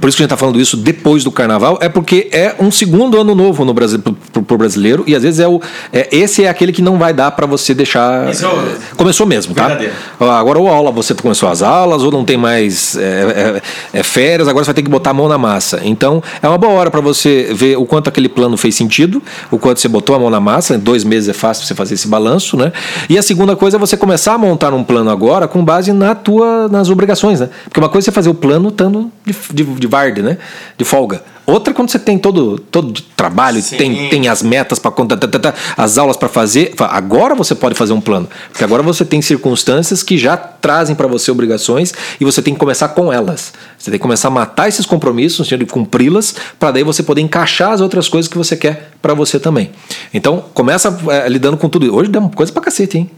por 0.00 0.08
isso 0.08 0.16
que 0.16 0.22
a 0.22 0.24
gente 0.24 0.32
está 0.32 0.36
falando 0.36 0.60
isso 0.60 0.76
depois 0.76 1.24
do 1.24 1.30
carnaval, 1.32 1.78
é 1.80 1.88
porque 1.88 2.28
é 2.32 2.54
um 2.58 2.70
segundo 2.70 3.20
ano 3.20 3.34
novo 3.34 3.64
no 3.64 3.72
Brasil 3.74 3.98
pro, 3.98 4.42
pro 4.42 4.58
brasileiro 4.58 5.04
e 5.06 5.14
às 5.14 5.22
vezes 5.22 5.40
é 5.40 5.48
o 5.48 5.60
é, 5.92 6.08
esse 6.16 6.44
é 6.44 6.48
aquele 6.48 6.72
que 6.72 6.82
não 6.82 6.98
vai 6.98 7.12
dar 7.12 7.30
para 7.32 7.46
você 7.46 7.74
deixar. 7.74 8.28
Esse 8.30 8.44
é 8.44 8.48
o- 8.48 8.96
Começou 8.96 9.26
mesmo, 9.26 9.54
tá? 9.54 9.66
Verdadeiro. 9.68 9.94
Agora 10.20 10.58
ou 10.58 10.68
a 10.68 10.72
aula 10.72 10.90
você 10.90 11.14
começou 11.14 11.48
as 11.48 11.62
aulas 11.62 12.02
ou 12.02 12.10
não 12.10 12.24
tem 12.24 12.36
mais 12.36 12.96
é, 12.96 13.60
é, 13.92 13.98
é 13.98 14.02
férias, 14.02 14.48
agora 14.48 14.64
você 14.64 14.68
vai 14.68 14.74
ter 14.74 14.82
que 14.82 14.90
botar 14.90 15.10
a 15.10 15.14
mão 15.14 15.28
na 15.28 15.38
massa. 15.38 15.80
Então 15.84 16.22
é 16.42 16.48
uma 16.48 16.58
boa 16.58 16.72
hora 16.74 16.90
para 16.90 17.00
você 17.00 17.50
ver 17.54 17.76
o 17.76 17.84
quanto 17.86 18.08
aquele 18.08 18.28
plano 18.28 18.56
fez 18.56 18.74
sentido, 18.74 19.22
o 19.50 19.58
quanto 19.58 19.80
você 19.80 19.88
botou 19.88 20.14
a 20.14 20.18
mão 20.18 20.30
na 20.30 20.40
massa. 20.40 20.74
Em 20.74 20.78
dois 20.78 21.04
meses 21.04 21.28
é 21.28 21.32
fácil 21.32 21.66
você 21.66 21.74
fazer 21.74 21.94
esse 21.94 22.08
balanço, 22.08 22.56
né? 22.56 22.72
E 23.08 23.16
a 23.18 23.22
segunda 23.22 23.56
coisa 23.56 23.76
é 23.76 23.80
você 23.80 23.96
começar 23.96 24.34
a 24.34 24.38
montar 24.38 24.72
um 24.74 24.84
plano 24.84 25.10
agora 25.10 25.48
com 25.48 25.64
base 25.64 25.92
na 25.92 26.14
tua, 26.14 26.68
nas 26.68 26.90
obrigações, 26.90 27.40
né? 27.40 27.48
Porque 27.64 27.80
uma 27.80 27.88
coisa 27.88 28.04
é 28.04 28.06
você 28.06 28.12
fazer 28.12 28.28
o 28.28 28.34
plano 28.34 28.68
estando 28.68 29.10
de, 29.24 29.34
de, 29.52 29.64
de 29.64 29.87
varde, 29.88 30.22
né? 30.22 30.38
De 30.76 30.84
folga. 30.84 31.22
Outra 31.46 31.72
quando 31.72 31.88
você 31.90 31.98
tem 31.98 32.18
todo, 32.18 32.58
todo 32.58 33.00
trabalho, 33.16 33.62
Sim. 33.62 33.78
tem, 33.78 34.08
tem 34.10 34.28
as 34.28 34.42
metas 34.42 34.78
para 34.78 34.90
contar, 34.90 35.16
tá, 35.16 35.26
tá, 35.26 35.38
tá, 35.38 35.54
as 35.78 35.96
aulas 35.96 36.14
para 36.14 36.28
fazer. 36.28 36.74
Fa- 36.76 36.88
Agora 36.92 37.34
você 37.34 37.54
pode 37.54 37.74
fazer 37.74 37.94
um 37.94 38.02
plano, 38.02 38.28
porque 38.52 38.62
agora 38.62 38.82
você 38.82 39.02
tem 39.02 39.22
circunstâncias 39.22 40.02
que 40.02 40.18
já 40.18 40.36
trazem 40.36 40.94
para 40.94 41.06
você 41.06 41.30
obrigações 41.30 41.94
e 42.20 42.24
você 42.24 42.42
tem 42.42 42.52
que 42.52 42.60
começar 42.60 42.88
com 42.88 43.10
elas. 43.10 43.54
Você 43.78 43.90
tem 43.90 43.98
que 43.98 44.02
começar 44.02 44.28
a 44.28 44.30
matar 44.30 44.68
esses 44.68 44.84
compromissos, 44.84 45.38
no 45.38 45.44
sentido 45.46 45.64
de 45.64 45.72
cumpri-las, 45.72 46.34
para 46.60 46.70
daí 46.72 46.82
você 46.84 47.02
poder 47.02 47.22
encaixar 47.22 47.72
as 47.72 47.80
outras 47.80 48.08
coisas 48.08 48.30
que 48.30 48.36
você 48.36 48.54
quer 48.54 48.90
para 49.00 49.14
você 49.14 49.40
também. 49.40 49.70
Então 50.12 50.44
começa 50.52 50.98
é, 51.08 51.26
lidando 51.30 51.56
com 51.56 51.66
tudo. 51.70 51.94
Hoje 51.96 52.10
deu 52.10 52.20
uma 52.20 52.30
coisa 52.30 52.52
para 52.52 52.60
cacete, 52.64 52.98
hein? 52.98 53.10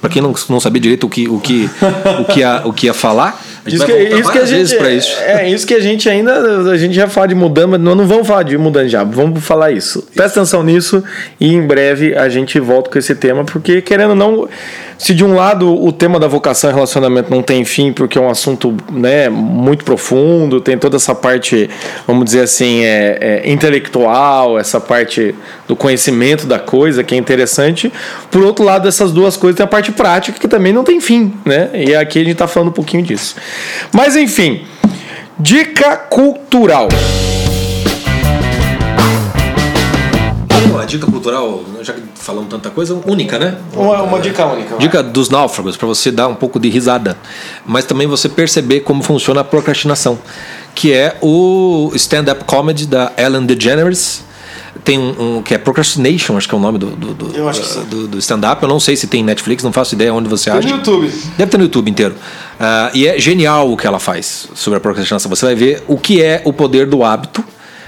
Para 0.00 0.10
quem 0.10 0.20
não, 0.20 0.34
não 0.48 0.58
sabia 0.58 0.80
direito 0.80 1.06
o 1.06 1.08
que 1.10 1.28
o 1.28 1.38
que 1.38 1.70
o 2.20 2.24
que 2.24 2.40
ia, 2.40 2.62
o 2.64 2.72
que 2.72 2.86
ia 2.86 2.94
falar, 2.94 3.40
Isso 3.66 3.86
que, 3.86 3.92
isso 3.92 4.30
que 4.30 4.38
a 4.38 4.44
gente, 4.44 4.76
para 4.76 4.90
isso. 4.90 5.16
É, 5.20 5.48
isso 5.48 5.66
que 5.66 5.74
a 5.74 5.80
gente 5.80 6.08
ainda. 6.08 6.70
A 6.70 6.76
gente 6.76 6.94
já 6.94 7.08
fala 7.08 7.28
de 7.28 7.34
mudança, 7.34 7.68
mas 7.68 7.80
nós 7.80 7.96
não 7.96 8.06
vamos 8.06 8.26
falar 8.26 8.42
de 8.42 8.58
mudança 8.58 8.88
já. 8.88 9.04
Vamos 9.04 9.42
falar 9.44 9.72
isso. 9.72 10.06
Presta 10.14 10.40
atenção 10.40 10.62
nisso 10.62 11.02
e 11.40 11.52
em 11.52 11.66
breve 11.66 12.14
a 12.14 12.28
gente 12.28 12.60
volta 12.60 12.90
com 12.90 12.98
esse 12.98 13.14
tema, 13.14 13.44
porque 13.44 13.80
querendo 13.80 14.10
ou 14.10 14.16
não. 14.16 14.48
Se 14.96 15.12
de 15.12 15.24
um 15.24 15.34
lado 15.34 15.74
o 15.74 15.92
tema 15.92 16.20
da 16.20 16.28
vocação 16.28 16.70
e 16.70 16.72
relacionamento 16.72 17.28
não 17.28 17.42
tem 17.42 17.64
fim, 17.64 17.92
porque 17.92 18.16
é 18.16 18.20
um 18.20 18.30
assunto 18.30 18.74
né, 18.92 19.28
muito 19.28 19.84
profundo, 19.84 20.60
tem 20.60 20.78
toda 20.78 20.96
essa 20.96 21.14
parte, 21.14 21.68
vamos 22.06 22.24
dizer 22.24 22.42
assim, 22.42 22.84
é, 22.84 23.42
é, 23.44 23.50
intelectual, 23.50 24.56
essa 24.58 24.80
parte 24.80 25.34
do 25.66 25.74
conhecimento 25.74 26.46
da 26.46 26.60
coisa 26.60 27.02
que 27.02 27.14
é 27.14 27.18
interessante. 27.18 27.92
Por 28.30 28.42
outro 28.44 28.64
lado, 28.64 28.86
essas 28.86 29.10
duas 29.10 29.36
coisas 29.36 29.56
tem 29.56 29.64
a 29.64 29.68
parte 29.68 29.90
prática 29.90 30.38
que 30.38 30.46
também 30.46 30.72
não 30.72 30.84
tem 30.84 31.00
fim, 31.00 31.34
né? 31.44 31.70
E 31.74 31.94
aqui 31.94 32.20
a 32.20 32.22
gente 32.22 32.32
está 32.32 32.46
falando 32.46 32.68
um 32.68 32.72
pouquinho 32.72 33.02
disso. 33.02 33.34
Mas 33.92 34.16
enfim, 34.16 34.64
dica 35.38 35.96
cultural. 35.96 36.88
Uma 40.70 40.84
dica 40.86 41.06
cultural, 41.06 41.62
já 41.82 41.92
que 41.92 42.02
falamos 42.16 42.48
tanta 42.50 42.68
coisa, 42.70 42.98
única, 43.06 43.38
né? 43.38 43.56
Uma, 43.74 44.02
uma 44.02 44.18
dica 44.20 44.44
única. 44.46 44.76
Dica 44.76 45.02
dos 45.02 45.28
náufragos, 45.30 45.76
para 45.76 45.86
você 45.86 46.10
dar 46.10 46.26
um 46.28 46.34
pouco 46.34 46.58
de 46.58 46.68
risada, 46.68 47.16
mas 47.64 47.84
também 47.84 48.06
você 48.06 48.28
perceber 48.28 48.80
como 48.80 49.02
funciona 49.02 49.40
a 49.40 49.44
procrastinação, 49.44 50.18
que 50.74 50.92
é 50.92 51.16
o 51.22 51.90
stand-up 51.94 52.44
comedy 52.44 52.86
da 52.86 53.12
Ellen 53.16 53.46
DeGeneres. 53.46 54.24
Tem 54.82 54.98
um, 54.98 55.36
um 55.38 55.42
que 55.42 55.54
é 55.54 55.58
Procrastination, 55.58 56.36
acho 56.36 56.48
que 56.48 56.54
é 56.54 56.58
o 56.58 56.60
nome 56.60 56.78
do, 56.78 56.86
do, 56.90 57.14
do, 57.14 57.28
do- 57.28 58.08
do 58.08 58.18
stand-up. 58.18 58.60
Eu 58.62 58.68
não 58.68 58.80
sei 58.80 58.96
se 58.96 59.06
tem 59.06 59.22
Netflix, 59.22 59.62
não 59.62 59.72
faço 59.72 59.94
ideia 59.94 60.12
onde 60.12 60.28
você 60.28 60.50
Tem 60.50 60.58
acha. 60.58 60.68
no 60.68 60.74
YouTube. 60.76 61.08
Deve 61.38 61.50
ter 61.50 61.56
no 61.56 61.62
YouTube 61.64 61.90
inteiro. 61.90 62.14
Ah, 62.58 62.90
e 62.94 63.06
é 63.06 63.18
genial 63.18 63.72
o 63.72 63.76
que 63.76 63.86
ela 63.86 63.98
faz 63.98 64.48
sobre 64.54 64.76
a 64.76 64.80
procrastinação. 64.80 65.28
Você 65.28 65.44
vai 65.44 65.54
ver 65.54 65.82
o 65.88 65.96
que 65.96 66.22
é 66.22 66.42
o 66.44 66.52
poder 66.52 66.86
do 66.86 67.02
hábito 67.02 67.44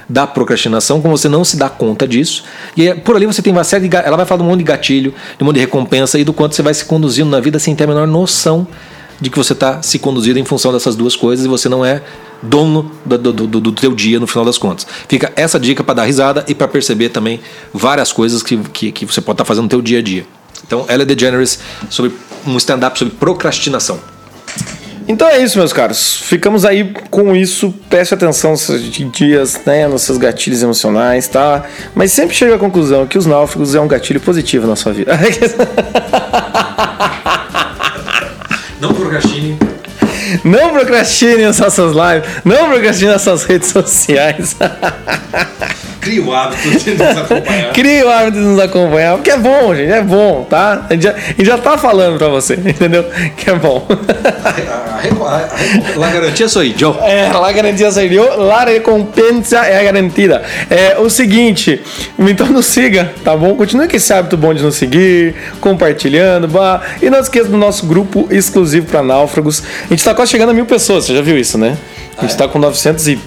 da 0.09 0.27
procrastinação, 0.27 1.01
como 1.01 1.17
você 1.17 1.29
não 1.29 1.45
se 1.45 1.57
dá 1.57 1.69
conta 1.69 2.07
disso. 2.07 2.45
E 2.77 2.89
é- 2.89 2.95
por 2.95 3.17
ali 3.17 3.27
você 3.27 3.43
tem 3.43 3.53
uma 3.53 3.65
série 3.65 3.89
de. 3.89 3.97
Ela 3.97 4.17
vai 4.17 4.27
falar 4.27 4.39
de 4.39 4.45
um 4.45 4.51
monte 4.51 4.59
de 4.59 4.65
gatilho, 4.65 5.15
de 5.37 5.43
um 5.43 5.47
monte 5.47 5.57
de 5.57 5.61
recompensa 5.61 6.19
e 6.19 6.25
do 6.25 6.33
quanto 6.33 6.55
você 6.55 6.63
vai 6.63 6.75
se 6.75 6.85
conduzindo 6.85 7.31
na 7.31 7.41
vida 7.41 7.59
sem 7.59 7.75
ter 7.75 7.85
a 7.85 7.87
menor 7.87 8.07
noção 8.07 8.67
de 9.21 9.31
que 9.31 9.39
você 9.39 9.53
está 9.53 9.83
se 9.83 9.99
conduzindo 9.99 10.39
em 10.39 10.45
função 10.45 10.73
dessas 10.73 10.95
duas 10.95 11.17
coisas 11.17 11.45
e 11.47 11.49
você 11.49 11.69
não 11.69 11.85
é 11.85 12.03
dono 12.43 12.93
do, 13.05 13.17
do, 13.19 13.33
do, 13.33 13.61
do 13.61 13.73
teu 13.73 13.95
dia 13.95 14.21
no 14.21 14.27
final 14.27 14.45
das 14.45 14.59
contas. 14.59 14.87
Fica 15.09 15.33
essa 15.35 15.59
dica 15.59 15.83
para 15.83 15.95
dar 15.95 16.05
risada 16.05 16.45
e 16.47 16.55
para 16.55 16.69
perceber 16.69 17.09
também 17.09 17.41
várias 17.73 18.13
coisas 18.13 18.43
que, 18.43 18.59
que, 18.59 18.93
que 18.93 19.07
você 19.07 19.21
pode 19.21 19.37
estar 19.37 19.45
fazendo 19.45 19.65
no 19.65 19.69
teu 19.71 19.81
dia 19.81 20.01
a 20.01 20.03
dia. 20.03 20.27
Então, 20.67 20.85
ela 20.89 21.03
é 21.03 21.07
DeGeneres 21.07 21.59
sobre 21.89 22.13
um 22.47 22.57
stand-up 22.59 22.99
sobre 22.99 23.15
procrastinação. 23.15 23.99
Então 25.09 25.29
é 25.29 25.39
isso, 25.39 25.57
meus 25.59 25.73
caros. 25.73 26.21
Ficamos 26.23 26.65
aí 26.65 26.93
com 27.11 27.35
isso. 27.35 27.73
Preste 27.89 28.13
atenção 28.15 28.51
nesses 28.53 28.83
dias, 28.91 29.61
né? 29.65 29.87
Nos 29.87 30.03
seus 30.03 30.19
gatilhos 30.19 30.63
emocionais, 30.63 31.29
tá? 31.29 31.65
Mas 31.95 32.11
sempre 32.13 32.35
chega 32.35 32.57
à 32.57 32.59
conclusão 32.59 33.07
que 33.07 33.17
os 33.17 33.25
náufragos 33.25 33.75
é 33.75 33.81
um 33.81 33.87
gatilho 33.87 34.21
positivo 34.21 34.67
na 34.67 34.75
sua 34.75 34.93
vida. 34.93 35.17
Não 38.81 38.93
procrastine. 38.93 39.57
Não 40.45 40.71
procrastine 40.71 41.45
nas 41.45 41.59
nossas 41.59 41.93
lives. 41.93 42.29
Não 42.45 42.69
procrastine 42.69 43.13
nas 43.13 43.23
suas 43.23 43.45
redes 43.45 43.69
sociais. 43.69 44.57
Crie 46.07 46.21
o 46.21 46.33
hábito 46.33 46.71
de 46.79 46.91
nos 46.93 47.17
acompanhar. 47.17 47.73
Crie 47.73 48.03
o 48.05 48.11
hábito 48.11 48.39
de 48.39 48.45
nos 48.45 48.61
acompanhar. 48.61 49.15
Porque 49.17 49.31
é 49.31 49.37
bom, 49.37 49.75
gente. 49.75 49.91
É 49.91 50.03
bom, 50.03 50.47
tá? 50.49 50.87
A 50.89 50.93
gente 50.93 51.03
já, 51.03 51.11
a 51.11 51.19
gente 51.19 51.45
já 51.45 51.59
tá 51.59 51.77
falando 51.77 52.17
pra 52.17 52.29
você, 52.29 52.55
entendeu? 52.65 53.05
Que 53.37 53.51
é 53.51 53.55
bom. 53.55 53.87
La 55.97 56.11
garantia 56.11 56.49
sou 56.49 56.63
eu. 56.63 56.97
É, 57.03 57.33
la 57.33 57.53
garantia 57.53 57.91
se 57.91 58.09
dio, 58.09 58.25
la 58.37 58.65
recompensa 58.65 59.59
é 59.67 59.83
garantida. 59.83 60.43
É 60.71 60.97
o 60.99 61.11
seguinte, 61.11 61.83
então 62.19 62.47
nos 62.49 62.67
siga, 62.67 63.13
tá 63.25 63.37
bom? 63.37 63.57
Continue 63.57 63.89
com 63.89 63.97
esse 63.97 64.13
hábito 64.13 64.37
bom 64.37 64.55
de 64.55 64.63
nos 64.63 64.77
seguir, 64.77 65.35
compartilhando, 65.61 66.47
bah. 66.47 66.83
e 67.03 67.11
não 67.11 67.19
esqueça 67.19 67.49
do 67.49 67.57
nosso 67.57 67.87
grupo 67.87 68.29
exclusivo 68.31 68.87
para 68.87 69.03
náufragos. 69.03 69.63
A 69.87 69.89
gente 69.89 70.05
tá 70.05 70.15
quase 70.15 70.31
chegando 70.31 70.51
a 70.51 70.55
mil 70.55 70.67
pessoas, 70.67 71.05
você 71.05 71.15
já 71.15 71.23
viu 71.23 71.37
isso, 71.37 71.59
né? 71.59 71.77
A 72.19 72.23
gente 72.23 72.37
tá 72.37 72.49
com 72.49 72.59
900 72.59 73.09
e 73.09 73.21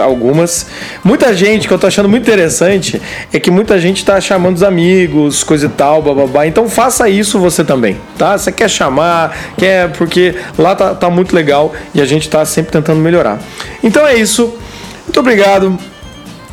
algumas. 0.00 0.66
Muita 1.02 1.34
gente, 1.34 1.66
que 1.66 1.74
eu 1.74 1.78
tô 1.78 1.88
achando 1.88 2.08
muito 2.08 2.22
interessante, 2.22 3.02
é 3.32 3.40
que 3.40 3.50
muita 3.50 3.80
gente 3.80 4.04
tá 4.04 4.20
chamando 4.20 4.56
os 4.56 4.62
amigos, 4.62 5.42
coisa 5.42 5.66
e 5.66 5.68
tal, 5.68 6.00
bababá. 6.00 6.46
Então 6.46 6.68
faça 6.68 7.08
isso 7.08 7.38
você 7.40 7.64
também, 7.64 7.96
tá? 8.16 8.38
Você 8.38 8.52
quer 8.52 8.70
chamar, 8.70 9.36
quer, 9.56 9.90
porque 9.92 10.36
lá 10.56 10.76
tá, 10.76 10.94
tá 10.94 11.10
muito 11.10 11.34
legal 11.34 11.72
e 11.92 12.00
a 12.00 12.04
gente 12.04 12.28
tá 12.30 12.44
sempre 12.44 12.70
tentando 12.70 13.00
melhorar. 13.00 13.40
Então 13.82 14.06
é 14.06 14.14
isso. 14.14 14.56
Muito 15.04 15.18
obrigado. 15.18 15.76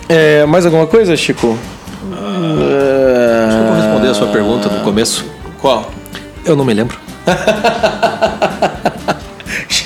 É, 0.10 0.44
mais 0.46 0.66
alguma 0.66 0.88
coisa, 0.88 1.16
Chico? 1.16 1.58
Eu 2.12 3.66
vou 3.68 3.76
responder 3.76 4.08
a 4.10 4.14
sua 4.14 4.28
pergunta 4.28 4.70
no 4.70 4.82
começo. 4.82 5.26
Qual? 5.60 5.92
Eu 6.44 6.56
não 6.56 6.66
me 6.66 6.74
lembro. 6.74 6.98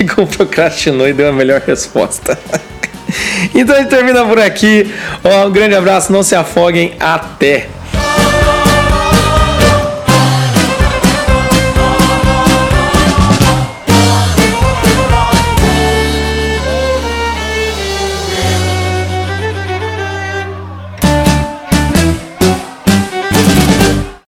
Chico 0.09 0.25
procrastinou 0.25 1.07
e 1.07 1.13
deu 1.13 1.29
a 1.29 1.33
melhor 1.33 1.61
resposta. 1.61 2.37
Então 3.55 3.75
a 3.75 3.79
gente 3.79 3.89
termina 3.89 4.23
por 4.23 4.37
aqui. 4.39 4.93
Um 5.25 5.49
grande 5.49 5.73
abraço, 5.73 6.13
não 6.13 6.21
se 6.21 6.35
afoguem. 6.35 6.93
Até! 6.99 7.67